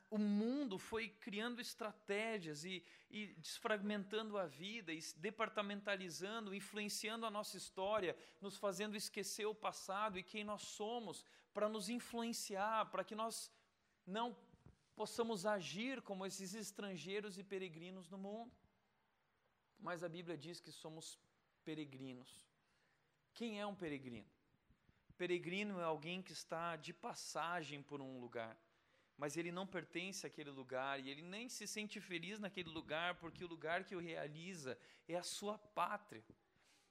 o 0.09 0.17
mundo 0.17 0.77
foi 0.77 1.09
criando 1.09 1.59
estratégias 1.59 2.63
e, 2.63 2.83
e, 3.09 3.27
desfragmentando 3.35 4.37
a 4.37 4.45
vida, 4.45 4.91
e 4.93 4.99
departamentalizando, 5.17 6.53
influenciando 6.53 7.25
a 7.25 7.31
nossa 7.31 7.57
história, 7.57 8.15
nos 8.39 8.57
fazendo 8.57 8.95
esquecer 8.95 9.45
o 9.45 9.55
passado 9.55 10.17
e 10.17 10.23
quem 10.23 10.43
nós 10.43 10.61
somos, 10.61 11.25
para 11.53 11.67
nos 11.67 11.89
influenciar, 11.89 12.89
para 12.91 13.03
que 13.03 13.15
nós 13.15 13.51
não 14.05 14.37
possamos 14.95 15.45
agir 15.45 16.01
como 16.01 16.25
esses 16.25 16.53
estrangeiros 16.53 17.37
e 17.37 17.43
peregrinos 17.43 18.09
no 18.09 18.17
mundo. 18.17 18.55
Mas 19.79 20.03
a 20.03 20.09
Bíblia 20.09 20.37
diz 20.37 20.59
que 20.59 20.71
somos 20.71 21.19
peregrinos. 21.63 22.47
Quem 23.33 23.59
é 23.59 23.65
um 23.65 23.75
peregrino? 23.75 24.29
Peregrino 25.17 25.79
é 25.79 25.83
alguém 25.83 26.21
que 26.21 26.31
está 26.31 26.75
de 26.75 26.93
passagem 26.93 27.81
por 27.81 28.01
um 28.01 28.19
lugar 28.19 28.57
mas 29.21 29.37
ele 29.37 29.51
não 29.51 29.67
pertence 29.67 30.25
àquele 30.25 30.49
lugar 30.49 30.99
e 30.99 31.07
ele 31.07 31.21
nem 31.21 31.47
se 31.47 31.67
sente 31.67 32.01
feliz 32.01 32.39
naquele 32.39 32.71
lugar, 32.71 33.13
porque 33.19 33.45
o 33.45 33.47
lugar 33.47 33.83
que 33.83 33.95
o 33.95 33.99
realiza 33.99 34.75
é 35.07 35.15
a 35.15 35.21
sua 35.21 35.59
pátria. 35.59 36.23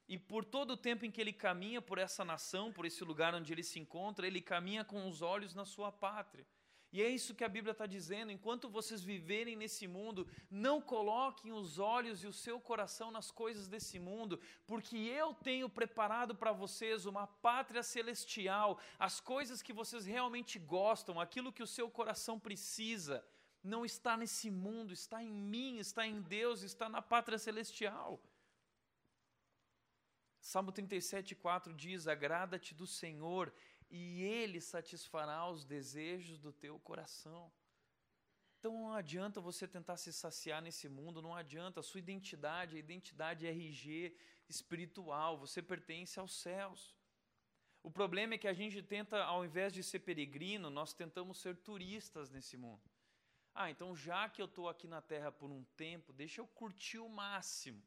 E 0.06 0.16
por 0.16 0.44
todo 0.44 0.74
o 0.74 0.76
tempo 0.76 1.04
em 1.04 1.10
que 1.10 1.20
ele 1.20 1.32
caminha 1.32 1.82
por 1.82 1.98
essa 1.98 2.24
nação, 2.24 2.72
por 2.72 2.86
esse 2.86 3.02
lugar 3.02 3.34
onde 3.34 3.52
ele 3.52 3.64
se 3.64 3.80
encontra, 3.80 4.28
ele 4.28 4.40
caminha 4.40 4.84
com 4.84 5.08
os 5.08 5.22
olhos 5.22 5.56
na 5.56 5.64
sua 5.64 5.90
pátria. 5.90 6.46
E 6.92 7.00
é 7.00 7.09
isso 7.09 7.35
que 7.35 7.44
a 7.44 7.48
Bíblia 7.48 7.72
está 7.72 7.87
dizendo: 7.87 8.33
enquanto 8.33 8.68
vocês 8.68 9.03
viverem 9.03 9.55
nesse 9.55 9.87
mundo, 9.87 10.26
não 10.50 10.81
coloquem 10.81 11.53
os 11.53 11.79
olhos 11.79 12.24
e 12.24 12.26
o 12.26 12.33
seu 12.33 12.61
coração 12.61 13.11
nas 13.11 13.31
coisas 13.31 13.68
desse 13.68 13.98
mundo, 13.98 14.40
porque 14.66 14.96
eu 14.96 15.33
tenho 15.35 15.68
preparado 15.68 16.35
para 16.35 16.53
vocês 16.53 17.07
uma 17.07 17.26
pátria 17.26 17.83
celestial, 17.83 18.81
as 18.98 19.20
coisas 19.20 19.62
que 19.62 19.72
vocês 19.72 20.05
realmente 20.05 20.59
gostam, 20.59 21.20
aquilo 21.20 21.53
que 21.53 21.62
o 21.62 21.66
seu 21.66 21.88
coração 21.88 22.40
precisa, 22.40 23.24
não 23.62 23.85
está 23.85 24.16
nesse 24.16 24.50
mundo, 24.50 24.92
está 24.92 25.22
em 25.22 25.33
mim, 25.33 25.79
está 25.79 26.05
em 26.07 26.20
Deus, 26.20 26.62
está 26.62 26.88
na 26.88 27.00
pátria 27.00 27.38
celestial. 27.38 28.20
Salmo 30.40 30.72
37,4 30.72 31.74
diz: 31.74 32.09
Agrada-te 32.09 32.74
do 32.74 32.87
Senhor 32.87 33.53
e 33.90 34.22
Ele 34.22 34.61
satisfará 34.61 35.50
os 35.50 35.64
desejos 35.64 36.38
do 36.38 36.53
teu 36.53 36.79
coração. 36.79 37.50
Então 38.59 38.72
não 38.72 38.92
adianta 38.92 39.40
você 39.40 39.66
tentar 39.66 39.96
se 39.96 40.12
saciar 40.12 40.61
nesse 40.62 40.88
mundo, 40.88 41.22
não 41.22 41.35
adianta. 41.35 41.81
A 41.81 41.83
sua 41.83 41.98
identidade, 41.98 42.76
a 42.76 42.79
identidade 42.79 43.46
RG 43.46 44.14
espiritual, 44.48 45.38
você 45.38 45.62
pertence 45.62 46.20
aos 46.20 46.35
céus. 46.35 46.94
O 47.83 47.90
problema 47.90 48.35
é 48.35 48.38
que 48.38 48.46
a 48.46 48.53
gente 48.53 48.83
tenta, 48.83 49.24
ao 49.24 49.44
invés 49.44 49.72
de 49.72 49.83
ser 49.83 50.00
peregrino, 50.00 50.68
nós 50.68 50.92
tentamos 50.92 51.40
ser 51.40 51.57
turistas 51.57 52.31
nesse 52.31 52.57
mundo. 52.57 52.83
Ah, 53.55 53.70
então 53.70 53.96
já 53.96 54.29
que 54.29 54.40
eu 54.40 54.46
estou 54.46 54.68
aqui 54.68 54.87
na 54.87 55.00
Terra 55.00 55.33
por 55.33 55.50
um 55.50 55.64
tempo, 55.76 56.12
deixa 56.12 56.40
eu 56.40 56.46
curtir 56.46 56.98
o 56.98 57.09
máximo. 57.09 57.83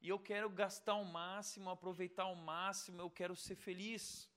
E 0.00 0.08
eu 0.08 0.18
quero 0.18 0.48
gastar 0.48 0.94
o 0.94 1.04
máximo, 1.04 1.70
aproveitar 1.70 2.26
o 2.26 2.34
máximo, 2.34 3.02
eu 3.02 3.10
quero 3.10 3.36
ser 3.36 3.56
feliz. 3.56 4.28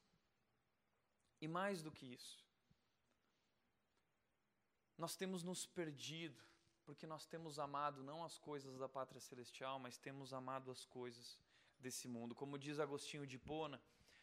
E 1.41 1.47
mais 1.47 1.81
do 1.81 1.91
que 1.91 2.05
isso, 2.05 2.45
nós 4.97 5.15
temos 5.15 5.41
nos 5.41 5.65
perdido, 5.65 6.39
porque 6.85 7.07
nós 7.07 7.25
temos 7.25 7.57
amado 7.57 8.03
não 8.03 8.23
as 8.23 8.37
coisas 8.37 8.77
da 8.77 8.87
pátria 8.87 9.19
celestial, 9.19 9.79
mas 9.79 9.97
temos 9.97 10.33
amado 10.33 10.69
as 10.69 10.85
coisas 10.85 11.39
desse 11.79 12.07
mundo. 12.07 12.35
Como 12.35 12.59
diz 12.59 12.79
Agostinho 12.79 13.25
de 13.25 13.39
Pona, 13.39 13.81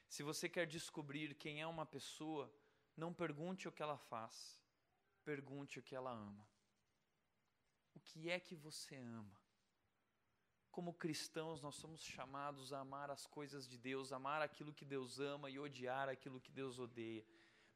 se 0.08 0.22
você 0.22 0.48
quer 0.48 0.66
descobrir 0.66 1.34
quem 1.34 1.60
é 1.60 1.66
uma 1.66 1.84
pessoa, 1.84 2.52
não 2.96 3.12
pergunte 3.12 3.66
o 3.66 3.72
que 3.72 3.82
ela 3.82 3.98
faz, 3.98 4.60
pergunte 5.24 5.78
o 5.78 5.82
que 5.82 5.94
ela 5.94 6.12
ama. 6.12 6.46
O 7.94 8.00
que 8.00 8.30
é 8.30 8.38
que 8.38 8.54
você 8.54 8.96
ama? 8.96 9.47
Como 10.78 10.94
cristãos, 10.94 11.60
nós 11.60 11.74
somos 11.74 12.00
chamados 12.04 12.72
a 12.72 12.78
amar 12.78 13.10
as 13.10 13.26
coisas 13.26 13.66
de 13.66 13.76
Deus, 13.76 14.12
amar 14.12 14.40
aquilo 14.40 14.72
que 14.72 14.84
Deus 14.84 15.18
ama 15.18 15.50
e 15.50 15.58
odiar 15.58 16.08
aquilo 16.08 16.40
que 16.40 16.52
Deus 16.52 16.78
odeia 16.78 17.24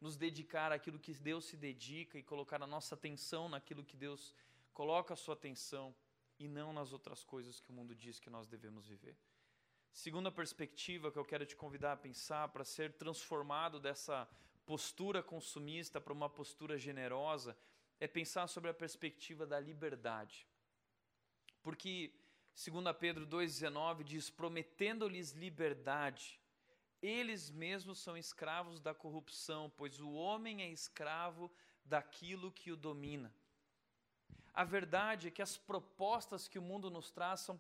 nos 0.00 0.16
dedicar 0.16 0.70
àquilo 0.70 1.00
que 1.00 1.12
Deus 1.12 1.46
se 1.46 1.56
dedica 1.56 2.16
e 2.16 2.22
colocar 2.22 2.62
a 2.62 2.66
nossa 2.66 2.94
atenção 2.94 3.48
naquilo 3.48 3.82
que 3.82 3.96
Deus 3.96 4.32
coloca 4.72 5.14
a 5.14 5.16
sua 5.16 5.34
atenção 5.34 5.92
e 6.38 6.46
não 6.46 6.72
nas 6.72 6.92
outras 6.92 7.24
coisas 7.24 7.58
que 7.58 7.70
o 7.70 7.72
mundo 7.72 7.92
diz 7.92 8.20
que 8.20 8.30
nós 8.30 8.46
devemos 8.46 8.86
viver. 8.86 9.16
Segunda 9.90 10.30
perspectiva 10.30 11.10
que 11.10 11.18
eu 11.18 11.24
quero 11.24 11.44
te 11.44 11.56
convidar 11.56 11.94
a 11.94 11.96
pensar 11.96 12.50
para 12.50 12.64
ser 12.64 12.92
transformado 12.92 13.80
dessa 13.80 14.28
postura 14.64 15.24
consumista 15.24 16.00
para 16.00 16.12
uma 16.12 16.30
postura 16.30 16.78
generosa 16.78 17.58
é 17.98 18.06
pensar 18.06 18.46
sobre 18.46 18.70
a 18.70 18.74
perspectiva 18.74 19.44
da 19.44 19.58
liberdade. 19.58 20.46
Porque, 21.64 22.21
segundo 22.54 22.92
Pedro 22.94 23.26
2,19, 23.26 24.02
diz, 24.02 24.30
prometendo-lhes 24.30 25.32
liberdade, 25.32 26.40
eles 27.00 27.50
mesmos 27.50 27.98
são 27.98 28.16
escravos 28.16 28.80
da 28.80 28.94
corrupção, 28.94 29.72
pois 29.76 30.00
o 30.00 30.12
homem 30.12 30.62
é 30.62 30.70
escravo 30.70 31.50
daquilo 31.84 32.52
que 32.52 32.70
o 32.70 32.76
domina. 32.76 33.34
A 34.54 34.64
verdade 34.64 35.28
é 35.28 35.30
que 35.30 35.42
as 35.42 35.56
propostas 35.56 36.46
que 36.46 36.58
o 36.58 36.62
mundo 36.62 36.90
nos 36.90 37.10
traz 37.10 37.40
são 37.40 37.58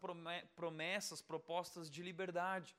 promessas, 0.54 1.22
propostas 1.22 1.90
de 1.90 2.02
liberdade. 2.02 2.76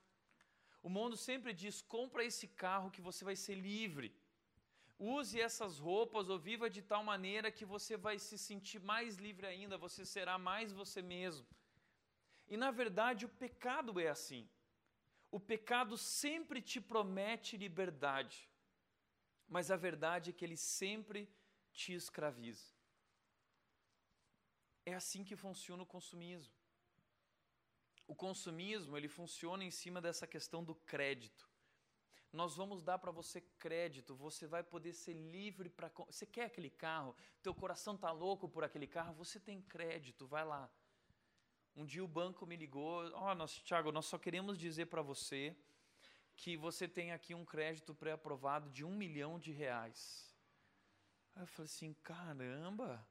O 0.84 0.89
mundo 0.89 1.17
sempre 1.17 1.52
diz: 1.52 1.82
compra 1.82 2.23
esse 2.23 2.47
carro 2.47 2.91
que 2.91 3.02
você 3.02 3.26
vai 3.26 3.36
ser 3.36 3.56
livre. 3.56 4.15
Use 4.99 5.41
essas 5.41 5.80
roupas 5.80 6.30
ou 6.30 6.38
viva 6.38 6.69
de 6.69 6.82
tal 6.82 7.04
maneira 7.04 7.52
que 7.52 7.65
você 7.65 7.97
vai 7.97 8.19
se 8.19 8.38
sentir 8.38 8.80
mais 8.80 9.17
livre 9.17 9.47
ainda, 9.47 9.78
você 9.78 10.06
será 10.06 10.38
mais 10.38 10.71
você 10.71 11.02
mesmo. 11.02 11.45
E 12.53 12.57
na 12.63 12.71
verdade, 12.81 13.25
o 13.25 13.29
pecado 13.43 13.99
é 13.99 14.09
assim 14.17 14.43
o 15.37 15.39
pecado 15.39 15.97
sempre 15.97 16.61
te 16.61 16.79
promete 16.79 17.57
liberdade, 17.57 18.47
mas 19.47 19.71
a 19.71 19.75
verdade 19.75 20.29
é 20.29 20.33
que 20.33 20.45
ele 20.45 20.55
sempre 20.55 21.27
te 21.71 21.91
escraviza. 21.91 22.67
É 24.85 24.93
assim 24.93 25.23
que 25.23 25.35
funciona 25.35 25.81
o 25.81 25.87
consumismo. 25.87 26.53
O 28.05 28.13
consumismo, 28.13 28.95
ele 28.95 29.07
funciona 29.07 29.63
em 29.63 29.71
cima 29.71 29.99
dessa 29.99 30.27
questão 30.27 30.63
do 30.63 30.75
crédito. 30.75 31.49
Nós 32.31 32.55
vamos 32.55 32.83
dar 32.83 32.99
para 32.99 33.09
você 33.19 33.41
crédito, 33.41 34.15
você 34.15 34.45
vai 34.45 34.61
poder 34.61 34.93
ser 34.93 35.13
livre 35.13 35.67
para 35.67 35.89
você 36.05 36.27
quer 36.27 36.45
aquele 36.45 36.69
carro, 36.69 37.15
teu 37.41 37.55
coração 37.55 37.97
tá 37.97 38.11
louco 38.11 38.47
por 38.47 38.63
aquele 38.63 38.85
carro, 38.85 39.15
você 39.15 39.39
tem 39.39 39.63
crédito, 39.63 40.27
vai 40.27 40.45
lá. 40.45 40.71
Um 41.75 41.86
dia 41.86 42.03
o 42.03 42.07
banco 42.07 42.45
me 42.45 42.55
ligou, 42.55 43.09
ó, 43.13 43.31
oh, 43.31 43.36
nós, 43.36 43.59
Thiago, 43.62 43.91
nós 43.91 44.05
só 44.05 44.17
queremos 44.17 44.57
dizer 44.57 44.86
para 44.86 45.01
você 45.01 45.55
que 46.36 46.55
você 46.55 46.88
tem 46.88 47.12
aqui 47.12 47.33
um 47.33 47.45
crédito 47.45 47.95
pré-aprovado 47.95 48.69
de 48.69 48.83
um 48.83 48.95
milhão 48.95 49.39
de 49.39 49.51
reais. 49.51 50.31
Aí 51.36 51.43
eu 51.43 51.47
falei 51.47 51.65
assim, 51.65 51.93
caramba, 52.03 53.05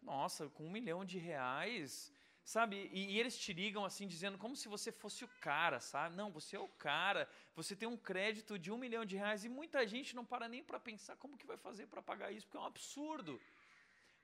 nossa, 0.00 0.48
com 0.48 0.66
um 0.66 0.70
milhão 0.70 1.04
de 1.04 1.18
reais, 1.18 2.12
sabe? 2.44 2.88
E, 2.92 3.12
e, 3.12 3.18
eles 3.18 3.36
te 3.36 3.52
ligam 3.52 3.84
assim, 3.84 4.06
dizendo 4.06 4.38
como 4.38 4.54
se 4.54 4.68
você 4.68 4.92
fosse 4.92 5.24
o 5.24 5.28
cara, 5.40 5.80
sabe? 5.80 6.14
Não, 6.14 6.30
você 6.30 6.56
é 6.56 6.60
o 6.60 6.68
cara, 6.68 7.28
você 7.54 7.74
tem 7.74 7.88
um 7.88 7.96
crédito 7.96 8.58
de 8.58 8.70
um 8.70 8.78
milhão 8.78 9.04
de 9.04 9.16
reais 9.16 9.44
e 9.44 9.48
muita 9.48 9.86
gente 9.86 10.14
não 10.14 10.24
para 10.24 10.48
nem 10.48 10.62
para 10.62 10.78
pensar 10.78 11.16
como 11.16 11.36
que 11.36 11.46
vai 11.46 11.56
fazer 11.56 11.88
para 11.88 12.00
pagar 12.00 12.30
isso, 12.30 12.46
porque 12.46 12.56
é 12.56 12.60
um 12.60 12.66
absurdo. 12.66 13.40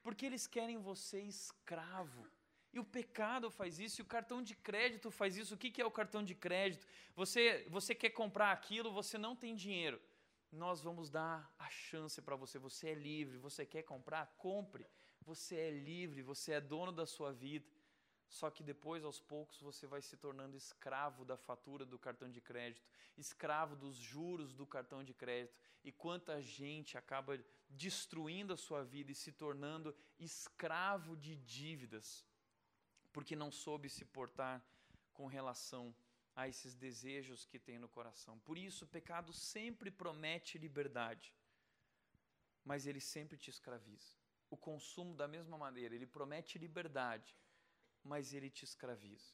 Porque 0.03 0.25
eles 0.25 0.47
querem 0.47 0.79
você 0.79 1.20
escravo. 1.20 2.27
E 2.75 2.81
o 2.81 2.85
pecado 2.85 3.53
faz 3.53 3.79
isso, 3.79 4.01
e 4.01 4.03
o 4.03 4.13
cartão 4.15 4.43
de 4.43 4.57
crédito 4.57 5.09
faz 5.09 5.37
isso. 5.37 5.55
O 5.55 5.57
que 5.57 5.81
é 5.81 5.87
o 5.87 5.93
cartão 5.93 6.25
de 6.25 6.35
crédito? 6.35 6.85
Você, 7.15 7.65
você 7.71 7.95
quer 7.95 8.11
comprar 8.11 8.51
aquilo, 8.51 8.93
você 8.93 9.17
não 9.17 9.37
tem 9.37 9.55
dinheiro. 9.55 10.01
Nós 10.51 10.83
vamos 10.83 11.09
dar 11.09 11.55
a 11.57 11.71
chance 11.71 12.21
para 12.21 12.35
você. 12.35 12.59
Você 12.59 12.89
é 12.89 12.95
livre. 12.95 13.39
Você 13.39 13.65
quer 13.65 13.85
comprar? 13.85 14.27
Compre. 14.37 14.85
Você 15.23 15.55
é 15.55 15.71
livre, 15.71 16.21
você 16.21 16.55
é 16.55 16.61
dono 16.61 16.91
da 16.91 17.07
sua 17.07 17.33
vida. 17.33 17.71
Só 18.29 18.51
que 18.51 18.65
depois, 18.65 19.05
aos 19.05 19.21
poucos, 19.21 19.61
você 19.61 19.87
vai 19.87 20.03
se 20.03 20.17
tornando 20.17 20.57
escravo 20.57 21.25
da 21.25 21.37
fatura 21.37 21.87
do 21.87 21.97
cartão 21.97 22.29
de 22.29 22.41
crédito, 22.41 22.83
escravo 23.17 23.77
dos 23.77 23.97
juros 23.97 24.53
do 24.53 24.67
cartão 24.67 25.05
de 25.05 25.15
crédito. 25.15 25.55
E 25.85 25.93
quanta 25.93 26.43
gente 26.43 26.99
acaba 26.99 27.39
destruindo 27.69 28.53
a 28.53 28.57
sua 28.57 28.83
vida 28.83 29.13
e 29.13 29.15
se 29.15 29.31
tornando 29.31 29.95
escravo 30.19 31.17
de 31.17 31.37
dívidas 31.37 32.27
porque 33.14 33.37
não 33.37 33.50
soube 33.50 33.88
se 33.88 34.05
portar 34.05 34.57
com 35.12 35.27
relação 35.27 35.94
a 36.35 36.48
esses 36.48 36.74
desejos 36.74 37.46
que 37.46 37.61
tem 37.61 37.79
no 37.79 37.88
coração. 37.88 38.40
Por 38.40 38.59
isso, 38.59 38.85
o 38.85 38.88
pecado 38.88 39.33
sempre 39.33 39.88
promete 39.88 40.59
liberdade, 40.59 41.33
mas 42.64 42.88
ele 42.88 43.00
sempre 43.00 43.38
te 43.38 43.50
escraviza. 43.50 44.16
O 44.50 44.57
consumo, 44.57 45.14
da 45.14 45.29
mesma 45.29 45.57
maneira, 45.57 45.94
ele 45.94 46.09
promete 46.09 46.59
liberdade, 46.59 47.37
mas 48.03 48.35
ele 48.35 48.50
te 48.50 48.64
escraviza. 48.64 49.33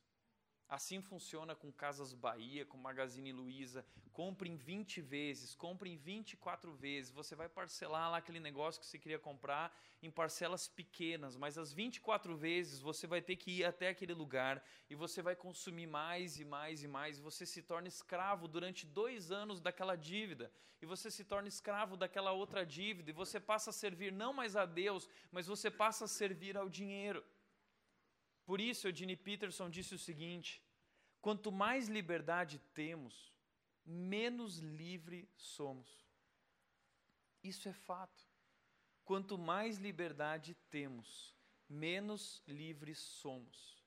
Assim 0.69 1.01
funciona 1.01 1.57
com 1.57 1.73
Casas 1.73 2.13
Bahia, 2.13 2.67
com 2.67 2.77
Magazine 2.77 3.33
Luiza. 3.33 3.85
Compre 4.13 4.49
em 4.49 4.57
20 4.57 5.01
vezes, 5.01 5.55
compre 5.55 5.91
em 5.91 5.97
24 5.97 6.73
vezes. 6.75 7.11
Você 7.13 7.35
vai 7.35 7.49
parcelar 7.49 8.11
lá 8.11 8.17
aquele 8.19 8.41
negócio 8.41 8.81
que 8.81 8.87
você 8.87 8.99
queria 8.99 9.19
comprar 9.19 9.75
em 10.03 10.11
parcelas 10.11 10.67
pequenas, 10.69 11.37
mas 11.37 11.57
as 11.57 11.73
24 11.73 12.37
vezes 12.37 12.81
você 12.81 13.07
vai 13.07 13.23
ter 13.23 13.37
que 13.37 13.59
ir 13.59 13.65
até 13.65 13.89
aquele 13.89 14.13
lugar 14.13 14.65
e 14.89 14.95
você 14.95 15.23
vai 15.23 15.37
consumir 15.37 15.87
mais 15.87 16.39
e 16.39 16.45
mais 16.45 16.83
e 16.83 16.89
mais. 16.89 17.19
E 17.19 17.23
você 17.23 17.47
se 17.47 17.63
torna 17.63 17.89
escravo 17.89 18.49
durante 18.49 18.85
dois 18.87 19.31
anos 19.31 19.61
daquela 19.61 19.97
dívida. 19.97 20.53
E 20.83 20.87
você 20.87 21.11
se 21.11 21.25
torna 21.25 21.49
escravo 21.49 21.97
daquela 21.97 22.33
outra 22.33 22.65
dívida. 22.65 23.11
E 23.11 23.15
você 23.15 23.39
passa 23.39 23.71
a 23.71 23.73
servir 23.73 24.13
não 24.13 24.33
mais 24.33 24.57
a 24.57 24.65
Deus, 24.65 25.09
mas 25.31 25.47
você 25.47 25.71
passa 25.71 26.07
a 26.07 26.09
servir 26.09 26.57
ao 26.57 26.69
dinheiro. 26.69 27.25
Por 28.45 28.61
isso, 28.61 28.89
Eugene 28.89 29.15
Peterson 29.15 29.71
disse 29.71 29.95
o 29.95 29.99
seguinte: 29.99 30.63
quanto 31.21 31.53
mais 31.53 31.89
liberdade 31.89 32.59
temos, 32.75 33.30
menos 33.91 34.59
livre 34.59 35.29
somos. 35.37 36.07
Isso 37.43 37.69
é 37.69 37.73
fato. 37.73 38.29
Quanto 39.05 39.37
mais 39.37 39.79
liberdade 39.79 40.55
temos, 40.71 41.35
menos 41.69 42.43
livres 42.47 42.99
somos. 42.99 43.83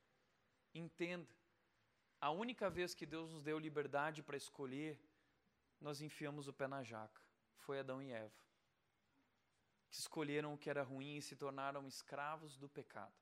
Entenda, 0.73 1.33
a 2.19 2.29
única 2.31 2.69
vez 2.69 2.93
que 2.93 3.05
Deus 3.05 3.31
nos 3.31 3.43
deu 3.43 3.57
liberdade 3.57 4.21
para 4.21 4.35
escolher, 4.35 4.99
nós 5.79 6.01
enfiamos 6.01 6.47
o 6.47 6.53
pé 6.53 6.67
na 6.67 6.83
jaca. 6.83 7.21
Foi 7.57 7.79
Adão 7.79 8.01
e 8.01 8.11
Eva, 8.11 8.43
que 9.89 9.99
escolheram 9.99 10.53
o 10.53 10.57
que 10.57 10.69
era 10.69 10.83
ruim 10.83 11.17
e 11.17 11.21
se 11.21 11.35
tornaram 11.35 11.87
escravos 11.87 12.57
do 12.57 12.67
pecado. 12.67 13.13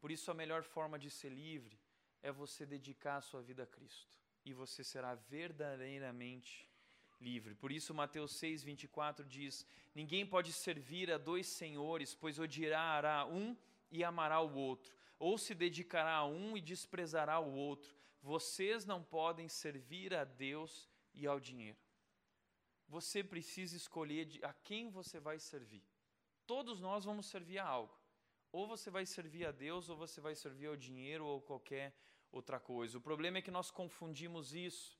Por 0.00 0.10
isso, 0.10 0.30
a 0.30 0.34
melhor 0.34 0.64
forma 0.64 0.98
de 0.98 1.10
ser 1.10 1.28
livre 1.28 1.78
é 2.22 2.32
você 2.32 2.66
dedicar 2.66 3.16
a 3.16 3.20
sua 3.20 3.42
vida 3.42 3.62
a 3.62 3.66
Cristo. 3.66 4.19
E 4.44 4.52
você 4.52 4.82
será 4.82 5.14
verdadeiramente 5.14 6.68
livre. 7.20 7.54
Por 7.54 7.70
isso, 7.70 7.92
Mateus 7.92 8.32
6, 8.36 8.62
24 8.62 9.24
diz: 9.24 9.66
Ninguém 9.94 10.26
pode 10.26 10.52
servir 10.52 11.12
a 11.12 11.18
dois 11.18 11.46
senhores, 11.46 12.14
pois 12.14 12.38
odiará 12.38 13.26
um 13.26 13.56
e 13.90 14.02
amará 14.02 14.40
o 14.40 14.54
outro, 14.54 14.96
ou 15.18 15.36
se 15.36 15.54
dedicará 15.54 16.16
a 16.16 16.26
um 16.26 16.56
e 16.56 16.60
desprezará 16.60 17.38
o 17.38 17.52
outro. 17.52 17.94
Vocês 18.22 18.84
não 18.84 19.02
podem 19.02 19.48
servir 19.48 20.14
a 20.14 20.24
Deus 20.24 20.88
e 21.14 21.26
ao 21.26 21.40
dinheiro. 21.40 21.78
Você 22.88 23.22
precisa 23.22 23.76
escolher 23.76 24.26
a 24.42 24.52
quem 24.52 24.90
você 24.90 25.20
vai 25.20 25.38
servir. 25.38 25.84
todos 26.46 26.80
nós 26.80 27.04
vamos 27.04 27.26
servir 27.26 27.58
a 27.58 27.64
algo. 27.64 27.96
Ou 28.50 28.66
você 28.66 28.90
vai 28.90 29.06
servir 29.06 29.46
a 29.46 29.52
Deus, 29.52 29.88
ou 29.88 29.96
você 29.96 30.20
vai 30.20 30.34
servir 30.34 30.66
ao 30.66 30.76
dinheiro 30.76 31.24
ou 31.24 31.40
qualquer 31.40 31.94
outra 32.30 32.58
coisa. 32.58 32.98
O 32.98 33.00
problema 33.00 33.38
é 33.38 33.42
que 33.42 33.50
nós 33.50 33.70
confundimos 33.70 34.54
isso. 34.54 34.98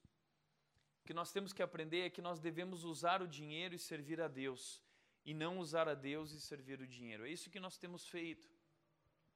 O 1.03 1.07
que 1.07 1.15
nós 1.15 1.33
temos 1.33 1.53
que 1.53 1.63
aprender 1.63 2.01
é 2.01 2.11
que 2.11 2.23
nós 2.23 2.39
devemos 2.39 2.85
usar 2.85 3.23
o 3.23 3.29
dinheiro 3.29 3.75
e 3.75 3.79
servir 3.79 4.21
a 4.21 4.29
Deus, 4.29 4.83
e 5.25 5.33
não 5.35 5.59
usar 5.59 5.89
a 5.89 5.95
Deus 5.95 6.33
e 6.33 6.41
servir 6.41 6.81
o 6.81 6.87
dinheiro. 6.87 7.27
É 7.27 7.31
isso 7.31 7.51
que 7.51 7.61
nós 7.61 7.77
temos 7.77 8.07
feito. 8.07 8.49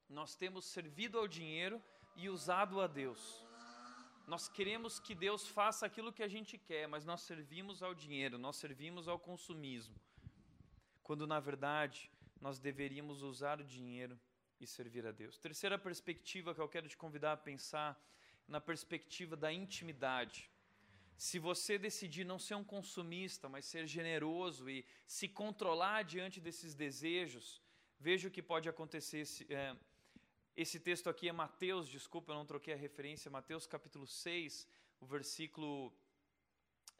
Nós 0.07 0.35
temos 0.35 0.65
servido 0.65 1.17
ao 1.17 1.27
dinheiro 1.27 1.81
e 2.15 2.29
usado 2.29 2.79
a 2.79 2.87
Deus. 2.87 3.43
Nós 4.27 4.47
queremos 4.47 4.99
que 4.99 5.13
Deus 5.13 5.47
faça 5.47 5.85
aquilo 5.85 6.13
que 6.13 6.23
a 6.23 6.27
gente 6.27 6.57
quer, 6.57 6.87
mas 6.87 7.05
nós 7.05 7.21
servimos 7.21 7.83
ao 7.83 7.93
dinheiro, 7.93 8.37
nós 8.37 8.55
servimos 8.55 9.07
ao 9.07 9.19
consumismo. 9.19 9.95
Quando 11.03 11.27
na 11.27 11.39
verdade 11.39 12.09
nós 12.41 12.59
deveríamos 12.59 13.21
usar 13.21 13.59
o 13.59 13.63
dinheiro 13.63 14.19
e 14.59 14.67
servir 14.67 15.05
a 15.05 15.11
Deus. 15.11 15.37
Terceira 15.37 15.77
perspectiva 15.77 16.53
que 16.53 16.61
eu 16.61 16.69
quero 16.69 16.87
te 16.87 16.97
convidar 16.97 17.33
a 17.33 17.37
pensar 17.37 17.99
na 18.47 18.61
perspectiva 18.61 19.35
da 19.35 19.51
intimidade. 19.51 20.49
Se 21.17 21.39
você 21.39 21.77
decidir 21.77 22.25
não 22.25 22.37
ser 22.37 22.55
um 22.55 22.63
consumista, 22.63 23.47
mas 23.47 23.65
ser 23.65 23.87
generoso 23.87 24.69
e 24.69 24.85
se 25.07 25.27
controlar 25.27 26.03
diante 26.03 26.41
desses 26.41 26.75
desejos, 26.75 27.61
veja 27.99 28.27
o 28.27 28.31
que 28.31 28.41
pode 28.41 28.67
acontecer. 28.67 29.19
Esse, 29.19 29.53
é, 29.53 29.75
esse 30.55 30.79
texto 30.79 31.09
aqui 31.09 31.29
é 31.29 31.31
Mateus, 31.31 31.87
desculpa, 31.87 32.31
eu 32.31 32.35
não 32.35 32.45
troquei 32.45 32.73
a 32.73 32.77
referência, 32.77 33.31
Mateus 33.31 33.65
capítulo 33.65 34.05
6, 34.05 34.67
o 34.99 35.05
versículo 35.05 35.93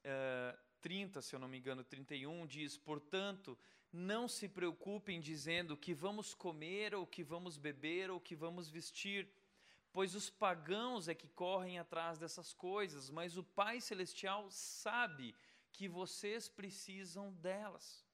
é, 0.03 0.57
30, 0.81 1.21
se 1.21 1.35
eu 1.35 1.39
não 1.39 1.47
me 1.47 1.57
engano, 1.57 1.83
31, 1.83 2.45
diz: 2.45 2.77
Portanto, 2.77 3.57
não 3.95 4.27
se 4.27 4.47
preocupem 4.47 5.21
dizendo 5.21 5.77
que 5.77 5.93
vamos 5.93 6.33
comer, 6.33 6.93
ou 6.93 7.07
que 7.07 7.23
vamos 7.23 7.57
beber, 7.57 8.11
ou 8.11 8.19
que 8.19 8.35
vamos 8.35 8.69
vestir, 8.69 9.27
pois 9.93 10.13
os 10.13 10.29
pagãos 10.29 11.07
é 11.07 11.15
que 11.15 11.29
correm 11.29 11.79
atrás 11.79 12.19
dessas 12.19 12.53
coisas, 12.53 13.09
mas 13.09 13.37
o 13.37 13.43
Pai 13.43 13.79
Celestial 13.79 14.51
sabe 14.51 15.33
que 15.71 15.87
vocês 15.87 16.49
precisam 16.49 17.31
delas. 17.35 18.05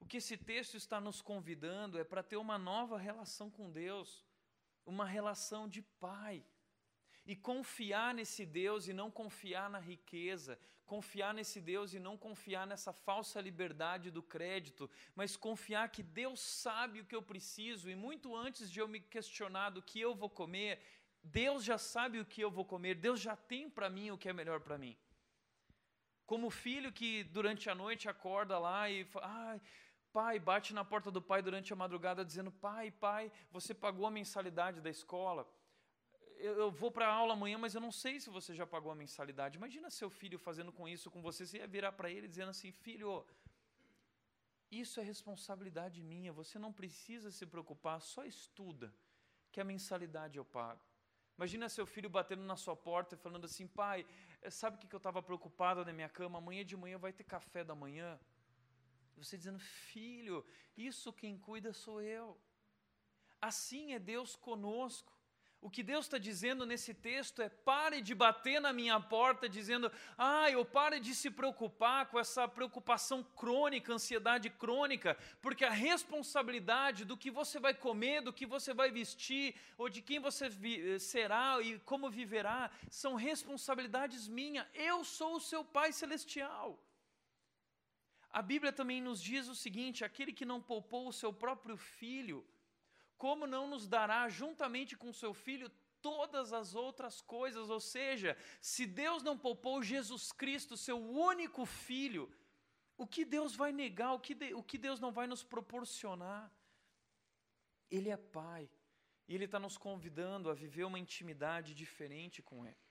O 0.00 0.06
que 0.06 0.16
esse 0.16 0.36
texto 0.36 0.76
está 0.76 1.00
nos 1.00 1.20
convidando 1.20 1.98
é 1.98 2.04
para 2.04 2.22
ter 2.22 2.36
uma 2.36 2.58
nova 2.58 2.98
relação 2.98 3.50
com 3.50 3.70
Deus, 3.70 4.24
uma 4.86 5.06
relação 5.06 5.68
de 5.68 5.82
pai 5.82 6.44
e 7.26 7.34
confiar 7.34 8.14
nesse 8.14 8.44
Deus 8.44 8.86
e 8.86 8.92
não 8.92 9.10
confiar 9.10 9.70
na 9.70 9.78
riqueza, 9.78 10.58
confiar 10.84 11.32
nesse 11.32 11.60
Deus 11.60 11.94
e 11.94 11.98
não 11.98 12.16
confiar 12.16 12.66
nessa 12.66 12.92
falsa 12.92 13.40
liberdade 13.40 14.10
do 14.10 14.22
crédito, 14.22 14.90
mas 15.14 15.36
confiar 15.36 15.88
que 15.88 16.02
Deus 16.02 16.40
sabe 16.40 17.00
o 17.00 17.04
que 17.04 17.16
eu 17.16 17.22
preciso 17.22 17.88
e 17.88 17.96
muito 17.96 18.36
antes 18.36 18.70
de 18.70 18.80
eu 18.80 18.88
me 18.88 19.00
questionar 19.00 19.70
do 19.70 19.82
que 19.82 19.98
eu 20.00 20.14
vou 20.14 20.28
comer, 20.28 20.80
Deus 21.22 21.64
já 21.64 21.78
sabe 21.78 22.20
o 22.20 22.26
que 22.26 22.42
eu 22.42 22.50
vou 22.50 22.64
comer, 22.64 22.94
Deus 22.94 23.18
já 23.20 23.34
tem 23.34 23.70
para 23.70 23.88
mim 23.88 24.10
o 24.10 24.18
que 24.18 24.28
é 24.28 24.32
melhor 24.32 24.60
para 24.60 24.76
mim. 24.76 24.96
Como 26.26 26.50
filho 26.50 26.92
que 26.92 27.24
durante 27.24 27.68
a 27.70 27.74
noite 27.74 28.08
acorda 28.08 28.58
lá 28.58 28.90
e 28.90 29.04
fala, 29.04 29.26
ah, 29.26 29.60
pai, 30.12 30.38
bate 30.38 30.72
na 30.72 30.84
porta 30.84 31.10
do 31.10 31.20
pai 31.20 31.42
durante 31.42 31.72
a 31.72 31.76
madrugada 31.76 32.24
dizendo: 32.24 32.50
Pai, 32.50 32.90
pai, 32.90 33.32
você 33.50 33.74
pagou 33.74 34.06
a 34.06 34.10
mensalidade 34.10 34.80
da 34.80 34.88
escola 34.88 35.46
eu, 36.44 36.54
eu 36.64 36.70
vou 36.70 36.90
para 36.90 37.06
a 37.08 37.12
aula 37.20 37.32
amanhã, 37.32 37.56
mas 37.56 37.74
eu 37.74 37.80
não 37.80 37.92
sei 38.02 38.20
se 38.20 38.28
você 38.28 38.54
já 38.54 38.66
pagou 38.66 38.92
a 38.92 38.94
mensalidade. 38.94 39.56
Imagina 39.56 39.88
seu 39.90 40.10
filho 40.10 40.38
fazendo 40.38 40.72
com 40.78 40.86
isso 40.86 41.10
com 41.10 41.22
você, 41.22 41.46
você 41.46 41.58
ia 41.58 41.66
virar 41.66 41.92
para 41.92 42.10
ele 42.10 42.28
dizendo 42.28 42.50
assim: 42.50 42.70
Filho, 42.70 43.24
isso 44.70 45.00
é 45.00 45.02
responsabilidade 45.02 46.02
minha, 46.02 46.32
você 46.32 46.58
não 46.58 46.72
precisa 46.72 47.30
se 47.30 47.46
preocupar, 47.46 48.00
só 48.00 48.24
estuda, 48.24 48.92
que 49.50 49.60
a 49.60 49.64
mensalidade 49.64 50.36
eu 50.36 50.44
pago. 50.44 50.82
Imagina 51.38 51.68
seu 51.68 51.86
filho 51.86 52.10
batendo 52.10 52.42
na 52.42 52.56
sua 52.56 52.76
porta 52.76 53.14
e 53.14 53.18
falando 53.18 53.46
assim: 53.46 53.66
Pai, 53.66 54.06
eh, 54.42 54.50
sabe 54.50 54.76
o 54.76 54.78
que 54.78 54.94
eu 54.94 54.98
estava 54.98 55.22
preocupado 55.22 55.84
na 55.84 55.92
minha 55.92 56.08
cama? 56.08 56.38
Amanhã 56.38 56.64
de 56.64 56.76
manhã 56.76 56.98
vai 56.98 57.12
ter 57.12 57.24
café 57.24 57.64
da 57.64 57.74
manhã. 57.74 58.20
Você 59.16 59.38
dizendo: 59.38 59.58
Filho, 59.58 60.44
isso 60.76 61.12
quem 61.12 61.38
cuida 61.38 61.72
sou 61.72 62.02
eu. 62.02 62.38
Assim 63.40 63.94
é 63.94 63.98
Deus 63.98 64.36
conosco. 64.36 65.13
O 65.66 65.70
que 65.70 65.82
Deus 65.82 66.04
está 66.04 66.18
dizendo 66.18 66.66
nesse 66.66 66.92
texto 66.92 67.40
é: 67.40 67.48
pare 67.48 68.02
de 68.02 68.14
bater 68.14 68.60
na 68.60 68.70
minha 68.70 69.00
porta, 69.00 69.48
dizendo, 69.48 69.90
ah, 70.18 70.50
eu 70.50 70.62
pare 70.62 71.00
de 71.00 71.14
se 71.14 71.30
preocupar 71.30 72.04
com 72.10 72.18
essa 72.18 72.46
preocupação 72.46 73.24
crônica, 73.34 73.90
ansiedade 73.90 74.50
crônica, 74.50 75.16
porque 75.40 75.64
a 75.64 75.70
responsabilidade 75.70 77.06
do 77.06 77.16
que 77.16 77.30
você 77.30 77.58
vai 77.58 77.72
comer, 77.72 78.20
do 78.20 78.30
que 78.30 78.44
você 78.44 78.74
vai 78.74 78.90
vestir, 78.90 79.54
ou 79.78 79.88
de 79.88 80.02
quem 80.02 80.18
você 80.18 80.50
será 80.98 81.58
e 81.62 81.78
como 81.78 82.10
viverá, 82.10 82.70
são 82.90 83.14
responsabilidades 83.14 84.28
minhas. 84.28 84.66
Eu 84.74 85.02
sou 85.02 85.36
o 85.36 85.40
seu 85.40 85.64
Pai 85.64 85.92
Celestial. 85.94 86.78
A 88.30 88.42
Bíblia 88.42 88.70
também 88.70 89.00
nos 89.00 89.22
diz 89.22 89.48
o 89.48 89.54
seguinte: 89.54 90.04
aquele 90.04 90.30
que 90.30 90.44
não 90.44 90.60
poupou 90.60 91.08
o 91.08 91.12
seu 91.22 91.32
próprio 91.32 91.78
filho, 91.78 92.44
como 93.18 93.46
não 93.46 93.68
nos 93.68 93.86
dará 93.86 94.28
juntamente 94.28 94.96
com 94.96 95.12
seu 95.12 95.32
filho 95.32 95.70
todas 96.00 96.52
as 96.52 96.74
outras 96.74 97.20
coisas? 97.20 97.70
Ou 97.70 97.80
seja, 97.80 98.36
se 98.60 98.86
Deus 98.86 99.22
não 99.22 99.36
poupou 99.38 99.82
Jesus 99.82 100.32
Cristo, 100.32 100.76
seu 100.76 100.98
único 100.98 101.64
filho, 101.64 102.30
o 102.96 103.06
que 103.06 103.24
Deus 103.24 103.54
vai 103.56 103.72
negar, 103.72 104.12
o 104.12 104.20
que, 104.20 104.34
de, 104.34 104.54
o 104.54 104.62
que 104.62 104.78
Deus 104.78 105.00
não 105.00 105.12
vai 105.12 105.26
nos 105.26 105.42
proporcionar? 105.42 106.52
Ele 107.90 108.10
é 108.10 108.16
Pai, 108.16 108.68
e 109.26 109.34
Ele 109.34 109.44
está 109.44 109.58
nos 109.58 109.76
convidando 109.76 110.50
a 110.50 110.54
viver 110.54 110.84
uma 110.84 110.98
intimidade 110.98 111.74
diferente 111.74 112.42
com 112.42 112.66
Ele 112.66 112.83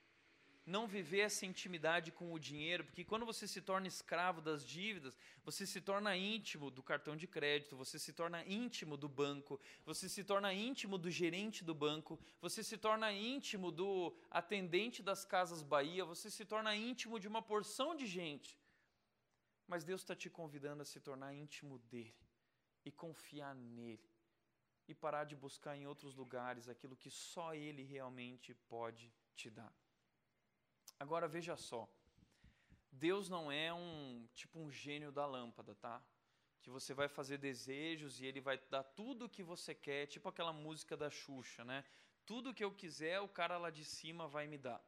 não 0.66 0.88
viver 0.88 1.20
essa 1.20 1.46
intimidade 1.46 2.12
com 2.12 2.32
o 2.32 2.40
dinheiro, 2.40 2.86
porque 2.86 3.04
quando 3.04 3.26
você 3.26 3.48
se 3.48 3.62
torna 3.62 3.88
escravo 3.88 4.42
das 4.42 4.66
dívidas, 4.66 5.18
você 5.44 5.66
se 5.66 5.82
torna 5.82 6.16
íntimo 6.16 6.72
do 6.72 6.82
cartão 6.82 7.18
de 7.18 7.28
crédito, 7.28 7.76
você 7.76 8.00
se 8.00 8.14
torna 8.14 8.46
íntimo 8.46 8.96
do 8.96 9.10
banco, 9.10 9.60
você 9.86 10.08
se 10.08 10.24
torna 10.24 10.54
íntimo 10.54 10.98
do 10.98 11.12
gerente 11.12 11.64
do 11.64 11.76
banco, 11.76 12.18
você 12.40 12.64
se 12.64 12.78
torna 12.78 13.12
íntimo 13.12 13.72
do 13.72 14.16
atendente 14.32 15.04
das 15.04 15.26
Casas 15.26 15.62
Bahia, 15.62 16.06
você 16.06 16.30
se 16.30 16.46
torna 16.46 16.74
íntimo 16.76 17.20
de 17.20 17.28
uma 17.28 17.42
porção 17.42 17.94
de 17.94 18.06
gente. 18.06 18.58
Mas 19.68 19.84
Deus 19.84 20.02
está 20.02 20.16
te 20.16 20.30
convidando 20.30 20.82
a 20.82 20.86
se 20.86 21.00
tornar 21.00 21.34
íntimo 21.34 21.80
dele 21.80 22.16
e 22.86 22.92
confiar 22.92 23.54
nele 23.54 24.10
e 24.88 24.94
parar 24.94 25.24
de 25.26 25.36
buscar 25.36 25.76
em 25.76 25.88
outros 25.88 26.14
lugares 26.16 26.70
aquilo 26.70 26.96
que 26.96 27.10
só 27.10 27.54
ele 27.54 27.84
realmente 27.84 28.54
pode 28.54 29.14
te 29.36 29.50
dar. 29.50 29.74
Agora 31.04 31.28
veja 31.28 31.58
só. 31.58 31.82
Deus 32.90 33.28
não 33.28 33.52
é 33.52 33.74
um 33.74 34.26
tipo 34.34 34.58
um 34.58 34.72
gênio 34.72 35.12
da 35.12 35.26
lâmpada, 35.26 35.76
tá? 35.76 36.02
Que 36.62 36.70
você 36.70 36.94
vai 36.94 37.10
fazer 37.10 37.38
desejos 37.38 38.22
e 38.22 38.26
ele 38.26 38.40
vai 38.40 38.58
dar 38.70 38.84
tudo 38.84 39.26
o 39.26 39.30
que 39.30 39.44
você 39.44 39.76
quer, 39.76 40.08
tipo 40.08 40.30
aquela 40.30 40.54
música 40.54 40.96
da 40.96 41.10
Xuxa, 41.10 41.66
né? 41.66 41.84
Tudo 42.26 42.54
que 42.54 42.64
eu 42.64 42.72
quiser, 42.72 43.20
o 43.20 43.28
cara 43.28 43.58
lá 43.58 43.70
de 43.70 43.84
cima 43.84 44.30
vai 44.30 44.48
me 44.48 44.58
dar. 44.58 44.82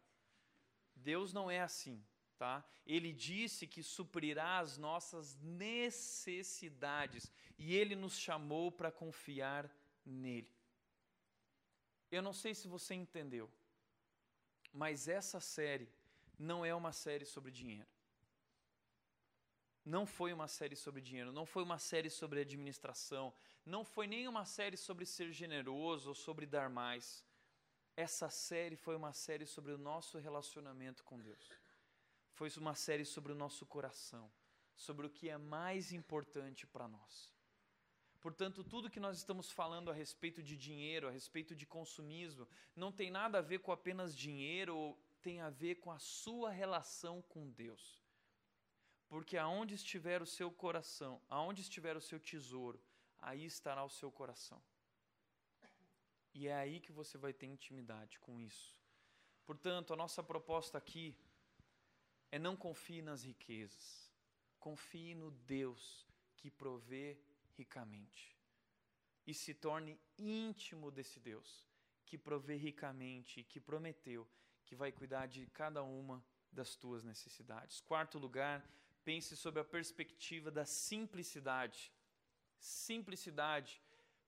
Deus 0.95 1.33
não 1.33 1.51
é 1.51 1.59
assim, 1.59 2.01
tá? 2.37 2.63
Ele 2.85 3.11
disse 3.11 3.67
que 3.67 3.83
suprirá 3.83 4.59
as 4.59 4.77
nossas 4.77 5.35
necessidades 5.41 7.29
e 7.57 7.75
ele 7.75 7.93
nos 7.93 8.17
chamou 8.17 8.71
para 8.71 8.89
confiar 8.89 9.69
nele. 10.05 10.49
Eu 12.09 12.21
não 12.21 12.31
sei 12.31 12.55
se 12.55 12.69
você 12.69 12.93
entendeu, 12.95 13.51
mas 14.71 15.09
essa 15.09 15.41
série 15.41 15.89
não 16.37 16.65
é 16.65 16.73
uma 16.73 16.91
série 16.91 17.25
sobre 17.25 17.51
dinheiro. 17.51 17.89
Não 19.83 20.05
foi 20.05 20.33
uma 20.33 20.47
série 20.47 20.75
sobre 20.75 20.99
dinheiro, 20.99 21.31
não 21.31 21.45
foi 21.45 21.61
uma 21.61 21.77
série 21.77 22.09
sobre 22.09 22.41
administração, 22.41 23.31
não 23.63 23.85
foi 23.85 24.07
nem 24.07 24.27
uma 24.27 24.43
série 24.43 24.77
sobre 24.77 25.05
ser 25.05 25.31
generoso 25.31 26.09
ou 26.09 26.15
sobre 26.15 26.47
dar 26.47 26.69
mais. 26.69 27.23
Essa 27.95 28.29
série 28.29 28.75
foi 28.75 28.95
uma 28.95 29.13
série 29.13 29.45
sobre 29.45 29.71
o 29.71 29.77
nosso 29.77 30.17
relacionamento 30.17 31.03
com 31.03 31.19
Deus. 31.19 31.51
Foi 32.31 32.49
uma 32.57 32.73
série 32.73 33.05
sobre 33.05 33.31
o 33.31 33.35
nosso 33.35 33.65
coração, 33.65 34.31
sobre 34.75 35.05
o 35.05 35.09
que 35.09 35.29
é 35.29 35.37
mais 35.37 35.93
importante 35.93 36.65
para 36.65 36.87
nós. 36.87 37.33
Portanto, 38.19 38.63
tudo 38.63 38.89
que 38.89 38.99
nós 38.99 39.17
estamos 39.17 39.51
falando 39.51 39.91
a 39.91 39.93
respeito 39.93 40.41
de 40.41 40.57
dinheiro, 40.57 41.07
a 41.07 41.11
respeito 41.11 41.55
de 41.55 41.67
consumismo, 41.67 42.47
não 42.75 42.91
tem 42.91 43.11
nada 43.11 43.37
a 43.37 43.41
ver 43.41 43.59
com 43.59 43.71
apenas 43.71 44.17
dinheiro, 44.17 44.97
tem 45.25 45.41
a 45.41 45.49
ver 45.49 45.75
com 45.83 45.91
a 45.91 45.97
sua 45.97 46.51
relação 46.51 47.19
com 47.23 47.49
Deus. 47.49 47.83
Porque 49.07 49.35
aonde 49.37 49.73
estiver 49.73 50.21
o 50.21 50.31
seu 50.37 50.51
coração, 50.51 51.19
aonde 51.27 51.63
estiver 51.63 51.97
o 51.97 52.05
seu 52.09 52.19
tesouro, 52.19 52.79
aí 53.17 53.43
estará 53.43 53.83
o 53.83 53.89
seu 53.89 54.11
coração. 54.11 54.61
E 56.31 56.47
é 56.47 56.53
aí 56.53 56.79
que 56.79 56.91
você 56.91 57.17
vai 57.17 57.33
ter 57.33 57.47
intimidade 57.47 58.19
com 58.19 58.39
isso. 58.39 58.79
Portanto, 59.47 59.93
a 59.93 59.95
nossa 59.95 60.21
proposta 60.21 60.77
aqui 60.77 61.17
é 62.31 62.37
não 62.37 62.55
confie 62.55 63.01
nas 63.01 63.23
riquezas. 63.23 64.13
Confie 64.59 65.15
no 65.15 65.31
Deus 65.31 66.05
que 66.37 66.51
provê 66.51 67.17
ricamente. 67.57 68.37
E 69.25 69.33
se 69.33 69.55
torne 69.55 69.99
íntimo 70.19 70.91
desse 70.91 71.19
Deus, 71.19 71.65
que 72.05 72.15
provê 72.15 72.57
ricamente 72.57 73.39
e 73.39 73.43
que 73.43 73.59
prometeu 73.59 74.27
que 74.65 74.75
vai 74.75 74.91
cuidar 74.91 75.27
de 75.27 75.45
cada 75.47 75.83
uma 75.83 76.23
das 76.51 76.75
tuas 76.75 77.03
necessidades. 77.03 77.81
Quarto 77.81 78.17
lugar, 78.17 78.67
pense 79.03 79.37
sobre 79.37 79.61
a 79.61 79.63
perspectiva 79.63 80.49
da 80.49 80.65
simplicidade. 80.65 81.91
Simplicidade. 82.59 83.81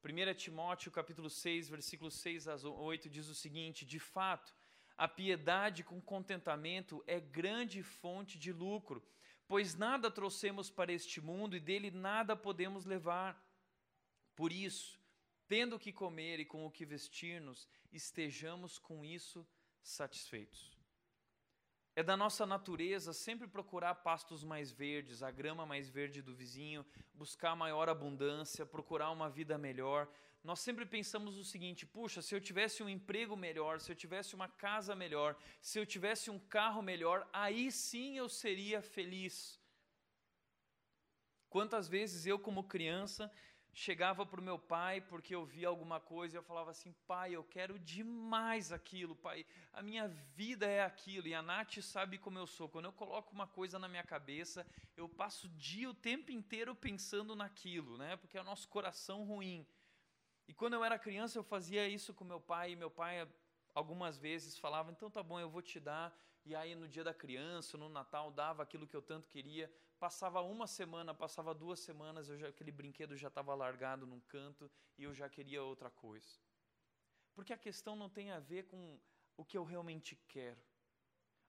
1 0.04 0.34
Timóteo 0.36 0.92
capítulo 0.92 1.30
6, 1.30 1.70
versículos 1.70 2.16
6 2.16 2.48
a 2.48 2.56
8 2.56 3.10
diz 3.10 3.28
o 3.28 3.36
seguinte: 3.36 3.86
De 3.86 4.00
fato, 4.00 4.54
a 4.98 5.08
piedade 5.08 5.84
com 5.84 6.00
contentamento 6.00 7.04
é 7.08 7.20
grande 7.20 7.82
fonte 7.82 8.38
de 8.38 8.52
lucro, 8.52 9.04
pois 9.48 9.76
nada 9.76 10.12
trouxemos 10.12 10.70
para 10.70 10.94
este 10.94 11.20
mundo 11.20 11.56
e 11.56 11.60
dele 11.60 11.90
nada 11.90 12.36
podemos 12.36 12.86
levar. 12.86 13.44
Por 14.36 14.52
isso, 14.52 15.00
tendo 15.48 15.78
o 15.78 15.80
que 15.80 15.92
comer 15.92 16.40
e 16.40 16.46
com 16.46 16.66
o 16.66 16.72
que 16.72 16.86
vestir-nos, 16.86 17.68
estejamos 17.92 18.78
com 18.78 19.04
isso 19.04 19.48
satisfeitos. 19.90 20.78
É 21.96 22.04
da 22.04 22.16
nossa 22.16 22.46
natureza 22.46 23.12
sempre 23.12 23.48
procurar 23.48 23.96
pastos 23.96 24.44
mais 24.44 24.72
verdes, 24.72 25.24
a 25.24 25.32
grama 25.32 25.66
mais 25.66 25.90
verde 25.90 26.22
do 26.22 26.36
vizinho, 26.36 26.86
buscar 27.14 27.56
maior 27.56 27.90
abundância, 27.90 28.66
procurar 28.66 29.10
uma 29.10 29.30
vida 29.30 29.58
melhor. 29.58 30.08
Nós 30.44 30.60
sempre 30.60 30.86
pensamos 30.86 31.38
o 31.38 31.44
seguinte: 31.44 31.88
puxa, 31.88 32.22
se 32.22 32.36
eu 32.36 32.40
tivesse 32.40 32.84
um 32.84 32.90
emprego 32.90 33.36
melhor, 33.36 33.80
se 33.80 33.92
eu 33.92 33.96
tivesse 33.96 34.36
uma 34.36 34.48
casa 34.48 34.96
melhor, 34.96 35.36
se 35.60 35.80
eu 35.80 35.86
tivesse 35.86 36.30
um 36.30 36.38
carro 36.38 36.82
melhor, 36.82 37.28
aí 37.34 37.72
sim 37.72 38.16
eu 38.18 38.30
seria 38.30 38.82
feliz. 38.82 39.60
Quantas 41.50 41.88
vezes 41.88 42.28
eu, 42.28 42.38
como 42.38 42.64
criança, 42.64 43.32
chegava 43.74 44.26
para 44.26 44.40
o 44.40 44.44
meu 44.44 44.58
pai 44.58 45.02
porque 45.02 45.36
eu 45.36 45.46
via 45.46 45.68
alguma 45.68 46.00
coisa 46.00 46.36
e 46.36 46.38
eu 46.38 46.44
falava 46.44 46.72
assim: 46.72 46.94
pai, 47.08 47.36
eu 47.36 47.44
quero 47.44 47.78
demais 47.80 48.72
aquilo, 48.72 49.16
pai, 49.16 49.46
a 49.74 49.82
minha 49.82 50.08
vida 50.08 50.66
é 50.66 50.84
aquilo. 50.84 51.28
E 51.28 51.34
a 51.34 51.42
Nath 51.42 51.78
sabe 51.82 52.18
como 52.18 52.40
eu 52.40 52.48
sou. 52.48 52.68
Quando 52.68 52.86
eu 52.86 52.94
coloco 52.94 53.34
uma 53.34 53.48
coisa 53.48 53.78
na 53.78 53.88
minha 53.88 54.04
cabeça, 54.04 54.66
eu 54.96 55.08
passo 55.08 55.48
o 55.48 55.50
dia, 55.52 55.90
o 55.90 55.94
tempo 55.94 56.32
inteiro 56.32 56.76
pensando 56.76 57.36
naquilo, 57.36 57.98
né? 57.98 58.16
porque 58.18 58.38
é 58.38 58.42
o 58.42 58.46
nosso 58.46 58.68
coração 58.68 59.24
ruim. 59.24 59.66
E 60.48 60.54
quando 60.54 60.74
eu 60.74 60.84
era 60.84 60.98
criança, 60.98 61.38
eu 61.38 61.44
fazia 61.44 61.88
isso 61.88 62.14
com 62.14 62.24
meu 62.24 62.40
pai, 62.40 62.72
e 62.72 62.76
meu 62.76 62.90
pai 62.90 63.28
algumas 63.76 64.18
vezes 64.18 64.58
falava: 64.58 64.92
então 64.92 65.10
tá 65.10 65.22
bom, 65.22 65.40
eu 65.40 65.50
vou 65.50 65.62
te 65.62 65.80
dar. 65.80 66.18
E 66.48 66.56
aí 66.56 66.74
no 66.76 66.88
dia 66.88 67.04
da 67.04 67.14
criança, 67.14 67.78
no 67.78 67.90
Natal, 67.90 68.32
dava 68.32 68.64
aquilo 68.64 68.88
que 68.88 68.96
eu 68.96 69.02
tanto 69.02 69.28
queria 69.28 69.68
passava 70.00 70.42
uma 70.42 70.68
semana, 70.68 71.14
passava 71.14 71.54
duas 71.54 71.80
semanas, 71.80 72.28
já, 72.28 72.48
aquele 72.48 72.72
brinquedo 72.72 73.16
já 73.18 73.28
estava 73.28 73.54
largado 73.56 74.06
num 74.06 74.20
canto 74.22 74.70
e 74.98 75.04
eu 75.04 75.14
já 75.14 75.28
queria 75.30 75.64
outra 75.64 75.90
coisa. 75.90 76.40
Porque 77.34 77.54
a 77.54 77.58
questão 77.58 77.96
não 77.96 78.10
tem 78.10 78.32
a 78.32 78.40
ver 78.40 78.64
com 78.66 79.00
o 79.36 79.46
que 79.46 79.58
eu 79.58 79.64
realmente 79.64 80.16
quero. 80.28 80.62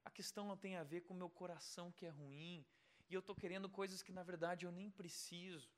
A 0.05 0.11
questão 0.11 0.47
não 0.47 0.57
tem 0.57 0.77
a 0.77 0.85
ver 0.85 1.03
com 1.03 1.15
o 1.15 1.17
meu 1.17 1.29
coração 1.29 1.93
que 1.93 2.07
é 2.07 2.11
ruim 2.11 2.65
e 3.09 3.15
eu 3.15 3.21
estou 3.21 3.35
querendo 3.35 3.69
coisas 3.69 4.03
que 4.03 4.13
na 4.13 4.23
verdade 4.23 4.65
eu 4.65 4.73
nem 4.73 4.91
preciso. 4.91 5.71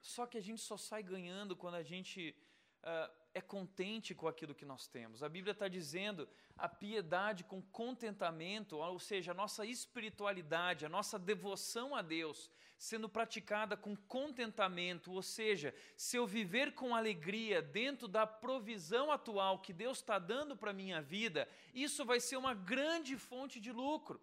Só 0.00 0.26
que 0.26 0.38
a 0.38 0.40
gente 0.40 0.60
só 0.60 0.76
sai 0.76 1.02
ganhando 1.02 1.56
quando 1.56 1.74
a 1.74 1.82
gente 1.82 2.36
uh, 2.82 3.25
é 3.36 3.40
contente 3.42 4.14
com 4.14 4.26
aquilo 4.26 4.54
que 4.54 4.64
nós 4.64 4.88
temos. 4.88 5.22
A 5.22 5.28
Bíblia 5.28 5.52
está 5.52 5.68
dizendo 5.68 6.26
a 6.56 6.66
piedade 6.66 7.44
com 7.44 7.60
contentamento, 7.60 8.78
ou 8.78 8.98
seja, 8.98 9.32
a 9.32 9.34
nossa 9.34 9.66
espiritualidade, 9.66 10.86
a 10.86 10.88
nossa 10.88 11.18
devoção 11.18 11.94
a 11.94 12.00
Deus, 12.00 12.50
sendo 12.78 13.10
praticada 13.10 13.76
com 13.76 13.94
contentamento, 13.94 15.12
ou 15.12 15.20
seja, 15.20 15.74
se 15.98 16.16
eu 16.16 16.26
viver 16.26 16.72
com 16.72 16.94
alegria 16.94 17.60
dentro 17.60 18.08
da 18.08 18.26
provisão 18.26 19.12
atual 19.12 19.58
que 19.58 19.74
Deus 19.74 19.98
está 19.98 20.18
dando 20.18 20.56
para 20.56 20.70
a 20.70 20.80
minha 20.82 21.02
vida, 21.02 21.46
isso 21.74 22.06
vai 22.06 22.20
ser 22.20 22.38
uma 22.38 22.54
grande 22.54 23.18
fonte 23.18 23.60
de 23.60 23.70
lucro 23.70 24.18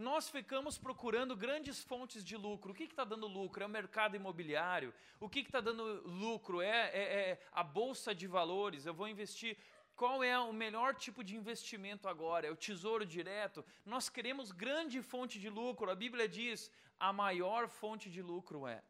nós 0.00 0.30
ficamos 0.30 0.78
procurando 0.78 1.36
grandes 1.36 1.82
fontes 1.84 2.24
de 2.24 2.36
lucro. 2.36 2.72
O 2.72 2.74
que 2.74 2.84
está 2.84 3.04
dando 3.04 3.26
lucro? 3.26 3.62
É 3.62 3.66
o 3.66 3.68
mercado 3.68 4.16
imobiliário. 4.16 4.94
O 5.20 5.28
que 5.28 5.40
está 5.40 5.60
dando 5.60 5.84
lucro? 6.08 6.62
É, 6.62 6.88
é, 6.88 7.02
é, 7.02 7.40
a 7.52 7.62
bolsa 7.62 8.14
de 8.14 8.26
valores. 8.26 8.86
Eu 8.86 8.94
vou 8.94 9.06
investir. 9.06 9.58
Qual 9.94 10.24
é 10.24 10.38
o 10.38 10.52
melhor 10.52 10.94
tipo 10.94 11.22
de 11.22 11.36
investimento 11.36 12.08
agora? 12.08 12.46
É 12.46 12.50
o 12.50 12.56
tesouro 12.56 13.04
direto? 13.04 13.64
Nós 13.84 14.08
queremos 14.08 14.50
grande 14.50 15.02
fonte 15.02 15.38
de 15.38 15.50
lucro. 15.50 15.90
A 15.90 15.94
Bíblia 15.94 16.26
diz: 16.26 16.72
a 16.98 17.12
maior 17.12 17.68
fonte 17.68 18.10
de 18.10 18.22
lucro 18.22 18.66
é 18.66 18.82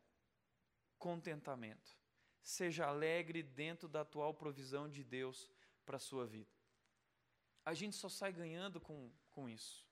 contentamento. 0.96 1.98
Seja 2.40 2.86
alegre 2.86 3.42
dentro 3.42 3.88
da 3.88 4.02
atual 4.02 4.32
provisão 4.32 4.88
de 4.88 5.02
Deus 5.02 5.50
para 5.84 5.96
a 5.96 6.00
sua 6.00 6.24
vida. 6.24 6.54
A 7.64 7.74
gente 7.74 7.96
só 7.96 8.08
sai 8.08 8.32
ganhando 8.32 8.80
com, 8.80 9.10
com 9.30 9.48
isso. 9.48 9.89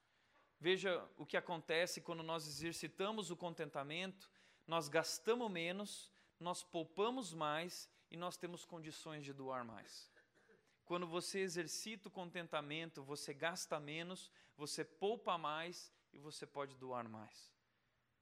Veja 0.59 1.07
o 1.17 1.25
que 1.25 1.37
acontece 1.37 2.01
quando 2.01 2.21
nós 2.21 2.45
exercitamos 2.45 3.31
o 3.31 3.37
contentamento, 3.37 4.29
nós 4.67 4.89
gastamos 4.89 5.49
menos, 5.49 6.11
nós 6.37 6.63
poupamos 6.63 7.33
mais 7.33 7.89
e 8.11 8.17
nós 8.17 8.35
temos 8.35 8.65
condições 8.65 9.23
de 9.23 9.31
doar 9.31 9.63
mais. 9.63 10.11
Quando 10.83 11.07
você 11.07 11.39
exercita 11.39 12.09
o 12.09 12.11
contentamento, 12.11 13.01
você 13.01 13.33
gasta 13.33 13.79
menos, 13.79 14.29
você 14.57 14.83
poupa 14.83 15.37
mais 15.37 15.93
e 16.11 16.19
você 16.19 16.45
pode 16.45 16.75
doar 16.75 17.07
mais. 17.07 17.53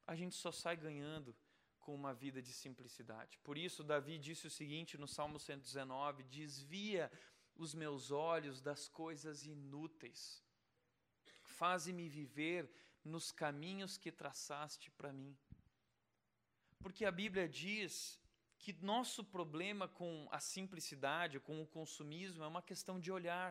A 0.05 0.15
gente 0.15 0.35
só 0.35 0.51
sai 0.51 0.77
ganhando 0.77 1.35
com 1.79 1.95
uma 1.95 2.13
vida 2.13 2.39
de 2.39 2.53
simplicidade. 2.53 3.39
Por 3.39 3.57
isso, 3.57 3.83
Davi 3.83 4.19
disse 4.19 4.45
o 4.45 4.51
seguinte 4.51 4.97
no 4.97 5.07
Salmo 5.07 5.39
119: 5.39 6.23
Desvia 6.23 7.11
os 7.55 7.73
meus 7.73 8.11
olhos 8.11 8.61
das 8.61 8.87
coisas 8.87 9.45
inúteis 9.45 10.45
faze-me 11.59 12.07
viver 12.07 12.69
nos 13.03 13.31
caminhos 13.31 13.97
que 13.97 14.11
traçaste 14.11 14.91
para 14.91 15.11
mim. 15.11 15.35
Porque 16.79 17.03
a 17.05 17.11
Bíblia 17.11 17.47
diz 17.47 18.19
que 18.59 18.73
nosso 18.93 19.23
problema 19.23 19.87
com 19.87 20.27
a 20.31 20.39
simplicidade, 20.39 21.39
com 21.39 21.61
o 21.61 21.67
consumismo, 21.77 22.43
é 22.43 22.47
uma 22.47 22.61
questão 22.61 22.99
de 22.99 23.11
olhar. 23.11 23.49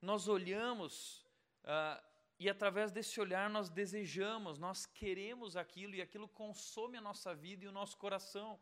Nós 0.00 0.28
olhamos 0.28 1.24
uh, 1.64 2.02
e, 2.38 2.48
através 2.48 2.90
desse 2.90 3.20
olhar, 3.20 3.48
nós 3.48 3.68
desejamos, 3.70 4.58
nós 4.58 4.84
queremos 4.84 5.56
aquilo 5.56 5.94
e 5.94 6.02
aquilo 6.02 6.28
consome 6.28 6.98
a 6.98 7.00
nossa 7.00 7.34
vida 7.34 7.64
e 7.64 7.68
o 7.68 7.72
nosso 7.72 7.96
coração. 7.96 8.60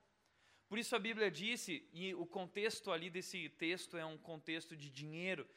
Por 0.69 0.79
isso 0.79 0.95
a 0.95 0.99
Bíblia 0.99 1.31
disse, 1.31 1.89
e 1.93 2.15
o 2.15 2.27
contexto 2.27 2.91
ali 2.91 3.11
desse 3.11 3.49
texto 3.51 3.97
é 3.97 4.05
um 4.05 4.19
contexto 4.19 4.77
de 4.77 4.89
dinheiro, 4.91 5.49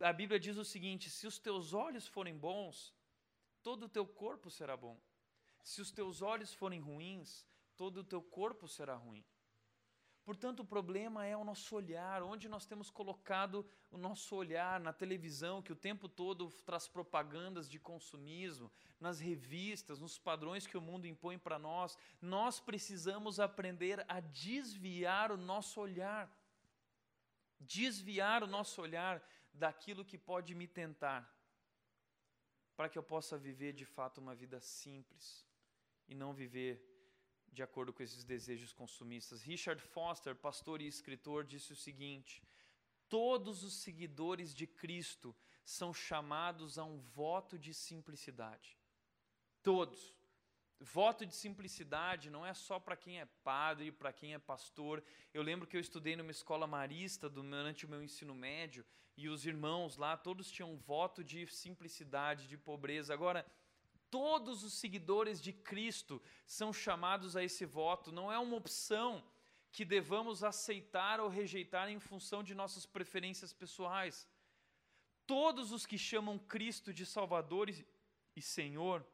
a, 0.00 0.12
Bíblia 0.12 0.38
diz 0.38 0.56
o 0.56 0.64
seguinte: 0.64 1.10
se 1.10 1.26
os 1.26 1.38
teus 1.38 1.72
olhos 1.72 2.06
forem 2.06 2.36
bons, 2.36 2.94
todo 3.62 3.86
o 3.86 3.88
teu 3.88 4.06
corpo 4.06 4.50
será 4.50 4.76
bom. 4.76 5.00
Se 5.62 5.80
os 5.80 5.90
teus 5.90 6.22
olhos 6.22 6.54
forem 6.54 6.80
ruins, 6.80 7.46
todo 7.76 7.98
o 7.98 8.04
teu 8.04 8.22
corpo 8.22 8.68
será 8.68 8.94
ruim. 8.94 9.24
Portanto, 10.26 10.60
o 10.60 10.64
problema 10.64 11.24
é 11.24 11.36
o 11.36 11.44
nosso 11.44 11.76
olhar, 11.76 12.20
onde 12.20 12.48
nós 12.48 12.66
temos 12.66 12.90
colocado 12.90 13.64
o 13.92 13.96
nosso 13.96 14.34
olhar 14.34 14.80
na 14.80 14.92
televisão, 14.92 15.62
que 15.62 15.72
o 15.72 15.76
tempo 15.76 16.08
todo 16.08 16.50
traz 16.64 16.88
propagandas 16.88 17.70
de 17.70 17.78
consumismo, 17.78 18.72
nas 18.98 19.20
revistas, 19.20 20.00
nos 20.00 20.18
padrões 20.18 20.66
que 20.66 20.76
o 20.76 20.80
mundo 20.80 21.06
impõe 21.06 21.38
para 21.38 21.60
nós. 21.60 21.96
Nós 22.20 22.58
precisamos 22.58 23.38
aprender 23.38 24.04
a 24.08 24.18
desviar 24.18 25.30
o 25.30 25.36
nosso 25.36 25.80
olhar. 25.80 26.28
Desviar 27.60 28.42
o 28.42 28.48
nosso 28.48 28.82
olhar 28.82 29.22
daquilo 29.56 30.04
que 30.04 30.18
pode 30.18 30.54
me 30.54 30.66
tentar, 30.66 31.22
para 32.76 32.88
que 32.88 32.98
eu 32.98 33.02
possa 33.02 33.38
viver 33.38 33.72
de 33.72 33.84
fato 33.84 34.18
uma 34.18 34.34
vida 34.34 34.60
simples 34.60 35.46
e 36.06 36.14
não 36.14 36.32
viver 36.32 36.82
de 37.50 37.62
acordo 37.62 37.92
com 37.92 38.02
esses 38.02 38.22
desejos 38.22 38.72
consumistas. 38.72 39.42
Richard 39.42 39.80
Foster, 39.80 40.36
pastor 40.36 40.80
e 40.82 40.86
escritor, 40.86 41.44
disse 41.44 41.72
o 41.72 41.76
seguinte: 41.76 42.42
todos 43.08 43.64
os 43.64 43.74
seguidores 43.74 44.54
de 44.54 44.66
Cristo 44.66 45.34
são 45.64 45.92
chamados 45.92 46.78
a 46.78 46.84
um 46.84 46.98
voto 46.98 47.58
de 47.58 47.72
simplicidade. 47.72 48.78
Todos. 49.62 50.14
Voto 50.78 51.24
de 51.24 51.34
simplicidade 51.34 52.28
não 52.28 52.44
é 52.44 52.52
só 52.52 52.78
para 52.78 52.94
quem 52.94 53.18
é 53.18 53.24
padre, 53.42 53.90
para 53.90 54.12
quem 54.12 54.34
é 54.34 54.38
pastor. 54.38 55.02
Eu 55.32 55.42
lembro 55.42 55.66
que 55.66 55.74
eu 55.74 55.80
estudei 55.80 56.14
numa 56.14 56.30
escola 56.30 56.66
marista 56.66 57.30
durante 57.30 57.86
o 57.86 57.88
meu 57.88 58.02
ensino 58.02 58.34
médio 58.34 58.84
e 59.16 59.28
os 59.28 59.46
irmãos 59.46 59.96
lá 59.96 60.16
todos 60.16 60.50
tinham 60.50 60.76
voto 60.76 61.24
de 61.24 61.46
simplicidade, 61.46 62.46
de 62.46 62.58
pobreza. 62.58 63.14
Agora, 63.14 63.46
todos 64.10 64.62
os 64.62 64.74
seguidores 64.74 65.40
de 65.40 65.52
Cristo 65.52 66.22
são 66.46 66.72
chamados 66.72 67.36
a 67.36 67.42
esse 67.42 67.64
voto, 67.64 68.12
não 68.12 68.30
é 68.30 68.38
uma 68.38 68.56
opção 68.56 69.24
que 69.72 69.84
devamos 69.84 70.44
aceitar 70.44 71.20
ou 71.20 71.28
rejeitar 71.28 71.88
em 71.88 71.98
função 71.98 72.42
de 72.42 72.54
nossas 72.54 72.86
preferências 72.86 73.52
pessoais. 73.52 74.26
Todos 75.26 75.72
os 75.72 75.84
que 75.84 75.98
chamam 75.98 76.38
Cristo 76.38 76.92
de 76.92 77.04
Salvador 77.04 77.68
e 77.68 78.42
Senhor 78.42 79.04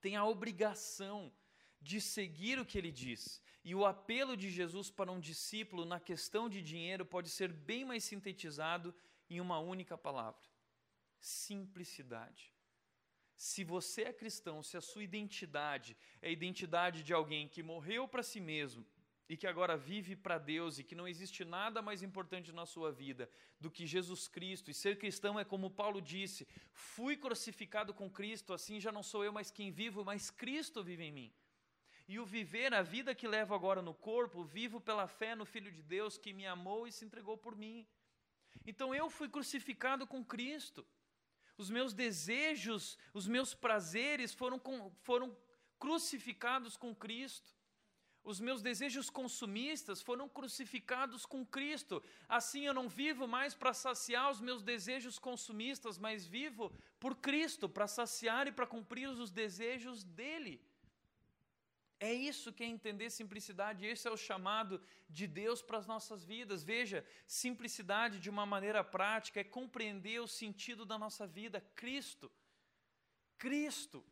têm 0.00 0.16
a 0.16 0.24
obrigação 0.24 1.32
de 1.80 2.00
seguir 2.00 2.58
o 2.58 2.64
que 2.66 2.76
ele 2.76 2.90
diz. 2.90 3.42
E 3.62 3.74
o 3.74 3.84
apelo 3.84 4.36
de 4.36 4.50
Jesus 4.50 4.90
para 4.90 5.12
um 5.12 5.20
discípulo 5.20 5.84
na 5.84 6.00
questão 6.00 6.48
de 6.48 6.62
dinheiro 6.62 7.04
pode 7.04 7.28
ser 7.28 7.52
bem 7.52 7.84
mais 7.84 8.04
sintetizado 8.04 8.94
em 9.30 9.40
uma 9.40 9.58
única 9.58 9.96
palavra: 9.96 10.50
simplicidade. 11.18 12.52
Se 13.36 13.64
você 13.64 14.02
é 14.02 14.12
cristão, 14.12 14.62
se 14.62 14.76
a 14.76 14.82
sua 14.82 15.02
identidade 15.02 15.96
é 16.20 16.28
a 16.28 16.32
identidade 16.32 17.02
de 17.02 17.14
alguém 17.14 17.48
que 17.48 17.62
morreu 17.62 18.06
para 18.06 18.22
si 18.22 18.38
mesmo 18.38 18.84
e 19.30 19.36
que 19.36 19.46
agora 19.46 19.76
vive 19.76 20.16
para 20.16 20.38
Deus 20.38 20.78
e 20.78 20.84
que 20.84 20.94
não 20.94 21.06
existe 21.06 21.44
nada 21.44 21.80
mais 21.80 22.02
importante 22.02 22.52
na 22.52 22.66
sua 22.66 22.90
vida 22.90 23.30
do 23.60 23.70
que 23.70 23.86
Jesus 23.86 24.26
Cristo, 24.26 24.70
e 24.70 24.74
ser 24.74 24.98
cristão 24.98 25.38
é 25.38 25.44
como 25.44 25.70
Paulo 25.70 26.02
disse: 26.02 26.48
fui 26.72 27.16
crucificado 27.16 27.94
com 27.94 28.10
Cristo, 28.10 28.52
assim 28.52 28.80
já 28.80 28.90
não 28.90 29.04
sou 29.04 29.24
eu 29.24 29.32
mais 29.32 29.50
quem 29.50 29.70
vivo, 29.70 30.04
mas 30.04 30.30
Cristo 30.30 30.82
vive 30.82 31.04
em 31.04 31.12
mim. 31.12 31.32
E 32.08 32.18
o 32.18 32.26
viver, 32.26 32.74
a 32.74 32.82
vida 32.82 33.14
que 33.14 33.28
levo 33.28 33.54
agora 33.54 33.80
no 33.80 33.94
corpo, 33.94 34.42
vivo 34.42 34.80
pela 34.80 35.06
fé 35.06 35.36
no 35.36 35.46
Filho 35.46 35.70
de 35.70 35.80
Deus 35.80 36.18
que 36.18 36.32
me 36.32 36.44
amou 36.44 36.88
e 36.88 36.90
se 36.90 37.04
entregou 37.04 37.38
por 37.38 37.54
mim. 37.54 37.86
Então 38.66 38.94
eu 38.94 39.08
fui 39.10 39.28
crucificado 39.28 40.06
com 40.06 40.24
Cristo. 40.24 40.86
Os 41.56 41.68
meus 41.68 41.92
desejos, 41.92 42.96
os 43.12 43.26
meus 43.26 43.54
prazeres 43.54 44.32
foram, 44.32 44.58
com, 44.58 44.90
foram 45.02 45.36
crucificados 45.78 46.76
com 46.76 46.94
Cristo. 46.94 47.54
Os 48.22 48.38
meus 48.38 48.60
desejos 48.60 49.08
consumistas 49.08 50.02
foram 50.02 50.28
crucificados 50.28 51.24
com 51.24 51.44
Cristo. 51.44 52.02
Assim 52.28 52.66
eu 52.66 52.74
não 52.74 52.88
vivo 52.88 53.26
mais 53.26 53.54
para 53.54 53.72
saciar 53.72 54.30
os 54.30 54.40
meus 54.40 54.62
desejos 54.62 55.18
consumistas, 55.18 55.98
mas 55.98 56.26
vivo 56.26 56.72
por 56.98 57.16
Cristo, 57.16 57.68
para 57.68 57.86
saciar 57.86 58.46
e 58.46 58.52
para 58.52 58.66
cumprir 58.66 59.08
os 59.08 59.30
desejos 59.30 60.04
dele. 60.04 60.62
É 62.02 62.10
isso 62.14 62.50
que 62.50 62.64
é 62.64 62.66
entender 62.66 63.10
simplicidade, 63.10 63.84
esse 63.84 64.08
é 64.08 64.10
o 64.10 64.16
chamado 64.16 64.82
de 65.06 65.26
Deus 65.26 65.60
para 65.60 65.76
as 65.76 65.86
nossas 65.86 66.24
vidas. 66.24 66.64
Veja, 66.64 67.06
simplicidade 67.26 68.18
de 68.18 68.30
uma 68.30 68.46
maneira 68.46 68.82
prática 68.82 69.38
é 69.40 69.44
compreender 69.44 70.18
o 70.18 70.26
sentido 70.26 70.86
da 70.86 70.98
nossa 70.98 71.26
vida, 71.26 71.60
Cristo. 71.76 72.32
Cristo. 73.36 74.02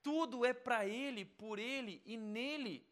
Tudo 0.00 0.44
é 0.44 0.52
para 0.52 0.86
Ele, 0.86 1.24
por 1.24 1.58
Ele 1.58 2.00
e 2.06 2.16
nele. 2.16 2.86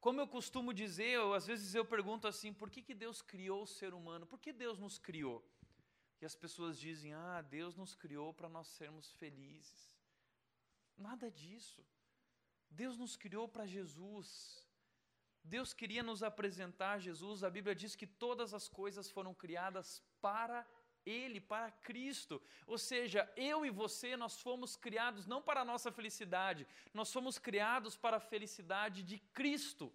Como 0.00 0.20
eu 0.22 0.26
costumo 0.26 0.72
dizer, 0.72 1.10
eu, 1.10 1.34
às 1.34 1.46
vezes 1.46 1.74
eu 1.74 1.84
pergunto 1.84 2.26
assim: 2.26 2.54
por 2.54 2.70
que, 2.70 2.80
que 2.80 2.94
Deus 2.94 3.20
criou 3.20 3.64
o 3.64 3.66
ser 3.66 3.92
humano? 3.92 4.26
Por 4.26 4.38
que 4.38 4.50
Deus 4.50 4.78
nos 4.78 4.98
criou? 4.98 5.46
E 6.22 6.24
as 6.24 6.34
pessoas 6.34 6.78
dizem: 6.78 7.12
ah, 7.12 7.42
Deus 7.42 7.76
nos 7.76 7.94
criou 7.94 8.32
para 8.32 8.48
nós 8.48 8.68
sermos 8.68 9.12
felizes. 9.12 9.94
Nada 10.96 11.30
disso. 11.30 11.84
Deus 12.70 12.96
nos 12.96 13.16
criou 13.16 13.48
para 13.48 13.66
Jesus. 13.66 14.66
Deus 15.48 15.72
queria 15.72 16.02
nos 16.02 16.22
apresentar 16.22 17.00
Jesus. 17.00 17.42
A 17.42 17.50
Bíblia 17.50 17.74
diz 17.74 17.96
que 17.96 18.06
todas 18.06 18.52
as 18.52 18.68
coisas 18.68 19.10
foram 19.10 19.32
criadas 19.34 20.02
para 20.20 20.66
Ele, 21.06 21.40
para 21.40 21.70
Cristo. 21.70 22.40
Ou 22.66 22.76
seja, 22.76 23.30
eu 23.36 23.64
e 23.64 23.70
você, 23.70 24.16
nós 24.16 24.40
fomos 24.40 24.76
criados 24.76 25.26
não 25.26 25.40
para 25.40 25.62
a 25.62 25.64
nossa 25.64 25.90
felicidade, 25.90 26.66
nós 26.92 27.12
fomos 27.12 27.38
criados 27.38 27.96
para 27.96 28.18
a 28.18 28.20
felicidade 28.20 29.02
de 29.02 29.18
Cristo, 29.32 29.90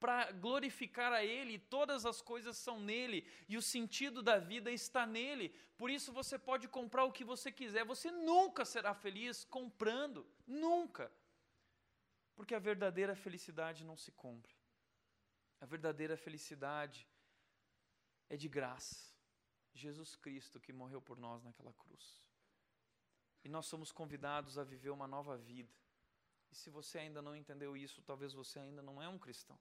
para 0.00 0.32
glorificar 0.32 1.12
a 1.12 1.24
Ele. 1.24 1.58
Todas 1.58 2.04
as 2.04 2.20
coisas 2.20 2.56
são 2.56 2.80
nele 2.80 3.24
e 3.48 3.56
o 3.56 3.62
sentido 3.62 4.22
da 4.22 4.38
vida 4.38 4.72
está 4.72 5.06
nele. 5.06 5.54
Por 5.78 5.88
isso 5.88 6.12
você 6.12 6.36
pode 6.36 6.66
comprar 6.66 7.04
o 7.04 7.12
que 7.12 7.22
você 7.22 7.52
quiser, 7.52 7.84
você 7.84 8.10
nunca 8.10 8.64
será 8.64 8.92
feliz 8.92 9.44
comprando, 9.44 10.26
nunca. 10.46 11.12
Porque 12.36 12.54
a 12.54 12.58
verdadeira 12.58 13.16
felicidade 13.16 13.82
não 13.82 13.96
se 13.96 14.12
compra. 14.12 14.54
A 15.60 15.66
verdadeira 15.66 16.16
felicidade 16.16 17.08
é 18.28 18.36
de 18.36 18.48
graça. 18.48 19.12
Jesus 19.72 20.14
Cristo 20.14 20.60
que 20.60 20.72
morreu 20.72 21.00
por 21.00 21.18
nós 21.18 21.42
naquela 21.42 21.72
cruz. 21.72 22.24
E 23.42 23.48
nós 23.48 23.66
somos 23.66 23.90
convidados 23.90 24.58
a 24.58 24.64
viver 24.64 24.90
uma 24.90 25.06
nova 25.06 25.36
vida. 25.36 25.72
E 26.50 26.54
se 26.54 26.68
você 26.70 26.98
ainda 26.98 27.22
não 27.22 27.34
entendeu 27.34 27.76
isso, 27.76 28.02
talvez 28.02 28.32
você 28.32 28.58
ainda 28.58 28.82
não 28.82 29.02
é 29.02 29.08
um 29.08 29.18
cristão. 29.18 29.58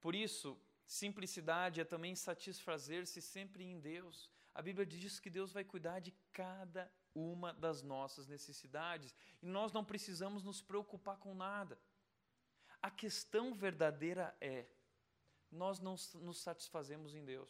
Por 0.00 0.14
isso, 0.14 0.60
simplicidade 0.86 1.80
é 1.80 1.84
também 1.84 2.14
satisfazer-se 2.14 3.22
sempre 3.22 3.64
em 3.64 3.80
Deus. 3.80 4.30
A 4.54 4.60
Bíblia 4.60 4.86
diz 4.86 5.18
que 5.18 5.30
Deus 5.30 5.52
vai 5.52 5.64
cuidar 5.64 6.00
de 6.00 6.12
cada 6.32 6.90
uma 7.14 7.52
das 7.52 7.82
nossas 7.82 8.26
necessidades 8.26 9.14
e 9.42 9.46
nós 9.46 9.72
não 9.72 9.84
precisamos 9.84 10.42
nos 10.42 10.60
preocupar 10.60 11.18
com 11.18 11.34
nada. 11.34 11.78
A 12.82 12.90
questão 12.90 13.54
verdadeira 13.54 14.36
é: 14.40 14.66
nós 15.50 15.78
não 15.78 15.96
nos 16.14 16.40
satisfazemos 16.40 17.14
em 17.14 17.24
Deus. 17.24 17.48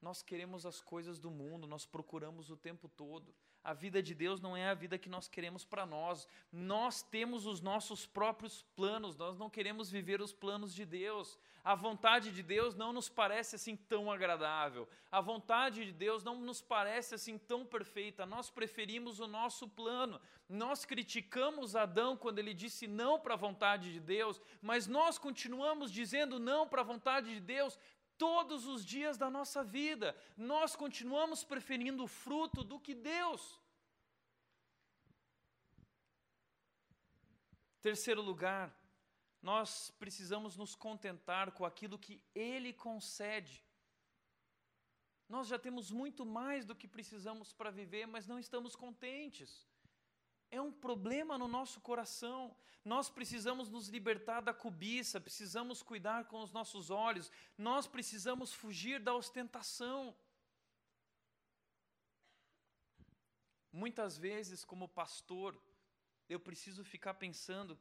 Nós 0.00 0.22
queremos 0.22 0.64
as 0.64 0.80
coisas 0.80 1.18
do 1.18 1.30
mundo, 1.30 1.66
nós 1.66 1.84
procuramos 1.84 2.50
o 2.50 2.56
tempo 2.56 2.88
todo. 2.88 3.34
A 3.62 3.74
vida 3.74 4.02
de 4.02 4.14
Deus 4.14 4.40
não 4.40 4.56
é 4.56 4.68
a 4.68 4.74
vida 4.74 4.98
que 4.98 5.08
nós 5.08 5.28
queremos 5.28 5.64
para 5.64 5.84
nós. 5.84 6.26
Nós 6.50 7.02
temos 7.02 7.44
os 7.44 7.60
nossos 7.60 8.06
próprios 8.06 8.62
planos, 8.74 9.16
nós 9.16 9.36
não 9.36 9.50
queremos 9.50 9.90
viver 9.90 10.22
os 10.22 10.32
planos 10.32 10.74
de 10.74 10.86
Deus. 10.86 11.38
A 11.62 11.74
vontade 11.74 12.32
de 12.32 12.42
Deus 12.42 12.74
não 12.74 12.90
nos 12.90 13.10
parece 13.10 13.56
assim 13.56 13.76
tão 13.76 14.10
agradável. 14.10 14.88
A 15.12 15.20
vontade 15.20 15.84
de 15.84 15.92
Deus 15.92 16.24
não 16.24 16.40
nos 16.40 16.62
parece 16.62 17.14
assim 17.14 17.36
tão 17.36 17.66
perfeita. 17.66 18.24
Nós 18.24 18.48
preferimos 18.48 19.20
o 19.20 19.26
nosso 19.26 19.68
plano. 19.68 20.18
Nós 20.48 20.86
criticamos 20.86 21.76
Adão 21.76 22.16
quando 22.16 22.38
ele 22.38 22.54
disse 22.54 22.86
não 22.86 23.20
para 23.20 23.34
a 23.34 23.36
vontade 23.36 23.92
de 23.92 24.00
Deus, 24.00 24.40
mas 24.62 24.86
nós 24.86 25.18
continuamos 25.18 25.92
dizendo 25.92 26.38
não 26.38 26.66
para 26.66 26.80
a 26.80 26.84
vontade 26.84 27.34
de 27.34 27.40
Deus 27.40 27.78
todos 28.24 28.66
os 28.72 28.84
dias 28.84 29.16
da 29.22 29.30
nossa 29.30 29.60
vida. 29.64 30.08
Nós 30.36 30.76
continuamos 30.82 31.42
preferindo 31.52 32.04
o 32.04 32.12
fruto 32.22 32.62
do 32.62 32.78
que 32.78 32.94
Deus. 32.94 33.42
Terceiro 37.80 38.20
lugar, 38.20 38.66
nós 39.40 39.90
precisamos 39.98 40.54
nos 40.62 40.74
contentar 40.74 41.50
com 41.52 41.64
aquilo 41.64 41.98
que 41.98 42.22
Ele 42.34 42.74
concede. 42.74 43.64
Nós 45.26 45.46
já 45.46 45.58
temos 45.58 45.90
muito 45.90 46.26
mais 46.26 46.66
do 46.66 46.76
que 46.76 46.88
precisamos 46.96 47.54
para 47.54 47.70
viver, 47.70 48.06
mas 48.06 48.26
não 48.26 48.38
estamos 48.38 48.76
contentes 48.76 49.69
é 50.50 50.60
um 50.60 50.72
problema 50.72 51.38
no 51.38 51.48
nosso 51.48 51.80
coração. 51.80 52.54
Nós 52.84 53.10
precisamos 53.10 53.68
nos 53.68 53.88
libertar 53.88 54.40
da 54.40 54.54
cobiça, 54.54 55.20
precisamos 55.20 55.82
cuidar 55.82 56.24
com 56.24 56.42
os 56.42 56.50
nossos 56.50 56.90
olhos, 56.90 57.30
nós 57.56 57.86
precisamos 57.86 58.52
fugir 58.52 59.00
da 59.00 59.14
ostentação. 59.14 60.16
Muitas 63.72 64.16
vezes, 64.18 64.64
como 64.64 64.88
pastor, 64.88 65.60
eu 66.28 66.40
preciso 66.40 66.84
ficar 66.84 67.14
pensando 67.14 67.78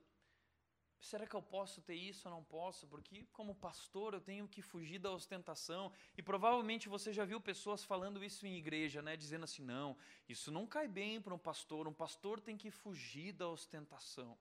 Será 0.99 1.25
que 1.25 1.35
eu 1.35 1.41
posso 1.41 1.81
ter 1.81 1.95
isso 1.95 2.27
ou 2.27 2.35
não 2.35 2.43
posso? 2.43 2.85
Porque, 2.85 3.25
como 3.31 3.55
pastor, 3.55 4.13
eu 4.13 4.19
tenho 4.21 4.47
que 4.47 4.61
fugir 4.61 4.99
da 4.99 5.11
ostentação. 5.11 5.91
E 6.17 6.21
provavelmente 6.21 6.89
você 6.89 7.13
já 7.13 7.23
viu 7.23 7.39
pessoas 7.39 7.83
falando 7.83 8.23
isso 8.23 8.45
em 8.45 8.57
igreja, 8.57 9.01
né? 9.01 9.15
Dizendo 9.15 9.45
assim: 9.45 9.63
não, 9.63 9.97
isso 10.27 10.51
não 10.51 10.67
cai 10.67 10.87
bem 10.87 11.21
para 11.21 11.33
um 11.33 11.39
pastor. 11.39 11.87
Um 11.87 11.93
pastor 11.93 12.41
tem 12.41 12.57
que 12.57 12.69
fugir 12.69 13.31
da 13.31 13.47
ostentação. 13.47 14.37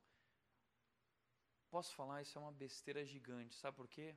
Posso 1.70 1.94
falar? 1.94 2.22
Isso 2.22 2.36
é 2.36 2.40
uma 2.40 2.52
besteira 2.52 3.04
gigante. 3.04 3.54
Sabe 3.54 3.76
por 3.76 3.86
quê? 3.86 4.16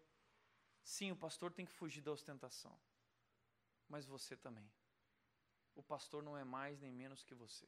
Sim, 0.83 1.11
o 1.11 1.15
pastor 1.15 1.53
tem 1.53 1.65
que 1.65 1.71
fugir 1.71 2.01
da 2.01 2.11
ostentação. 2.11 2.75
Mas 3.87 4.05
você 4.05 4.35
também. 4.35 4.67
O 5.75 5.83
pastor 5.83 6.23
não 6.23 6.35
é 6.35 6.43
mais 6.43 6.79
nem 6.79 6.91
menos 6.91 7.23
que 7.23 7.35
você. 7.35 7.67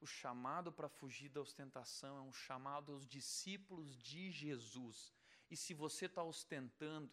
O 0.00 0.06
chamado 0.06 0.72
para 0.72 0.88
fugir 0.88 1.28
da 1.28 1.40
ostentação 1.40 2.16
é 2.18 2.20
um 2.20 2.32
chamado 2.32 2.92
aos 2.92 3.06
discípulos 3.06 3.96
de 3.96 4.30
Jesus. 4.30 5.12
E 5.50 5.56
se 5.56 5.74
você 5.74 6.06
está 6.06 6.22
ostentando, 6.22 7.10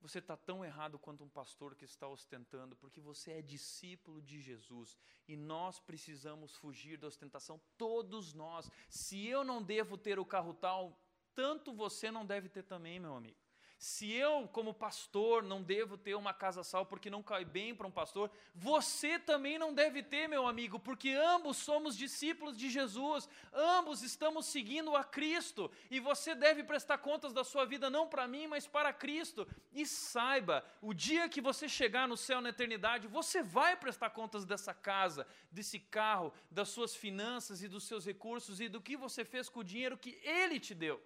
você 0.00 0.18
está 0.18 0.36
tão 0.36 0.64
errado 0.64 0.98
quanto 0.98 1.24
um 1.24 1.28
pastor 1.28 1.74
que 1.74 1.84
está 1.84 2.06
ostentando, 2.06 2.76
porque 2.76 3.00
você 3.00 3.32
é 3.32 3.42
discípulo 3.42 4.20
de 4.20 4.40
Jesus 4.40 4.98
e 5.26 5.36
nós 5.36 5.80
precisamos 5.80 6.54
fugir 6.56 6.98
da 6.98 7.06
ostentação, 7.06 7.60
todos 7.78 8.34
nós. 8.34 8.70
Se 8.88 9.26
eu 9.26 9.42
não 9.42 9.62
devo 9.62 9.96
ter 9.96 10.18
o 10.18 10.26
carro 10.26 10.52
tal, 10.52 11.00
tanto 11.34 11.72
você 11.72 12.10
não 12.10 12.26
deve 12.26 12.48
ter 12.48 12.64
também, 12.64 13.00
meu 13.00 13.14
amigo. 13.14 13.43
Se 13.84 14.10
eu, 14.10 14.48
como 14.48 14.72
pastor, 14.72 15.42
não 15.42 15.62
devo 15.62 15.98
ter 15.98 16.14
uma 16.14 16.32
casa 16.32 16.64
sal 16.64 16.86
porque 16.86 17.10
não 17.10 17.22
cai 17.22 17.44
bem 17.44 17.74
para 17.74 17.86
um 17.86 17.90
pastor, 17.90 18.30
você 18.54 19.18
também 19.18 19.58
não 19.58 19.74
deve 19.74 20.02
ter, 20.02 20.26
meu 20.26 20.46
amigo, 20.46 20.80
porque 20.80 21.10
ambos 21.10 21.58
somos 21.58 21.94
discípulos 21.94 22.56
de 22.56 22.70
Jesus, 22.70 23.28
ambos 23.52 24.02
estamos 24.02 24.46
seguindo 24.46 24.96
a 24.96 25.04
Cristo, 25.04 25.70
e 25.90 26.00
você 26.00 26.34
deve 26.34 26.64
prestar 26.64 26.96
contas 26.96 27.34
da 27.34 27.44
sua 27.44 27.66
vida 27.66 27.90
não 27.90 28.08
para 28.08 28.26
mim, 28.26 28.46
mas 28.46 28.66
para 28.66 28.90
Cristo. 28.90 29.46
E 29.70 29.84
saiba, 29.84 30.64
o 30.80 30.94
dia 30.94 31.28
que 31.28 31.42
você 31.42 31.68
chegar 31.68 32.08
no 32.08 32.16
céu 32.16 32.40
na 32.40 32.48
eternidade, 32.48 33.06
você 33.06 33.42
vai 33.42 33.76
prestar 33.76 34.08
contas 34.08 34.46
dessa 34.46 34.72
casa, 34.72 35.26
desse 35.50 35.78
carro, 35.78 36.32
das 36.50 36.70
suas 36.70 36.96
finanças 36.96 37.62
e 37.62 37.68
dos 37.68 37.84
seus 37.84 38.06
recursos 38.06 38.62
e 38.62 38.66
do 38.66 38.80
que 38.80 38.96
você 38.96 39.26
fez 39.26 39.50
com 39.50 39.60
o 39.60 39.64
dinheiro 39.64 39.98
que 39.98 40.18
Ele 40.22 40.58
te 40.58 40.74
deu. 40.74 41.02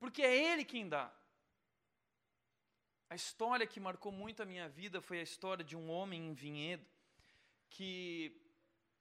Porque 0.00 0.22
é 0.22 0.52
Ele 0.52 0.64
quem 0.64 0.88
dá. 0.88 1.16
A 3.10 3.14
história 3.14 3.66
que 3.66 3.80
marcou 3.80 4.12
muito 4.12 4.42
a 4.42 4.46
minha 4.46 4.68
vida 4.68 5.00
foi 5.00 5.18
a 5.18 5.22
história 5.22 5.64
de 5.64 5.74
um 5.74 5.90
homem 5.90 6.28
em 6.28 6.34
Vinhedo 6.34 6.84
que 7.70 8.38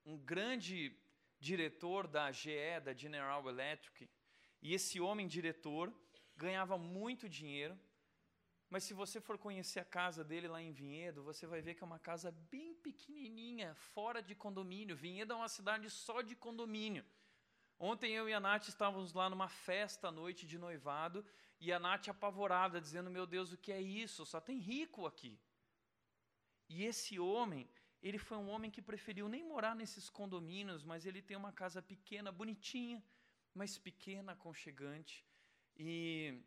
um 0.06 0.18
grande 0.18 0.98
diretor 1.38 2.08
da 2.08 2.32
GE, 2.32 2.80
da 2.86 2.94
General 2.94 3.48
Electric, 3.48 4.10
e 4.62 4.74
esse 4.74 5.00
homem 5.02 5.28
diretor 5.28 5.94
ganhava 6.38 6.78
muito 6.78 7.28
dinheiro, 7.28 7.78
mas 8.70 8.86
se 8.86 8.94
você 8.94 9.20
for 9.20 9.38
conhecer 9.38 9.82
a 9.82 9.86
casa 9.86 10.24
dele 10.24 10.48
lá 10.48 10.62
em 10.62 10.72
Vinhedo, 10.72 11.22
você 11.24 11.46
vai 11.46 11.62
ver 11.62 11.76
que 11.76 11.84
é 11.84 11.86
uma 11.86 12.00
casa 12.00 12.32
bem 12.32 12.76
pequenininha, 12.76 13.76
fora 13.76 14.22
de 14.22 14.36
condomínio. 14.36 14.96
Vinhedo 14.96 15.34
é 15.34 15.36
uma 15.36 15.50
cidade 15.50 15.90
só 15.90 16.22
de 16.22 16.36
condomínio. 16.36 17.06
Ontem 17.80 18.14
eu 18.14 18.28
e 18.28 18.34
a 18.34 18.40
Nath 18.40 18.68
estávamos 18.70 19.14
lá 19.14 19.30
numa 19.30 19.48
festa 19.48 20.08
à 20.08 20.12
noite 20.12 20.46
de 20.46 20.58
noivado 20.58 21.26
e 21.60 21.72
a 21.72 21.80
Nath 21.80 22.08
apavorada, 22.10 22.80
dizendo: 22.80 23.10
Meu 23.10 23.26
Deus, 23.26 23.52
o 23.52 23.58
que 23.58 23.72
é 23.72 23.82
isso? 23.82 24.26
Só 24.26 24.40
tem 24.40 24.58
rico 24.58 25.06
aqui. 25.06 25.40
E 26.70 26.84
esse 26.86 27.20
homem, 27.20 27.70
ele 28.02 28.18
foi 28.18 28.38
um 28.38 28.50
homem 28.50 28.70
que 28.70 28.82
preferiu 28.82 29.28
nem 29.28 29.44
morar 29.44 29.76
nesses 29.76 30.10
condomínios, 30.10 30.84
mas 30.84 31.06
ele 31.06 31.22
tem 31.22 31.38
uma 31.38 31.52
casa 31.52 31.82
pequena, 31.82 32.32
bonitinha, 32.32 33.04
mas 33.54 33.78
pequena, 33.78 34.34
aconchegante. 34.34 35.26
E 35.76 36.40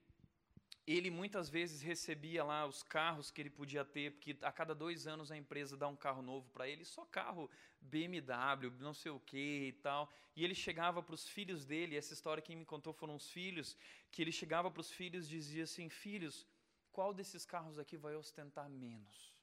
ele 0.87 1.11
muitas 1.11 1.49
vezes 1.49 1.83
recebia 1.83 2.43
lá 2.43 2.67
os 2.67 2.83
carros 2.83 3.31
que 3.31 3.41
ele 3.41 3.51
podia 3.51 3.85
ter, 3.85 4.13
porque 4.13 4.37
a 4.43 4.51
cada 4.51 4.75
dois 4.75 5.07
anos 5.07 5.31
a 5.31 5.37
empresa 5.37 5.77
dá 5.77 5.87
um 5.87 5.97
carro 5.97 6.23
novo 6.23 6.49
para 6.51 6.69
ele, 6.69 6.85
só 6.85 7.05
carro 7.05 7.51
BMW, 7.81 8.71
não 8.79 8.95
sei 8.95 9.11
o 9.11 9.21
que 9.21 9.69
e 9.69 9.73
tal. 9.73 10.11
E 10.35 10.45
ele 10.45 10.55
chegava 10.55 11.03
para 11.03 11.15
os 11.15 11.29
filhos 11.29 11.65
dele, 11.65 11.97
essa 11.97 12.13
história 12.13 12.43
quem 12.43 12.57
me 12.57 12.65
contou 12.65 12.93
foram 12.93 13.15
os 13.15 13.31
filhos, 13.31 13.77
que 14.11 14.23
ele 14.23 14.33
chegava 14.33 14.71
para 14.71 14.81
os 14.81 14.91
filhos 14.91 15.27
e 15.27 15.31
dizia 15.31 15.65
assim: 15.65 15.89
Filhos, 15.89 16.47
qual 16.93 17.15
desses 17.15 17.45
carros 17.45 17.79
aqui 17.79 17.97
vai 17.97 18.17
ostentar 18.17 18.69
menos? 18.69 19.35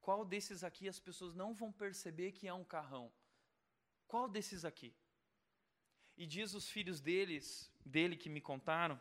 Qual 0.00 0.24
desses 0.24 0.62
aqui 0.62 0.88
as 0.88 1.00
pessoas 1.00 1.34
não 1.34 1.54
vão 1.54 1.72
perceber 1.72 2.32
que 2.32 2.46
é 2.46 2.54
um 2.54 2.64
carrão? 2.64 3.12
Qual 4.06 4.28
desses 4.28 4.64
aqui? 4.64 4.94
E 6.16 6.26
diz 6.26 6.54
os 6.54 6.68
filhos 6.68 7.00
deles, 7.00 7.72
dele 7.84 8.16
que 8.16 8.28
me 8.28 8.40
contaram, 8.40 9.00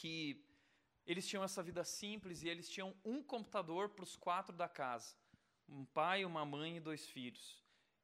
que 0.00 0.16
eles 1.06 1.26
tinham 1.28 1.44
essa 1.44 1.62
vida 1.62 1.84
simples 1.84 2.42
e 2.42 2.48
eles 2.48 2.68
tinham 2.74 2.90
um 3.04 3.22
computador 3.22 3.90
para 3.90 4.04
os 4.08 4.16
quatro 4.16 4.54
da 4.56 4.68
casa: 4.68 5.14
um 5.68 5.84
pai, 5.84 6.24
uma 6.24 6.44
mãe 6.44 6.76
e 6.76 6.84
dois 6.88 7.06
filhos. 7.14 7.44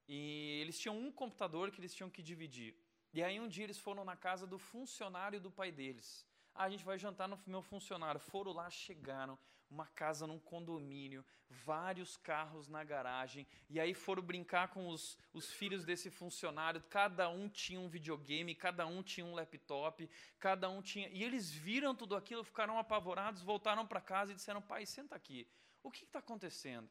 E 0.09 0.19
eles 0.63 0.79
tinham 0.79 0.97
um 0.99 1.11
computador 1.11 1.71
que 1.71 1.81
eles 1.81 1.95
tinham 1.95 2.11
que 2.11 2.23
dividir. 2.23 2.73
E 3.13 3.23
aí 3.23 3.41
um 3.41 3.49
dia 3.49 3.65
eles 3.65 3.79
foram 3.79 4.05
na 4.05 4.17
casa 4.17 4.47
do 4.47 4.59
funcionário 4.59 5.41
do 5.41 5.51
pai 5.51 5.73
deles. 5.73 6.09
Ah, 6.55 6.65
a 6.65 6.71
gente 6.71 6.85
vai 6.85 6.99
jantar 6.99 7.29
no 7.29 7.39
meu 7.47 7.63
funcionário. 7.63 8.21
Foram 8.21 8.53
lá, 8.53 8.69
chegaram, 8.71 9.39
uma 9.71 9.87
casa 9.87 10.27
num 10.27 10.39
condomínio, 10.39 11.25
vários 11.49 12.17
carros 12.17 12.69
na 12.69 12.83
garagem, 12.85 13.47
e 13.69 13.79
aí 13.79 13.95
foram 13.95 14.23
brincar 14.23 14.69
com 14.69 14.89
os, 14.89 15.19
os 15.33 15.51
filhos 15.53 15.85
desse 15.85 16.11
funcionário, 16.11 16.83
cada 16.89 17.29
um 17.29 17.49
tinha 17.49 17.81
um 17.81 17.89
videogame, 17.89 18.55
cada 18.55 18.87
um 18.87 19.03
tinha 19.03 19.27
um 19.27 19.35
laptop, 19.35 20.09
cada 20.39 20.69
um 20.69 20.83
tinha. 20.83 21.09
E 21.09 21.23
eles 21.23 21.51
viram 21.51 21.95
tudo 21.95 22.17
aquilo, 22.17 22.45
ficaram 22.45 22.79
apavorados, 22.79 23.43
voltaram 23.43 23.87
para 23.87 24.01
casa 24.01 24.33
e 24.33 24.35
disseram: 24.35 24.63
pai, 24.63 24.87
senta 24.87 25.15
aqui, 25.15 25.49
o 25.83 25.91
que 25.91 26.05
está 26.05 26.19
acontecendo? 26.19 26.91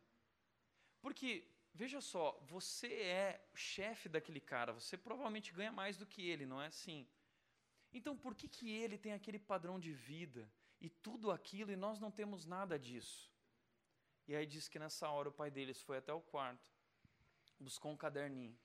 Porque 1.01 1.47
Veja 1.77 1.99
só, 1.99 2.39
você 2.47 2.87
é 2.87 3.49
o 3.53 3.57
chefe 3.57 4.07
daquele 4.07 4.39
cara, 4.39 4.71
você 4.71 4.97
provavelmente 4.97 5.51
ganha 5.51 5.73
mais 5.73 5.97
do 5.97 6.05
que 6.05 6.25
ele, 6.25 6.45
não 6.45 6.61
é 6.61 6.67
assim? 6.67 7.05
Então, 7.91 8.15
por 8.15 8.33
que, 8.33 8.47
que 8.47 8.71
ele 8.71 8.97
tem 8.97 9.11
aquele 9.11 9.37
padrão 9.37 9.77
de 9.77 9.91
vida 9.91 10.49
e 10.79 10.89
tudo 10.89 11.31
aquilo 11.31 11.71
e 11.71 11.75
nós 11.75 11.99
não 11.99 12.11
temos 12.11 12.45
nada 12.45 12.77
disso? 12.77 13.31
E 14.27 14.35
aí 14.35 14.45
diz 14.45 14.67
que 14.67 14.79
nessa 14.79 15.09
hora 15.09 15.29
o 15.29 15.31
pai 15.31 15.51
deles 15.51 15.81
foi 15.81 15.97
até 15.97 16.13
o 16.13 16.21
quarto, 16.21 16.71
buscou 17.59 17.91
um 17.91 17.97
caderninho 17.97 18.57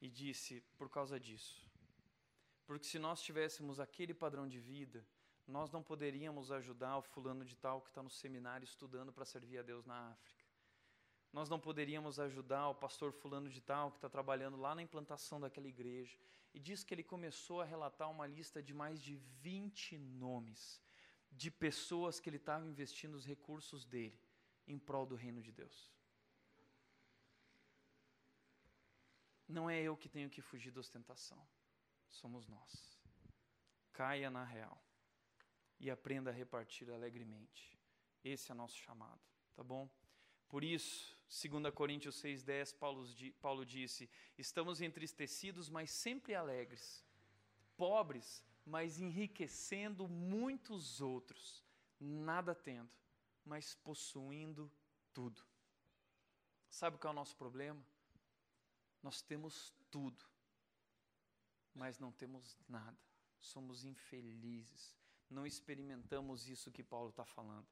e 0.00 0.08
disse: 0.08 0.60
por 0.76 0.88
causa 0.88 1.18
disso. 1.18 1.66
Porque 2.66 2.86
se 2.86 2.98
nós 2.98 3.20
tivéssemos 3.22 3.80
aquele 3.80 4.14
padrão 4.14 4.48
de 4.48 4.58
vida, 4.58 5.06
nós 5.46 5.70
não 5.70 5.82
poderíamos 5.82 6.50
ajudar 6.50 6.96
o 6.96 7.02
fulano 7.02 7.44
de 7.44 7.56
tal 7.56 7.82
que 7.82 7.90
está 7.90 8.02
no 8.02 8.10
seminário 8.10 8.64
estudando 8.64 9.12
para 9.12 9.24
servir 9.24 9.58
a 9.58 9.62
Deus 9.62 9.84
na 9.84 10.10
África. 10.10 10.44
Nós 11.32 11.48
não 11.48 11.58
poderíamos 11.58 12.20
ajudar 12.20 12.68
o 12.68 12.74
pastor 12.74 13.12
fulano 13.12 13.50
de 13.50 13.60
tal 13.60 13.90
que 13.90 13.98
está 13.98 14.08
trabalhando 14.08 14.56
lá 14.56 14.74
na 14.74 14.82
implantação 14.82 15.40
daquela 15.40 15.66
igreja 15.66 16.16
e 16.54 16.60
diz 16.60 16.84
que 16.84 16.94
ele 16.94 17.02
começou 17.02 17.60
a 17.60 17.64
relatar 17.64 18.08
uma 18.08 18.26
lista 18.26 18.62
de 18.62 18.72
mais 18.72 19.02
de 19.02 19.16
20 19.16 19.98
nomes 19.98 20.80
de 21.36 21.50
pessoas 21.50 22.20
que 22.20 22.28
ele 22.28 22.36
estava 22.36 22.66
investindo 22.66 23.14
os 23.14 23.26
recursos 23.26 23.84
dele 23.84 24.18
em 24.66 24.78
prol 24.78 25.04
do 25.04 25.14
reino 25.14 25.42
de 25.42 25.52
Deus. 25.52 25.92
Não 29.46 29.68
é 29.68 29.80
eu 29.80 29.96
que 29.96 30.08
tenho 30.08 30.30
que 30.30 30.40
fugir 30.40 30.70
da 30.70 30.80
ostentação, 30.80 31.46
somos 32.08 32.46
nós. 32.46 32.98
Caia 33.92 34.30
na 34.30 34.44
real 34.44 34.82
e 35.78 35.90
aprenda 35.90 36.30
a 36.30 36.32
repartir 36.32 36.90
alegremente. 36.90 37.78
Esse 38.24 38.50
é 38.50 38.54
nosso 38.54 38.76
chamado, 38.78 39.20
tá 39.54 39.62
bom? 39.62 39.88
Por 40.48 40.64
isso, 40.64 41.16
2 41.28 41.74
Coríntios 41.74 42.22
6,10, 42.22 42.76
Paulo, 42.78 43.06
Paulo 43.40 43.66
disse: 43.66 44.08
Estamos 44.38 44.80
entristecidos, 44.80 45.68
mas 45.68 45.90
sempre 45.90 46.34
alegres, 46.34 47.04
pobres, 47.76 48.42
mas 48.64 48.98
enriquecendo 48.98 50.08
muitos 50.08 51.00
outros, 51.00 51.64
nada 52.00 52.54
tendo, 52.54 52.90
mas 53.44 53.74
possuindo 53.74 54.70
tudo. 55.12 55.44
Sabe 56.70 56.98
qual 56.98 57.12
é 57.12 57.14
o 57.14 57.16
nosso 57.16 57.36
problema? 57.36 57.84
Nós 59.02 59.22
temos 59.22 59.72
tudo, 59.90 60.24
mas 61.74 61.98
não 61.98 62.10
temos 62.10 62.56
nada. 62.68 62.98
Somos 63.38 63.84
infelizes. 63.84 64.96
Não 65.28 65.46
experimentamos 65.46 66.48
isso 66.48 66.72
que 66.72 66.82
Paulo 66.82 67.10
está 67.10 67.24
falando 67.24 67.66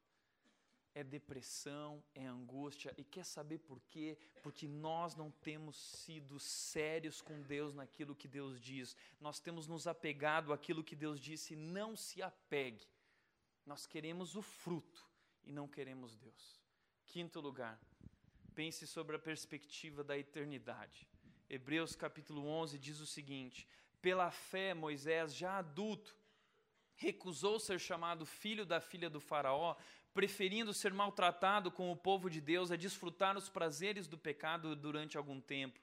é 0.95 1.03
depressão, 1.03 2.03
é 2.13 2.25
angústia. 2.25 2.93
E 2.97 3.03
quer 3.03 3.25
saber 3.25 3.59
por 3.59 3.81
quê? 3.81 4.17
Porque 4.41 4.67
nós 4.67 5.15
não 5.15 5.31
temos 5.31 5.75
sido 5.75 6.39
sérios 6.39 7.21
com 7.21 7.41
Deus 7.41 7.73
naquilo 7.73 8.15
que 8.15 8.27
Deus 8.27 8.59
diz. 8.59 8.95
Nós 9.19 9.39
temos 9.39 9.67
nos 9.67 9.87
apegado 9.87 10.53
àquilo 10.53 10.83
que 10.83 10.95
Deus 10.95 11.19
disse. 11.19 11.55
Não 11.55 11.95
se 11.95 12.21
apegue. 12.21 12.87
Nós 13.65 13.87
queremos 13.87 14.35
o 14.35 14.41
fruto 14.41 15.05
e 15.43 15.51
não 15.51 15.67
queremos 15.67 16.15
Deus. 16.15 16.61
Quinto 17.05 17.39
lugar, 17.39 17.79
pense 18.53 18.85
sobre 18.87 19.15
a 19.15 19.19
perspectiva 19.19 20.03
da 20.03 20.17
eternidade. 20.17 21.07
Hebreus 21.49 21.95
capítulo 21.95 22.45
11 22.47 22.77
diz 22.77 22.99
o 22.99 23.05
seguinte: 23.05 23.67
Pela 24.01 24.31
fé, 24.31 24.73
Moisés, 24.73 25.35
já 25.35 25.57
adulto, 25.57 26.15
recusou 26.95 27.59
ser 27.59 27.79
chamado 27.79 28.25
filho 28.25 28.65
da 28.65 28.79
filha 28.79 29.09
do 29.09 29.19
Faraó, 29.19 29.75
preferindo 30.13 30.73
ser 30.73 30.93
maltratado 30.93 31.71
com 31.71 31.91
o 31.91 31.97
povo 31.97 32.29
de 32.29 32.39
Deus 32.39 32.71
a 32.71 32.75
desfrutar 32.75 33.35
os 33.37 33.49
prazeres 33.49 34.07
do 34.07 34.17
pecado 34.17 34.75
durante 34.75 35.17
algum 35.17 35.41
tempo. 35.41 35.79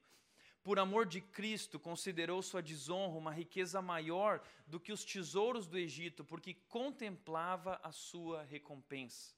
Por 0.63 0.79
amor 0.79 1.07
de 1.07 1.21
Cristo, 1.21 1.81
considerou 1.81 2.43
sua 2.43 2.63
desonra 2.63 3.19
uma 3.19 3.33
riqueza 3.33 3.81
maior 3.81 4.43
do 4.67 4.79
que 4.79 4.93
os 4.93 5.05
tesouros 5.05 5.67
do 5.67 5.79
Egito, 5.79 6.25
porque 6.25 6.55
contemplava 6.69 7.81
a 7.83 7.91
sua 7.91 8.43
recompensa. 8.45 9.35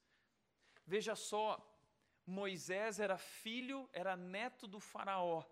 Veja 0.85 1.14
só, 1.14 1.64
Moisés 2.27 2.99
era 2.99 3.16
filho, 3.16 3.89
era 3.93 4.16
neto 4.16 4.66
do 4.66 4.81
Faraó. 4.81 5.45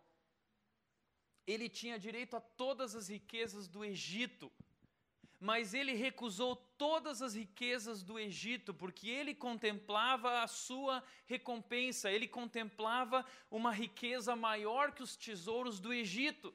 Ele 1.47 1.69
tinha 1.69 1.99
direito 1.99 2.37
a 2.37 2.41
todas 2.41 2.95
as 2.95 3.09
riquezas 3.09 3.69
do 3.69 3.85
Egito 3.85 4.53
mas 5.41 5.73
ele 5.73 5.95
recusou 5.95 6.55
todas 6.55 7.23
as 7.23 7.35
riquezas 7.35 8.03
do 8.03 8.19
Egito, 8.19 8.75
porque 8.75 9.09
ele 9.09 9.35
contemplava 9.35 10.43
a 10.43 10.47
sua 10.47 11.03
recompensa, 11.25 12.13
ele 12.13 12.29
contemplava 12.29 13.25
uma 13.51 13.73
riqueza 13.73 14.37
maior 14.37 14.93
que 14.93 15.03
os 15.03 15.17
tesouros 15.17 15.81
do 15.81 15.95
Egito. 15.95 16.55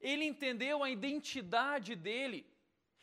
Ele 0.00 0.24
entendeu 0.24 0.82
a 0.82 0.88
identidade 0.88 1.94
dele. 1.94 2.50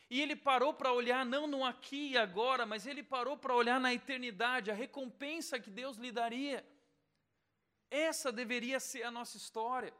E 0.09 0.19
ele 0.19 0.35
parou 0.35 0.73
para 0.73 0.91
olhar 0.91 1.23
não 1.25 1.45
no 1.47 1.63
aqui 1.63 2.11
e 2.11 2.17
agora, 2.17 2.65
mas 2.65 2.87
ele 2.87 3.03
parou 3.03 3.37
para 3.37 3.55
olhar 3.55 3.79
na 3.79 3.93
eternidade, 3.93 4.71
a 4.71 4.73
recompensa 4.73 5.59
que 5.59 5.69
Deus 5.69 5.97
lhe 5.97 6.11
daria. 6.11 6.65
Essa 7.89 8.31
deveria 8.31 8.79
ser 8.79 9.03
a 9.03 9.11
nossa 9.11 9.37
história. 9.37 9.93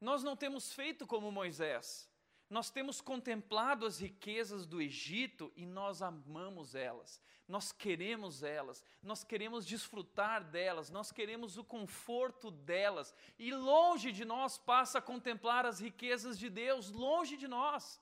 Nós 0.00 0.22
não 0.22 0.36
temos 0.36 0.72
feito 0.72 1.06
como 1.06 1.30
Moisés. 1.30 2.07
Nós 2.50 2.70
temos 2.70 3.00
contemplado 3.00 3.84
as 3.84 4.00
riquezas 4.00 4.64
do 4.64 4.80
Egito 4.80 5.52
e 5.54 5.66
nós 5.66 6.00
amamos 6.00 6.74
elas, 6.74 7.20
nós 7.46 7.72
queremos 7.72 8.42
elas, 8.42 8.82
nós 9.02 9.22
queremos 9.22 9.66
desfrutar 9.66 10.42
delas, 10.42 10.88
nós 10.88 11.12
queremos 11.12 11.58
o 11.58 11.64
conforto 11.64 12.50
delas, 12.50 13.14
e 13.38 13.52
longe 13.52 14.12
de 14.12 14.24
nós 14.24 14.56
passa 14.56 14.98
a 14.98 15.02
contemplar 15.02 15.66
as 15.66 15.78
riquezas 15.78 16.38
de 16.38 16.48
Deus, 16.48 16.90
longe 16.90 17.36
de 17.36 17.46
nós, 17.46 18.00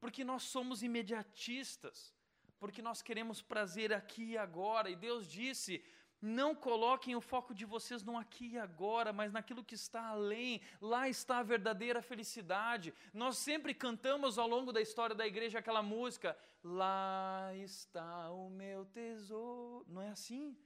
porque 0.00 0.24
nós 0.24 0.44
somos 0.44 0.82
imediatistas, 0.82 2.14
porque 2.58 2.80
nós 2.80 3.02
queremos 3.02 3.42
prazer 3.42 3.92
aqui 3.92 4.30
e 4.30 4.38
agora, 4.38 4.88
e 4.88 4.96
Deus 4.96 5.30
disse: 5.30 5.84
não 6.22 6.54
coloquem 6.54 7.16
o 7.16 7.20
foco 7.20 7.52
de 7.52 7.64
vocês 7.64 8.04
no 8.04 8.16
aqui 8.16 8.52
e 8.52 8.58
agora, 8.58 9.12
mas 9.12 9.32
naquilo 9.32 9.64
que 9.64 9.74
está 9.74 10.06
além. 10.06 10.60
Lá 10.80 11.08
está 11.08 11.38
a 11.38 11.42
verdadeira 11.42 12.00
felicidade. 12.00 12.94
Nós 13.12 13.36
sempre 13.36 13.74
cantamos 13.74 14.38
ao 14.38 14.46
longo 14.46 14.72
da 14.72 14.80
história 14.80 15.16
da 15.16 15.26
igreja 15.26 15.58
aquela 15.58 15.82
música: 15.82 16.38
Lá 16.62 17.50
está 17.56 18.30
o 18.30 18.48
meu 18.48 18.84
tesouro. 18.84 19.84
Não 19.88 20.00
é 20.00 20.10
assim? 20.10 20.56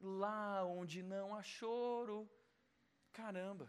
Lá 0.00 0.64
onde 0.64 1.02
não 1.02 1.34
há 1.34 1.42
choro. 1.42 2.30
Caramba. 3.12 3.68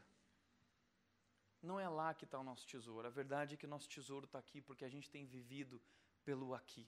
Não 1.62 1.80
é 1.80 1.90
lá 1.90 2.14
que 2.14 2.26
está 2.26 2.38
o 2.40 2.44
nosso 2.44 2.68
tesouro. 2.68 3.08
A 3.08 3.12
verdade 3.12 3.56
é 3.56 3.58
que 3.58 3.66
nosso 3.66 3.90
tesouro 3.90 4.26
está 4.26 4.38
aqui 4.38 4.62
porque 4.62 4.86
a 4.86 4.90
gente 4.90 5.10
tem 5.10 5.26
vivido 5.26 5.82
pelo 6.24 6.54
aqui. 6.54 6.88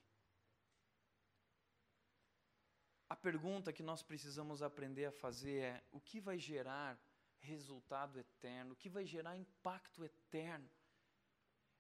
A 3.14 3.16
pergunta 3.16 3.72
que 3.72 3.84
nós 3.84 4.02
precisamos 4.02 4.64
aprender 4.64 5.06
a 5.06 5.12
fazer 5.12 5.60
é: 5.60 5.84
o 5.92 6.00
que 6.02 6.20
vai 6.20 6.40
gerar 6.40 7.00
resultado 7.38 8.18
eterno? 8.18 8.74
O 8.74 8.76
que 8.76 8.90
vai 8.90 9.06
gerar 9.06 9.38
impacto 9.38 10.04
eterno? 10.04 10.68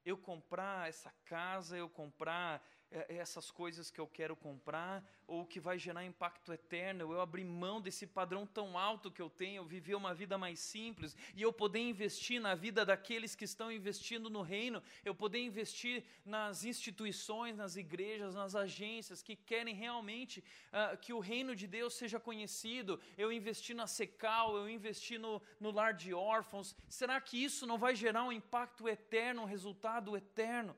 Eu 0.06 0.16
comprar 0.16 0.88
essa 0.88 1.12
casa, 1.26 1.76
eu 1.76 1.90
comprar 1.90 2.64
essas 3.10 3.50
coisas 3.50 3.89
que 3.89 4.00
eu 4.00 4.08
quero 4.08 4.36
comprar, 4.36 5.04
ou 5.26 5.46
que 5.46 5.60
vai 5.60 5.80
gerar 5.80 6.06
impacto 6.06 6.54
eterno, 6.54 7.12
eu 7.12 7.22
abrir 7.22 7.44
mão 7.44 7.82
desse 7.82 8.06
padrão 8.06 8.46
tão 8.46 8.78
alto 8.78 9.12
que 9.12 9.22
eu 9.22 9.30
tenho, 9.30 9.66
viver 9.66 9.96
uma 9.96 10.14
vida 10.14 10.38
mais 10.38 10.60
simples, 10.60 11.16
e 11.36 11.41
eu 11.41 11.52
poder 11.52 11.80
investir 11.80 12.39
na 12.39 12.56
vida 12.56 12.86
daqueles 12.86 13.36
que 13.36 13.46
estão 13.46 13.72
investindo 13.72 14.30
no 14.30 14.41
reino, 14.41 14.82
eu 15.04 15.16
poder 15.16 15.39
investir 15.39 16.04
nas 16.26 16.64
instituições, 16.66 17.58
nas 17.58 17.76
igrejas, 17.76 18.36
nas 18.36 18.56
agências 18.56 19.24
que 19.24 19.36
querem 19.36 19.74
realmente 19.74 20.44
uh, 20.72 20.98
que 20.98 21.14
o 21.14 21.20
reino 21.20 21.56
de 21.56 21.68
Deus 21.68 21.94
seja 21.96 22.20
conhecido, 22.20 23.00
eu 23.18 23.32
investir 23.32 23.76
na 23.76 23.88
Secal, 23.88 24.56
eu 24.56 24.70
investir 24.70 25.20
no, 25.20 25.41
no 25.60 25.72
lar 25.72 25.94
de 25.94 26.14
órfãos, 26.14 26.76
será 26.88 27.20
que 27.20 27.44
isso 27.44 27.66
não 27.66 27.78
vai 27.78 27.96
gerar 27.96 28.24
um 28.24 28.32
impacto 28.32 28.88
eterno, 28.88 29.44
um 29.44 29.46
resultado 29.46 30.16
eterno? 30.16 30.76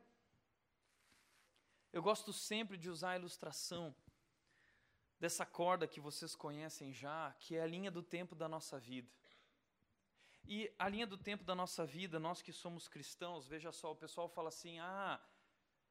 Eu 1.95 2.03
gosto 2.03 2.33
sempre 2.33 2.77
de 2.77 2.89
usar 2.89 3.11
a 3.11 3.15
ilustração 3.15 3.95
dessa 5.17 5.45
corda 5.45 5.87
que 5.87 6.01
vocês 6.01 6.35
conhecem 6.35 6.91
já, 6.91 7.33
que 7.39 7.55
é 7.55 7.61
a 7.61 7.65
linha 7.65 7.89
do 7.89 8.03
tempo 8.03 8.35
da 8.35 8.49
nossa 8.49 8.77
vida. 8.77 9.09
E 10.45 10.69
a 10.77 10.89
linha 10.89 11.07
do 11.07 11.17
tempo 11.17 11.45
da 11.45 11.55
nossa 11.55 11.85
vida, 11.85 12.19
nós 12.19 12.41
que 12.41 12.51
somos 12.51 12.89
cristãos, 12.89 13.47
veja 13.47 13.71
só, 13.71 13.93
o 13.93 13.95
pessoal 13.95 14.27
fala 14.27 14.49
assim: 14.49 14.77
ah, 14.77 15.25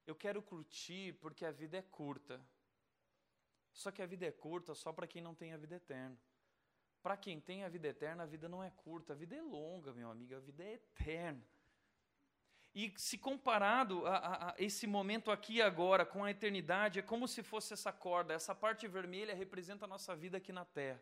eu 0.06 0.14
quero 0.14 0.42
curtir 0.42 1.14
porque 1.22 1.42
a 1.42 1.50
vida 1.50 1.78
é 1.78 1.82
curta. 1.82 2.38
Só 3.72 3.90
que 3.90 4.02
a 4.02 4.06
vida 4.06 4.26
é 4.26 4.30
curta 4.30 4.74
só 4.74 4.92
para 4.92 5.06
quem 5.06 5.22
não 5.22 5.34
tem 5.34 5.54
a 5.54 5.56
vida 5.56 5.76
eterna. 5.76 6.20
Para 7.02 7.16
quem 7.16 7.40
tem 7.40 7.64
a 7.64 7.70
vida 7.70 7.88
eterna, 7.88 8.24
a 8.24 8.26
vida 8.26 8.46
não 8.46 8.62
é 8.62 8.70
curta, 8.70 9.14
a 9.14 9.16
vida 9.16 9.34
é 9.34 9.40
longa, 9.40 9.94
meu 9.94 10.10
amigo, 10.10 10.36
a 10.36 10.40
vida 10.40 10.62
é 10.64 10.74
eterna. 10.74 11.42
E 12.74 12.92
se 12.96 13.16
comparado 13.16 14.04
a, 14.06 14.16
a, 14.16 14.50
a, 14.50 14.54
esse 14.58 14.86
momento 14.86 15.30
aqui 15.30 15.54
e 15.54 15.62
agora 15.62 16.04
com 16.04 16.24
a 16.24 16.30
eternidade, 16.30 16.98
é 16.98 17.02
como 17.02 17.28
se 17.28 17.42
fosse 17.42 17.72
essa 17.72 17.92
corda. 17.92 18.34
Essa 18.34 18.54
parte 18.54 18.88
vermelha 18.88 19.34
representa 19.34 19.84
a 19.84 19.88
nossa 19.88 20.16
vida 20.16 20.38
aqui 20.38 20.52
na 20.52 20.64
Terra. 20.64 21.00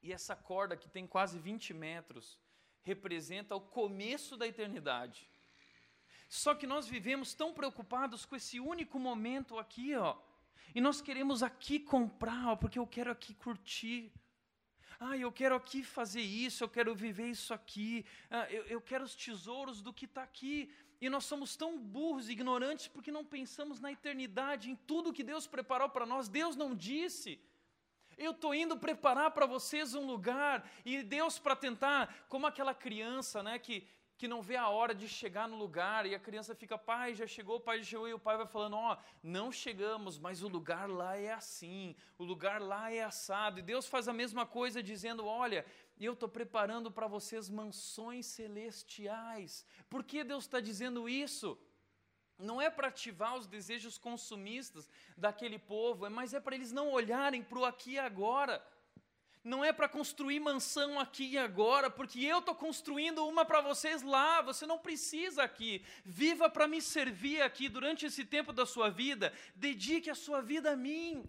E 0.00 0.12
essa 0.12 0.36
corda, 0.36 0.76
que 0.76 0.88
tem 0.88 1.06
quase 1.06 1.38
20 1.38 1.74
metros, 1.74 2.38
representa 2.82 3.56
o 3.56 3.60
começo 3.60 4.36
da 4.36 4.46
eternidade. 4.46 5.28
Só 6.28 6.54
que 6.54 6.66
nós 6.66 6.86
vivemos 6.86 7.34
tão 7.34 7.52
preocupados 7.52 8.24
com 8.24 8.36
esse 8.36 8.60
único 8.60 8.98
momento 8.98 9.58
aqui, 9.58 9.94
ó. 9.96 10.16
E 10.74 10.80
nós 10.80 11.00
queremos 11.00 11.42
aqui 11.42 11.80
comprar, 11.80 12.48
ó, 12.48 12.56
porque 12.56 12.78
eu 12.78 12.86
quero 12.86 13.10
aqui 13.10 13.34
curtir. 13.34 14.12
Ah, 14.98 15.16
eu 15.16 15.30
quero 15.32 15.54
aqui 15.54 15.82
fazer 15.82 16.20
isso, 16.20 16.64
eu 16.64 16.68
quero 16.68 16.94
viver 16.94 17.28
isso 17.28 17.52
aqui, 17.52 18.04
ah, 18.30 18.46
eu, 18.50 18.64
eu 18.64 18.80
quero 18.80 19.04
os 19.04 19.14
tesouros 19.14 19.82
do 19.82 19.92
que 19.92 20.04
está 20.04 20.22
aqui. 20.22 20.70
E 21.00 21.10
nós 21.10 21.24
somos 21.24 21.56
tão 21.56 21.78
burros 21.78 22.28
e 22.28 22.32
ignorantes 22.32 22.88
porque 22.88 23.10
não 23.10 23.24
pensamos 23.24 23.80
na 23.80 23.92
eternidade, 23.92 24.70
em 24.70 24.76
tudo 24.76 25.12
que 25.12 25.22
Deus 25.22 25.46
preparou 25.46 25.88
para 25.88 26.06
nós. 26.06 26.28
Deus 26.28 26.56
não 26.56 26.74
disse. 26.74 27.40
Eu 28.16 28.30
estou 28.30 28.54
indo 28.54 28.76
preparar 28.76 29.32
para 29.32 29.44
vocês 29.44 29.94
um 29.94 30.06
lugar, 30.06 30.68
e 30.84 31.02
Deus, 31.02 31.38
para 31.38 31.56
tentar, 31.56 32.26
como 32.28 32.46
aquela 32.46 32.72
criança 32.72 33.42
né, 33.42 33.58
que 33.58 33.86
que 34.16 34.28
não 34.28 34.40
vê 34.40 34.56
a 34.56 34.68
hora 34.68 34.94
de 34.94 35.08
chegar 35.08 35.48
no 35.48 35.56
lugar 35.56 36.06
e 36.06 36.14
a 36.14 36.18
criança 36.18 36.54
fica, 36.54 36.78
pai, 36.78 37.14
já 37.14 37.26
chegou, 37.26 37.58
pai, 37.58 37.78
já 37.78 37.84
chegou, 37.84 38.08
e 38.08 38.14
o 38.14 38.18
pai 38.18 38.36
vai 38.36 38.46
falando, 38.46 38.76
ó, 38.76 38.94
oh, 38.94 39.04
não 39.22 39.50
chegamos, 39.50 40.18
mas 40.18 40.42
o 40.42 40.48
lugar 40.48 40.88
lá 40.88 41.16
é 41.16 41.32
assim, 41.32 41.96
o 42.16 42.24
lugar 42.24 42.60
lá 42.60 42.92
é 42.92 43.02
assado. 43.02 43.58
E 43.58 43.62
Deus 43.62 43.86
faz 43.86 44.06
a 44.06 44.12
mesma 44.12 44.46
coisa 44.46 44.82
dizendo, 44.82 45.26
olha, 45.26 45.66
eu 45.98 46.12
estou 46.12 46.28
preparando 46.28 46.90
para 46.90 47.08
vocês 47.08 47.50
mansões 47.50 48.26
celestiais. 48.26 49.66
Por 49.90 50.04
que 50.04 50.22
Deus 50.22 50.44
está 50.44 50.60
dizendo 50.60 51.08
isso? 51.08 51.58
Não 52.38 52.60
é 52.60 52.68
para 52.68 52.88
ativar 52.88 53.36
os 53.36 53.46
desejos 53.46 53.96
consumistas 53.96 54.88
daquele 55.16 55.58
povo, 55.58 56.08
mas 56.10 56.34
é 56.34 56.40
para 56.40 56.54
eles 56.54 56.72
não 56.72 56.90
olharem 56.90 57.42
para 57.42 57.58
o 57.58 57.64
aqui 57.64 57.92
e 57.92 57.98
agora 57.98 58.64
não 59.44 59.62
é 59.62 59.72
para 59.74 59.88
construir 59.88 60.40
mansão 60.40 60.98
aqui 60.98 61.32
e 61.32 61.38
agora, 61.38 61.90
porque 61.90 62.18
eu 62.24 62.38
estou 62.38 62.54
construindo 62.54 63.26
uma 63.26 63.44
para 63.44 63.60
vocês 63.60 64.00
lá, 64.02 64.40
você 64.40 64.66
não 64.66 64.78
precisa 64.78 65.42
aqui. 65.42 65.84
Viva 66.02 66.48
para 66.48 66.66
me 66.66 66.80
servir 66.80 67.42
aqui 67.42 67.68
durante 67.68 68.06
esse 68.06 68.24
tempo 68.24 68.54
da 68.54 68.64
sua 68.64 68.88
vida, 68.88 69.34
dedique 69.54 70.08
a 70.08 70.14
sua 70.14 70.40
vida 70.40 70.72
a 70.72 70.76
mim, 70.76 71.28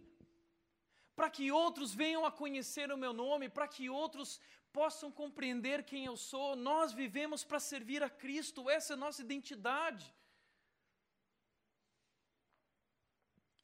para 1.14 1.30
que 1.30 1.52
outros 1.52 1.94
venham 1.94 2.26
a 2.26 2.32
conhecer 2.32 2.90
o 2.90 2.98
meu 2.98 3.12
nome, 3.12 3.50
para 3.50 3.68
que 3.68 3.90
outros 3.90 4.40
possam 4.72 5.12
compreender 5.12 5.84
quem 5.84 6.06
eu 6.06 6.16
sou. 6.16 6.56
Nós 6.56 6.94
vivemos 6.94 7.44
para 7.44 7.60
servir 7.60 8.02
a 8.02 8.10
Cristo, 8.10 8.70
essa 8.70 8.94
é 8.94 8.96
a 8.96 8.98
nossa 8.98 9.22
identidade. 9.22 10.14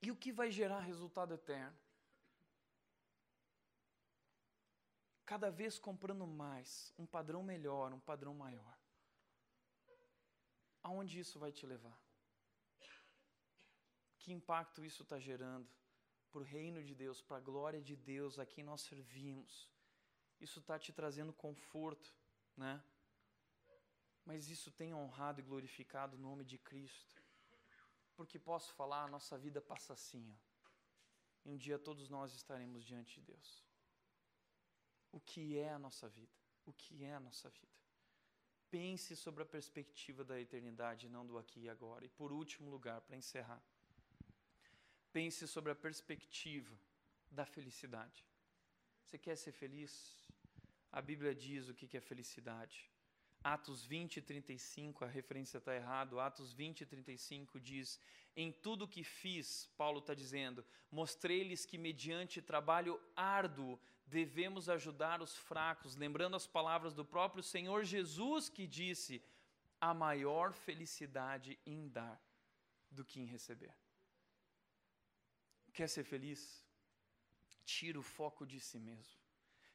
E 0.01 0.11
o 0.11 0.15
que 0.15 0.31
vai 0.31 0.51
gerar 0.51 0.79
resultado 0.79 1.33
eterno? 1.33 1.77
Cada 5.31 5.49
vez 5.49 5.79
comprando 5.79 6.27
mais, 6.27 6.93
um 6.99 7.05
padrão 7.05 7.41
melhor, 7.41 7.93
um 7.93 8.01
padrão 8.01 8.33
maior. 8.33 8.77
Aonde 10.83 11.21
isso 11.21 11.39
vai 11.39 11.53
te 11.53 11.65
levar? 11.65 11.97
Que 14.19 14.33
impacto 14.33 14.83
isso 14.83 15.03
está 15.03 15.17
gerando 15.17 15.69
para 16.29 16.41
o 16.41 16.43
reino 16.43 16.83
de 16.83 16.93
Deus, 16.93 17.21
para 17.21 17.37
a 17.37 17.39
glória 17.39 17.81
de 17.81 17.95
Deus 17.95 18.37
a 18.39 18.45
quem 18.45 18.61
nós 18.61 18.81
servimos? 18.81 19.69
Isso 20.37 20.59
está 20.59 20.77
te 20.77 20.91
trazendo 20.91 21.31
conforto, 21.31 22.13
né? 22.57 22.83
Mas 24.25 24.49
isso 24.49 24.69
tem 24.69 24.93
honrado 24.93 25.39
e 25.39 25.43
glorificado 25.43 26.17
o 26.17 26.19
nome 26.19 26.43
de 26.43 26.57
Cristo. 26.57 27.23
Porque 28.17 28.37
posso 28.37 28.73
falar, 28.73 29.05
a 29.05 29.13
nossa 29.15 29.37
vida 29.37 29.61
passa 29.61 29.93
assim, 29.93 30.29
ó. 30.29 30.39
E 31.45 31.49
um 31.49 31.55
dia 31.55 31.79
todos 31.79 32.09
nós 32.09 32.33
estaremos 32.33 32.83
diante 32.83 33.21
de 33.21 33.27
Deus 33.27 33.70
o 35.11 35.19
que 35.19 35.57
é 35.57 35.69
a 35.69 35.79
nossa 35.79 36.07
vida. 36.09 36.31
O 36.65 36.73
que 36.73 37.03
é 37.03 37.13
a 37.13 37.19
nossa 37.19 37.49
vida. 37.49 37.71
Pense 38.69 39.15
sobre 39.15 39.43
a 39.43 39.45
perspectiva 39.45 40.23
da 40.23 40.39
eternidade, 40.39 41.09
não 41.09 41.25
do 41.25 41.37
aqui 41.37 41.61
e 41.61 41.69
agora. 41.69 42.05
E 42.05 42.09
por 42.09 42.31
último 42.31 42.69
lugar, 42.69 43.01
para 43.01 43.17
encerrar, 43.17 43.61
pense 45.11 45.47
sobre 45.47 45.71
a 45.71 45.75
perspectiva 45.75 46.75
da 47.29 47.45
felicidade. 47.45 48.25
Você 49.03 49.17
quer 49.17 49.35
ser 49.35 49.51
feliz? 49.51 50.15
A 50.91 51.01
Bíblia 51.01 51.33
diz 51.33 51.67
o 51.69 51.73
que 51.73 51.97
é 51.97 52.01
felicidade. 52.01 52.90
Atos 53.43 53.83
20 53.83 54.17
e 54.17 54.21
35, 54.21 55.03
a 55.03 55.07
referência 55.07 55.57
está 55.57 55.75
errada. 55.75 56.21
Atos 56.21 56.53
20 56.53 56.81
e 56.81 56.85
35 56.85 57.59
diz: 57.59 57.99
Em 58.35 58.51
tudo 58.51 58.87
que 58.87 59.03
fiz, 59.03 59.67
Paulo 59.75 59.99
está 59.99 60.13
dizendo, 60.13 60.63
mostrei-lhes 60.91 61.65
que, 61.65 61.77
mediante 61.77 62.41
trabalho 62.41 63.01
árduo, 63.15 63.79
devemos 64.05 64.69
ajudar 64.69 65.21
os 65.21 65.35
fracos, 65.35 65.95
lembrando 65.95 66.35
as 66.35 66.45
palavras 66.45 66.93
do 66.93 67.03
próprio 67.03 67.41
Senhor 67.41 67.83
Jesus 67.83 68.49
que 68.49 68.67
disse: 68.67 69.23
a 69.79 69.95
maior 69.95 70.53
felicidade 70.53 71.57
em 71.65 71.89
dar. 71.89 72.21
do 72.93 73.05
que 73.05 73.21
em 73.21 73.25
receber. 73.25 73.73
Quer 75.71 75.87
ser 75.87 76.03
feliz? 76.03 76.41
Tira 77.63 77.97
o 77.97 78.03
foco 78.03 78.45
de 78.45 78.59
si 78.59 78.77
mesmo. 78.77 79.20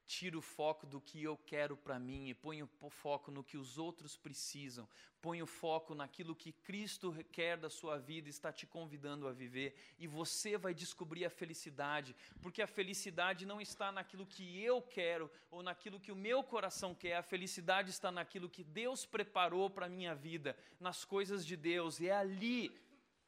Tira 0.07 0.38
o 0.38 0.40
foco 0.40 0.86
do 0.86 1.00
que 1.00 1.20
eu 1.20 1.36
quero 1.36 1.76
para 1.76 1.98
mim 1.98 2.28
e 2.28 2.34
põe 2.34 2.62
o 2.62 2.88
foco 2.88 3.28
no 3.32 3.42
que 3.42 3.57
os 3.57 3.76
outros 3.76 4.16
precisam. 4.16 4.88
Põe 5.20 5.42
o 5.42 5.46
foco 5.46 5.96
naquilo 5.96 6.32
que 6.32 6.52
Cristo 6.52 7.12
quer 7.32 7.57
da 7.57 7.68
sua 7.68 7.98
vida, 7.98 8.28
está 8.28 8.52
te 8.52 8.68
convidando 8.68 9.26
a 9.26 9.32
viver. 9.32 9.74
E 9.98 10.07
você 10.07 10.57
vai 10.57 10.72
descobrir 10.72 11.24
a 11.24 11.30
felicidade, 11.30 12.14
porque 12.40 12.62
a 12.62 12.68
felicidade 12.68 13.44
não 13.44 13.61
está 13.61 13.90
naquilo 13.90 14.24
que 14.24 14.62
eu 14.62 14.80
quero 14.80 15.28
ou 15.50 15.61
naquilo 15.61 15.98
que 15.98 16.12
o 16.12 16.16
meu 16.16 16.40
coração 16.44 16.94
quer. 16.94 17.16
A 17.16 17.22
felicidade 17.22 17.90
está 17.90 18.12
naquilo 18.12 18.48
que 18.48 18.62
Deus 18.62 19.04
preparou 19.04 19.68
para 19.68 19.86
a 19.86 19.88
minha 19.88 20.14
vida, 20.14 20.57
nas 20.78 21.04
coisas 21.04 21.44
de 21.44 21.57
Deus. 21.57 21.98
E 21.98 22.07
é 22.07 22.14
ali. 22.14 22.80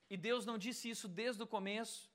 E 0.09 0.17
Deus 0.17 0.47
não 0.47 0.57
disse 0.57 0.89
isso 0.89 1.09
desde 1.09 1.43
o 1.43 1.47
começo. 1.47 2.09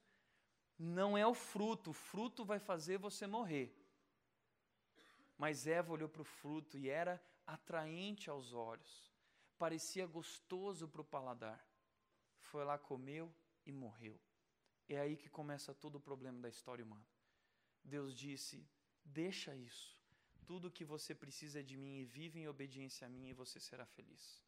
Não 0.79 1.17
é 1.17 1.27
o 1.27 1.33
fruto, 1.33 1.89
o 1.89 1.93
fruto 1.93 2.45
vai 2.45 2.59
fazer 2.59 2.97
você 2.97 3.27
morrer 3.27 3.82
mas 5.37 5.67
Eva 5.67 5.91
olhou 5.91 6.09
para 6.09 6.21
o 6.21 6.25
fruto 6.25 6.77
e 6.77 6.89
era 6.89 7.21
atraente 7.45 8.29
aos 8.29 8.53
olhos, 8.53 9.11
parecia 9.57 10.05
gostoso 10.05 10.87
para 10.87 11.01
o 11.01 11.05
paladar. 11.05 11.65
Foi 12.37 12.63
lá, 12.63 12.77
comeu 12.77 13.33
e 13.65 13.71
morreu. 13.71 14.19
É 14.87 14.99
aí 14.99 15.15
que 15.15 15.29
começa 15.29 15.73
todo 15.73 15.95
o 15.95 16.01
problema 16.01 16.39
da 16.39 16.49
história 16.49 16.83
humana. 16.83 17.05
Deus 17.83 18.15
disse: 18.15 18.65
Deixa 19.03 19.55
isso. 19.55 19.97
Tudo 20.45 20.67
o 20.67 20.71
que 20.71 20.83
você 20.83 21.15
precisa 21.15 21.61
é 21.61 21.63
de 21.63 21.77
mim 21.77 21.99
e 21.99 22.05
vive 22.05 22.39
em 22.39 22.47
obediência 22.47 23.07
a 23.07 23.09
mim 23.09 23.29
e 23.29 23.33
você 23.33 23.59
será 23.59 23.85
feliz. 23.85 24.43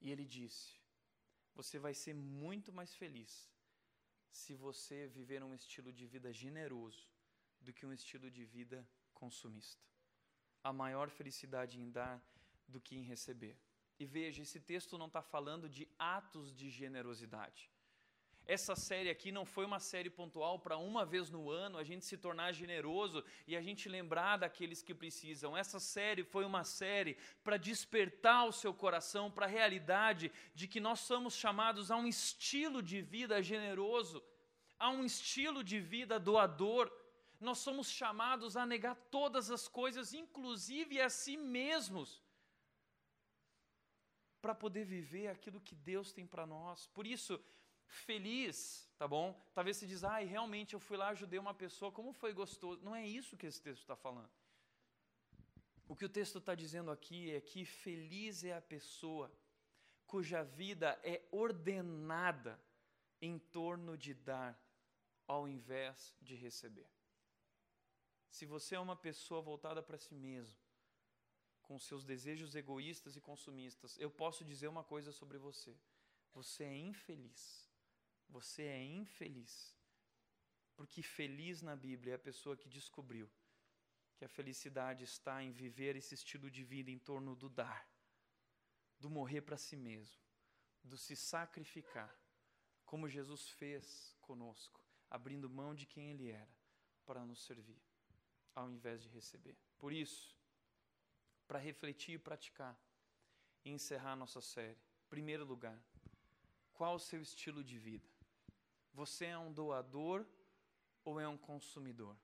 E 0.00 0.10
ele 0.10 0.24
disse: 0.24 0.78
Você 1.54 1.78
vai 1.78 1.94
ser 1.94 2.14
muito 2.14 2.72
mais 2.72 2.94
feliz 2.94 3.50
se 4.30 4.54
você 4.54 5.06
viver 5.08 5.42
um 5.42 5.54
estilo 5.54 5.92
de 5.92 6.06
vida 6.06 6.32
generoso 6.32 7.08
do 7.60 7.72
que 7.72 7.86
um 7.86 7.92
estilo 7.92 8.30
de 8.30 8.44
vida 8.44 8.86
consumista. 9.22 9.84
A 10.62 10.72
maior 10.72 11.08
felicidade 11.18 11.80
em 11.80 11.88
dar 11.98 12.16
do 12.68 12.80
que 12.80 12.96
em 12.96 13.02
receber. 13.02 13.56
E 13.98 14.04
veja, 14.04 14.42
esse 14.42 14.60
texto 14.60 14.98
não 14.98 15.06
está 15.06 15.22
falando 15.22 15.68
de 15.68 15.88
atos 15.98 16.54
de 16.54 16.68
generosidade. 16.70 17.70
Essa 18.46 18.76
série 18.76 19.10
aqui 19.10 19.32
não 19.32 19.44
foi 19.44 19.64
uma 19.64 19.80
série 19.80 20.08
pontual 20.08 20.56
para 20.60 20.76
uma 20.76 21.04
vez 21.04 21.30
no 21.30 21.50
ano 21.50 21.78
a 21.78 21.82
gente 21.82 22.04
se 22.04 22.16
tornar 22.16 22.52
generoso 22.52 23.24
e 23.44 23.56
a 23.56 23.60
gente 23.60 23.88
lembrar 23.88 24.36
daqueles 24.36 24.82
que 24.82 24.94
precisam. 24.94 25.56
Essa 25.56 25.80
série 25.80 26.22
foi 26.22 26.44
uma 26.44 26.62
série 26.62 27.16
para 27.42 27.56
despertar 27.56 28.46
o 28.46 28.52
seu 28.52 28.72
coração 28.72 29.32
para 29.32 29.46
a 29.46 29.48
realidade 29.48 30.30
de 30.54 30.68
que 30.68 30.78
nós 30.78 31.00
somos 31.00 31.34
chamados 31.34 31.90
a 31.90 31.96
um 31.96 32.06
estilo 32.06 32.80
de 32.80 33.02
vida 33.02 33.42
generoso, 33.42 34.22
a 34.78 34.90
um 34.90 35.04
estilo 35.04 35.64
de 35.64 35.80
vida 35.80 36.20
doador 36.20 36.88
nós 37.40 37.58
somos 37.58 37.90
chamados 37.90 38.56
a 38.56 38.64
negar 38.64 38.94
todas 39.10 39.50
as 39.50 39.68
coisas, 39.68 40.12
inclusive 40.12 41.00
a 41.00 41.10
si 41.10 41.36
mesmos, 41.36 42.22
para 44.40 44.54
poder 44.54 44.84
viver 44.84 45.28
aquilo 45.28 45.60
que 45.60 45.74
Deus 45.74 46.12
tem 46.12 46.26
para 46.26 46.46
nós. 46.46 46.86
Por 46.88 47.06
isso, 47.06 47.42
feliz, 47.86 48.88
tá 48.98 49.06
bom? 49.06 49.38
Talvez 49.54 49.76
você 49.76 49.86
diz, 49.86 50.04
ai, 50.04 50.24
ah, 50.24 50.28
realmente 50.28 50.74
eu 50.74 50.80
fui 50.80 50.96
lá, 50.96 51.08
ajudei 51.08 51.38
uma 51.38 51.54
pessoa, 51.54 51.92
como 51.92 52.12
foi 52.12 52.32
gostoso. 52.32 52.82
Não 52.84 52.94
é 52.94 53.06
isso 53.06 53.36
que 53.36 53.46
esse 53.46 53.60
texto 53.60 53.82
está 53.82 53.96
falando. 53.96 54.30
O 55.88 55.94
que 55.94 56.04
o 56.04 56.08
texto 56.08 56.38
está 56.38 56.54
dizendo 56.54 56.90
aqui 56.90 57.30
é 57.30 57.40
que 57.40 57.64
feliz 57.64 58.44
é 58.44 58.54
a 58.54 58.60
pessoa 58.60 59.32
cuja 60.06 60.42
vida 60.42 60.98
é 61.02 61.22
ordenada 61.30 62.60
em 63.20 63.38
torno 63.38 63.96
de 63.96 64.14
dar, 64.14 64.58
ao 65.26 65.48
invés 65.48 66.14
de 66.20 66.34
receber. 66.34 66.95
Se 68.30 68.44
você 68.44 68.74
é 68.74 68.80
uma 68.80 68.96
pessoa 68.96 69.40
voltada 69.40 69.82
para 69.82 69.98
si 69.98 70.14
mesmo, 70.14 70.56
com 71.62 71.78
seus 71.78 72.04
desejos 72.04 72.54
egoístas 72.54 73.16
e 73.16 73.20
consumistas, 73.20 73.98
eu 73.98 74.10
posso 74.10 74.44
dizer 74.44 74.68
uma 74.68 74.84
coisa 74.84 75.12
sobre 75.12 75.38
você: 75.38 75.76
você 76.32 76.64
é 76.64 76.76
infeliz. 76.76 77.68
Você 78.28 78.62
é 78.62 78.84
infeliz. 78.84 79.76
Porque 80.74 81.02
feliz 81.02 81.62
na 81.62 81.74
Bíblia 81.74 82.12
é 82.12 82.16
a 82.16 82.18
pessoa 82.18 82.56
que 82.56 82.68
descobriu 82.68 83.30
que 84.16 84.24
a 84.24 84.28
felicidade 84.28 85.04
está 85.04 85.42
em 85.42 85.52
viver 85.52 85.94
esse 85.94 86.14
estilo 86.14 86.50
de 86.50 86.62
vida 86.64 86.90
em 86.90 86.98
torno 86.98 87.36
do 87.36 87.48
dar, 87.48 87.86
do 88.98 89.10
morrer 89.10 89.42
para 89.42 89.58
si 89.58 89.76
mesmo, 89.76 90.18
do 90.82 90.96
se 90.96 91.14
sacrificar, 91.14 92.14
como 92.84 93.08
Jesus 93.08 93.48
fez 93.50 94.16
conosco, 94.22 94.80
abrindo 95.10 95.50
mão 95.50 95.74
de 95.74 95.84
quem 95.84 96.10
Ele 96.10 96.30
era 96.30 96.56
para 97.04 97.24
nos 97.26 97.44
servir 97.44 97.85
ao 98.56 98.70
invés 98.70 99.02
de 99.02 99.08
receber. 99.10 99.56
Por 99.78 99.92
isso, 99.92 100.34
para 101.46 101.58
refletir 101.58 102.14
e 102.14 102.18
praticar 102.18 102.76
e 103.64 103.70
encerrar 103.70 104.16
nossa 104.16 104.40
série, 104.40 104.78
primeiro 105.08 105.44
lugar, 105.44 105.78
qual 106.72 106.96
o 106.96 106.98
seu 106.98 107.20
estilo 107.20 107.62
de 107.62 107.78
vida? 107.78 108.08
Você 108.92 109.26
é 109.26 109.38
um 109.38 109.52
doador 109.52 110.26
ou 111.04 111.20
é 111.20 111.28
um 111.28 111.36
consumidor? 111.36 112.16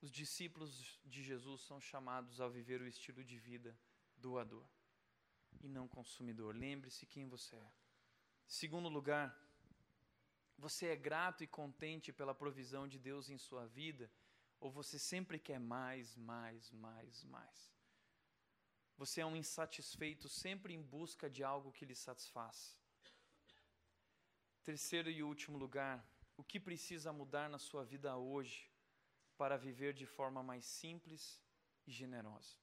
Os 0.00 0.10
discípulos 0.10 1.00
de 1.04 1.22
Jesus 1.22 1.62
são 1.62 1.80
chamados 1.80 2.40
a 2.40 2.48
viver 2.48 2.80
o 2.82 2.86
estilo 2.86 3.24
de 3.24 3.38
vida 3.38 3.78
doador 4.16 4.68
e 5.62 5.68
não 5.68 5.88
consumidor. 5.88 6.54
Lembre-se 6.54 7.06
quem 7.06 7.26
você 7.26 7.56
é. 7.56 7.72
Segundo 8.46 8.88
lugar, 8.88 9.34
você 10.56 10.86
é 10.86 10.96
grato 10.96 11.42
e 11.42 11.46
contente 11.46 12.12
pela 12.12 12.34
provisão 12.34 12.86
de 12.86 12.98
Deus 12.98 13.28
em 13.28 13.38
sua 13.38 13.66
vida? 13.66 14.10
Ou 14.60 14.70
você 14.70 14.98
sempre 14.98 15.38
quer 15.38 15.58
mais, 15.58 16.16
mais, 16.16 16.70
mais, 16.70 17.24
mais? 17.24 17.74
Você 18.96 19.20
é 19.20 19.26
um 19.26 19.36
insatisfeito 19.36 20.28
sempre 20.28 20.72
em 20.72 20.80
busca 20.80 21.28
de 21.28 21.42
algo 21.42 21.72
que 21.72 21.84
lhe 21.84 21.94
satisfaça. 21.94 22.76
Terceiro 24.62 25.10
e 25.10 25.22
último 25.22 25.58
lugar, 25.58 26.06
o 26.36 26.44
que 26.44 26.58
precisa 26.58 27.12
mudar 27.12 27.50
na 27.50 27.58
sua 27.58 27.84
vida 27.84 28.16
hoje 28.16 28.70
para 29.36 29.56
viver 29.56 29.92
de 29.92 30.06
forma 30.06 30.42
mais 30.42 30.64
simples 30.64 31.40
e 31.86 31.90
generosa? 31.90 32.56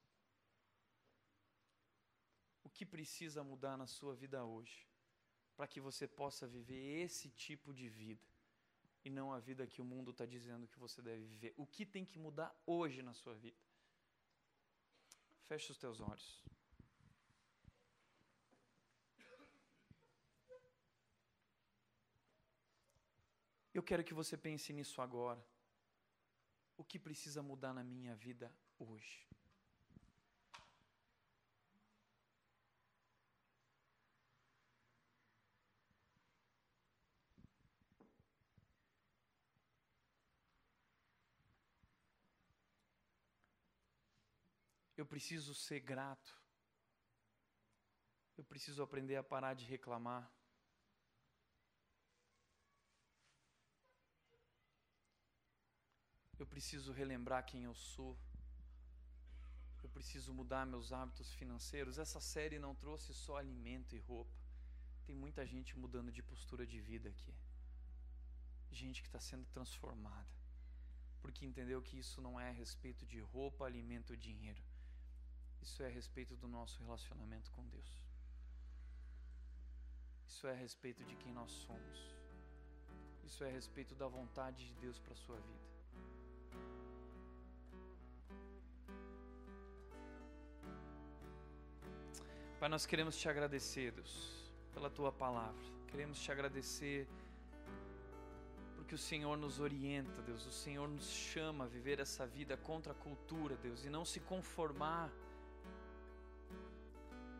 O 2.64 2.70
que 2.70 2.86
precisa 2.86 3.44
mudar 3.44 3.78
na 3.78 3.86
sua 3.86 4.16
vida 4.16 4.44
hoje 4.44 4.91
para 5.62 5.68
que 5.68 5.80
você 5.80 6.08
possa 6.08 6.48
viver 6.48 7.04
esse 7.04 7.30
tipo 7.30 7.72
de 7.72 7.88
vida 7.88 8.28
e 9.06 9.12
não 9.12 9.32
a 9.32 9.40
vida 9.40 9.68
que 9.68 9.80
o 9.80 9.86
mundo 9.86 10.10
está 10.10 10.26
dizendo 10.26 10.68
que 10.68 10.80
você 10.80 11.04
deve 11.04 11.24
viver. 11.24 11.54
O 11.56 11.68
que 11.68 11.86
tem 11.86 12.04
que 12.04 12.18
mudar 12.18 12.52
hoje 12.66 13.04
na 13.04 13.14
sua 13.14 13.36
vida? 13.36 13.62
Feche 15.48 15.72
os 15.72 15.78
teus 15.78 16.02
olhos. 16.02 16.44
Eu 23.72 23.84
quero 23.84 24.04
que 24.04 24.16
você 24.16 24.36
pense 24.36 24.74
nisso 24.74 25.00
agora. 25.00 25.46
O 26.76 26.84
que 26.84 26.98
precisa 26.98 27.44
mudar 27.44 27.72
na 27.72 27.84
minha 27.84 28.16
vida 28.16 28.52
hoje? 28.80 29.31
Eu 45.02 45.06
preciso 45.14 45.52
ser 45.56 45.80
grato. 45.80 46.32
Eu 48.38 48.44
preciso 48.44 48.84
aprender 48.84 49.16
a 49.16 49.24
parar 49.24 49.54
de 49.60 49.66
reclamar. 49.66 50.24
Eu 56.38 56.46
preciso 56.54 56.92
relembrar 56.92 57.44
quem 57.48 57.64
eu 57.64 57.74
sou. 57.74 58.14
Eu 59.82 59.90
preciso 59.90 60.32
mudar 60.40 60.68
meus 60.68 60.94
hábitos 60.94 61.34
financeiros. 61.34 61.98
Essa 61.98 62.22
série 62.34 62.60
não 62.60 62.76
trouxe 62.76 63.12
só 63.12 63.38
alimento 63.38 63.96
e 63.96 64.00
roupa. 64.00 64.38
Tem 65.08 65.16
muita 65.16 65.48
gente 65.48 65.80
mudando 65.84 66.12
de 66.12 66.22
postura 66.22 66.64
de 66.74 66.80
vida 66.80 67.10
aqui. 67.10 67.34
Gente 68.70 69.02
que 69.02 69.08
está 69.08 69.20
sendo 69.20 69.48
transformada. 69.48 70.30
Porque 71.22 71.44
entendeu 71.44 71.82
que 71.82 71.98
isso 71.98 72.22
não 72.22 72.40
é 72.40 72.50
a 72.50 72.60
respeito 72.64 73.04
de 73.04 73.20
roupa, 73.20 73.66
alimento, 73.66 74.16
dinheiro. 74.16 74.62
Isso 75.62 75.84
é 75.84 75.88
a 75.88 75.90
respeito 75.90 76.36
do 76.36 76.48
nosso 76.48 76.82
relacionamento 76.84 77.52
com 77.52 77.64
Deus. 77.68 78.02
Isso 80.28 80.48
é 80.48 80.52
a 80.52 80.56
respeito 80.56 81.04
de 81.04 81.16
quem 81.16 81.32
nós 81.34 81.52
somos. 81.52 81.98
Isso 83.26 83.44
é 83.44 83.50
a 83.50 83.52
respeito 83.52 83.94
da 83.96 84.08
vontade 84.08 84.66
de 84.68 84.74
Deus 84.76 84.98
para 85.00 85.14
a 85.14 85.16
sua 85.16 85.36
vida. 85.36 85.72
Pai, 92.60 92.70
nós 92.70 92.86
queremos 92.86 93.18
te 93.18 93.28
agradecer, 93.28 93.92
Deus, 93.92 94.52
pela 94.74 94.90
tua 94.90 95.12
palavra. 95.12 95.64
Queremos 95.88 96.20
te 96.20 96.32
agradecer 96.32 97.08
porque 98.76 98.96
o 98.96 98.98
Senhor 98.98 99.38
nos 99.38 99.60
orienta, 99.60 100.22
Deus. 100.22 100.46
O 100.46 100.52
Senhor 100.52 100.88
nos 100.88 101.10
chama 101.10 101.64
a 101.64 101.68
viver 101.68 102.00
essa 102.00 102.28
vida 102.28 102.58
contra 102.58 102.92
a 102.92 102.96
cultura, 102.96 103.56
Deus, 103.56 103.86
e 103.86 103.90
não 103.90 104.04
se 104.04 104.20
conformar 104.20 105.10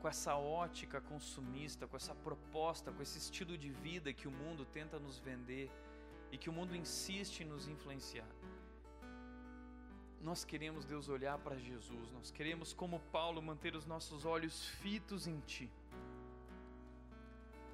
com 0.02 0.08
essa 0.08 0.36
ótica 0.36 1.00
consumista, 1.00 1.86
com 1.86 1.96
essa 1.96 2.16
proposta, 2.16 2.92
com 2.92 3.02
esse 3.04 3.20
estilo 3.20 3.56
de 3.56 3.70
vida 3.70 4.12
que 4.12 4.28
o 4.28 4.32
mundo 4.32 4.66
tenta 4.66 5.00
nos 5.00 5.20
vender 5.20 5.70
e 6.32 6.38
que 6.38 6.50
o 6.50 6.54
mundo 6.54 6.76
insiste 6.76 7.42
em 7.42 7.46
nos 7.46 7.68
influenciar. 7.68 8.28
Nós 10.20 10.44
queremos, 10.44 10.86
Deus, 10.86 11.08
olhar 11.08 11.38
para 11.38 11.56
Jesus, 11.56 12.12
nós 12.12 12.32
queremos, 12.32 12.74
como 12.74 13.00
Paulo, 13.12 13.42
manter 13.42 13.76
os 13.76 13.86
nossos 13.86 14.26
olhos 14.26 14.66
fitos 14.82 15.28
em 15.28 15.40
Ti. 15.42 15.70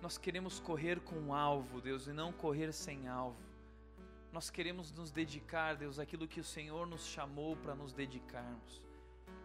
Nós 0.01 0.17
queremos 0.17 0.59
correr 0.59 0.99
com 0.99 1.33
alvo, 1.33 1.81
Deus, 1.81 2.07
e 2.07 2.13
não 2.13 2.31
correr 2.31 2.71
sem 2.73 3.07
alvo. 3.07 3.41
Nós 4.31 4.49
queremos 4.49 4.91
nos 4.91 5.11
dedicar, 5.11 5.75
Deus, 5.75 5.97
àquilo 5.97 6.27
que 6.27 6.39
o 6.39 6.43
Senhor 6.43 6.85
nos 6.85 7.05
chamou 7.05 7.55
para 7.57 7.73
nos 7.73 7.93
dedicarmos. 7.93 8.86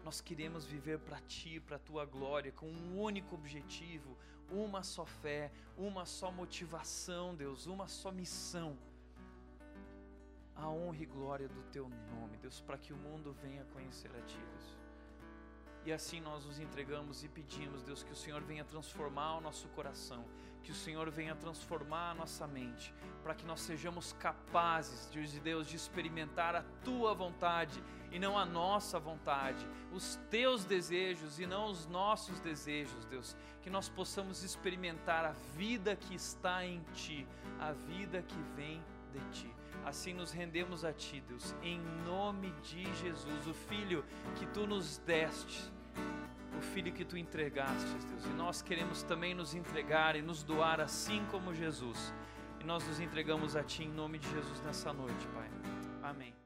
Nós 0.03 0.19
queremos 0.19 0.65
viver 0.65 0.99
para 0.99 1.19
Ti, 1.21 1.59
para 1.59 1.77
a 1.77 1.79
Tua 1.79 2.05
glória, 2.05 2.51
com 2.51 2.67
um 2.67 2.99
único 3.01 3.35
objetivo, 3.35 4.17
uma 4.49 4.83
só 4.83 5.05
fé, 5.05 5.51
uma 5.77 6.05
só 6.05 6.31
motivação, 6.31 7.33
Deus, 7.33 7.65
uma 7.65 7.87
só 7.87 8.11
missão. 8.11 8.77
A 10.55 10.69
honra 10.69 11.01
e 11.01 11.05
glória 11.05 11.47
do 11.47 11.63
Teu 11.71 11.89
nome, 11.89 12.37
Deus, 12.37 12.61
para 12.61 12.77
que 12.77 12.93
o 12.93 12.97
mundo 12.97 13.33
venha 13.41 13.63
conhecer 13.65 14.11
a 14.15 14.21
Ti, 14.21 14.37
Deus. 14.37 14.82
E 15.85 15.91
assim 15.91 16.21
nós 16.21 16.45
nos 16.45 16.59
entregamos 16.59 17.23
e 17.23 17.27
pedimos, 17.27 17.83
Deus, 17.83 18.03
que 18.03 18.11
o 18.11 18.15
Senhor 18.15 18.41
venha 18.41 18.63
transformar 18.63 19.37
o 19.37 19.41
nosso 19.41 19.67
coração, 19.69 20.23
que 20.63 20.71
o 20.71 20.75
Senhor 20.75 21.11
venha 21.11 21.35
transformar 21.35 22.11
a 22.11 22.13
nossa 22.13 22.47
mente, 22.47 22.93
para 23.21 23.35
que 23.35 23.45
nós 23.45 23.59
sejamos 23.59 24.13
capazes, 24.13 25.09
Deus 25.13 25.31
de 25.31 25.41
Deus, 25.41 25.67
de 25.67 25.75
experimentar 25.75 26.55
a 26.55 26.63
tua 26.85 27.13
vontade 27.13 27.83
e 28.11 28.17
não 28.17 28.37
a 28.37 28.45
nossa 28.45 28.97
vontade, 28.97 29.67
os 29.91 30.15
teus 30.29 30.63
desejos 30.63 31.37
e 31.37 31.45
não 31.45 31.65
os 31.65 31.85
nossos 31.85 32.39
desejos, 32.39 33.03
Deus. 33.05 33.35
Que 33.61 33.69
nós 33.69 33.89
possamos 33.89 34.41
experimentar 34.41 35.25
a 35.25 35.31
vida 35.57 35.97
que 35.97 36.15
está 36.15 36.65
em 36.65 36.81
ti, 36.93 37.27
a 37.59 37.73
vida 37.73 38.21
que 38.21 38.39
vem 38.55 38.81
de 39.11 39.19
ti. 39.31 39.53
Assim 39.85 40.13
nos 40.13 40.31
rendemos 40.31 40.85
a 40.85 40.93
Ti, 40.93 41.21
Deus, 41.27 41.53
em 41.61 41.77
nome 42.05 42.51
de 42.61 42.83
Jesus, 42.95 43.47
o 43.47 43.53
Filho 43.53 44.05
que 44.35 44.45
Tu 44.47 44.65
nos 44.65 44.97
deste, 44.99 45.72
o 46.57 46.61
Filho 46.61 46.91
que 46.91 47.05
Tu 47.05 47.17
entregaste, 47.17 47.89
Deus. 48.09 48.25
E 48.25 48.29
nós 48.29 48.61
queremos 48.61 49.03
também 49.03 49.33
nos 49.33 49.53
entregar 49.53 50.15
e 50.15 50.21
nos 50.21 50.43
doar 50.43 50.79
assim 50.79 51.25
como 51.31 51.53
Jesus. 51.53 52.13
E 52.59 52.63
nós 52.63 52.87
nos 52.87 52.99
entregamos 52.99 53.55
a 53.55 53.63
Ti 53.63 53.83
em 53.83 53.91
nome 53.91 54.19
de 54.19 54.29
Jesus 54.29 54.61
nessa 54.61 54.93
noite, 54.93 55.27
Pai. 55.33 55.49
Amém. 56.01 56.42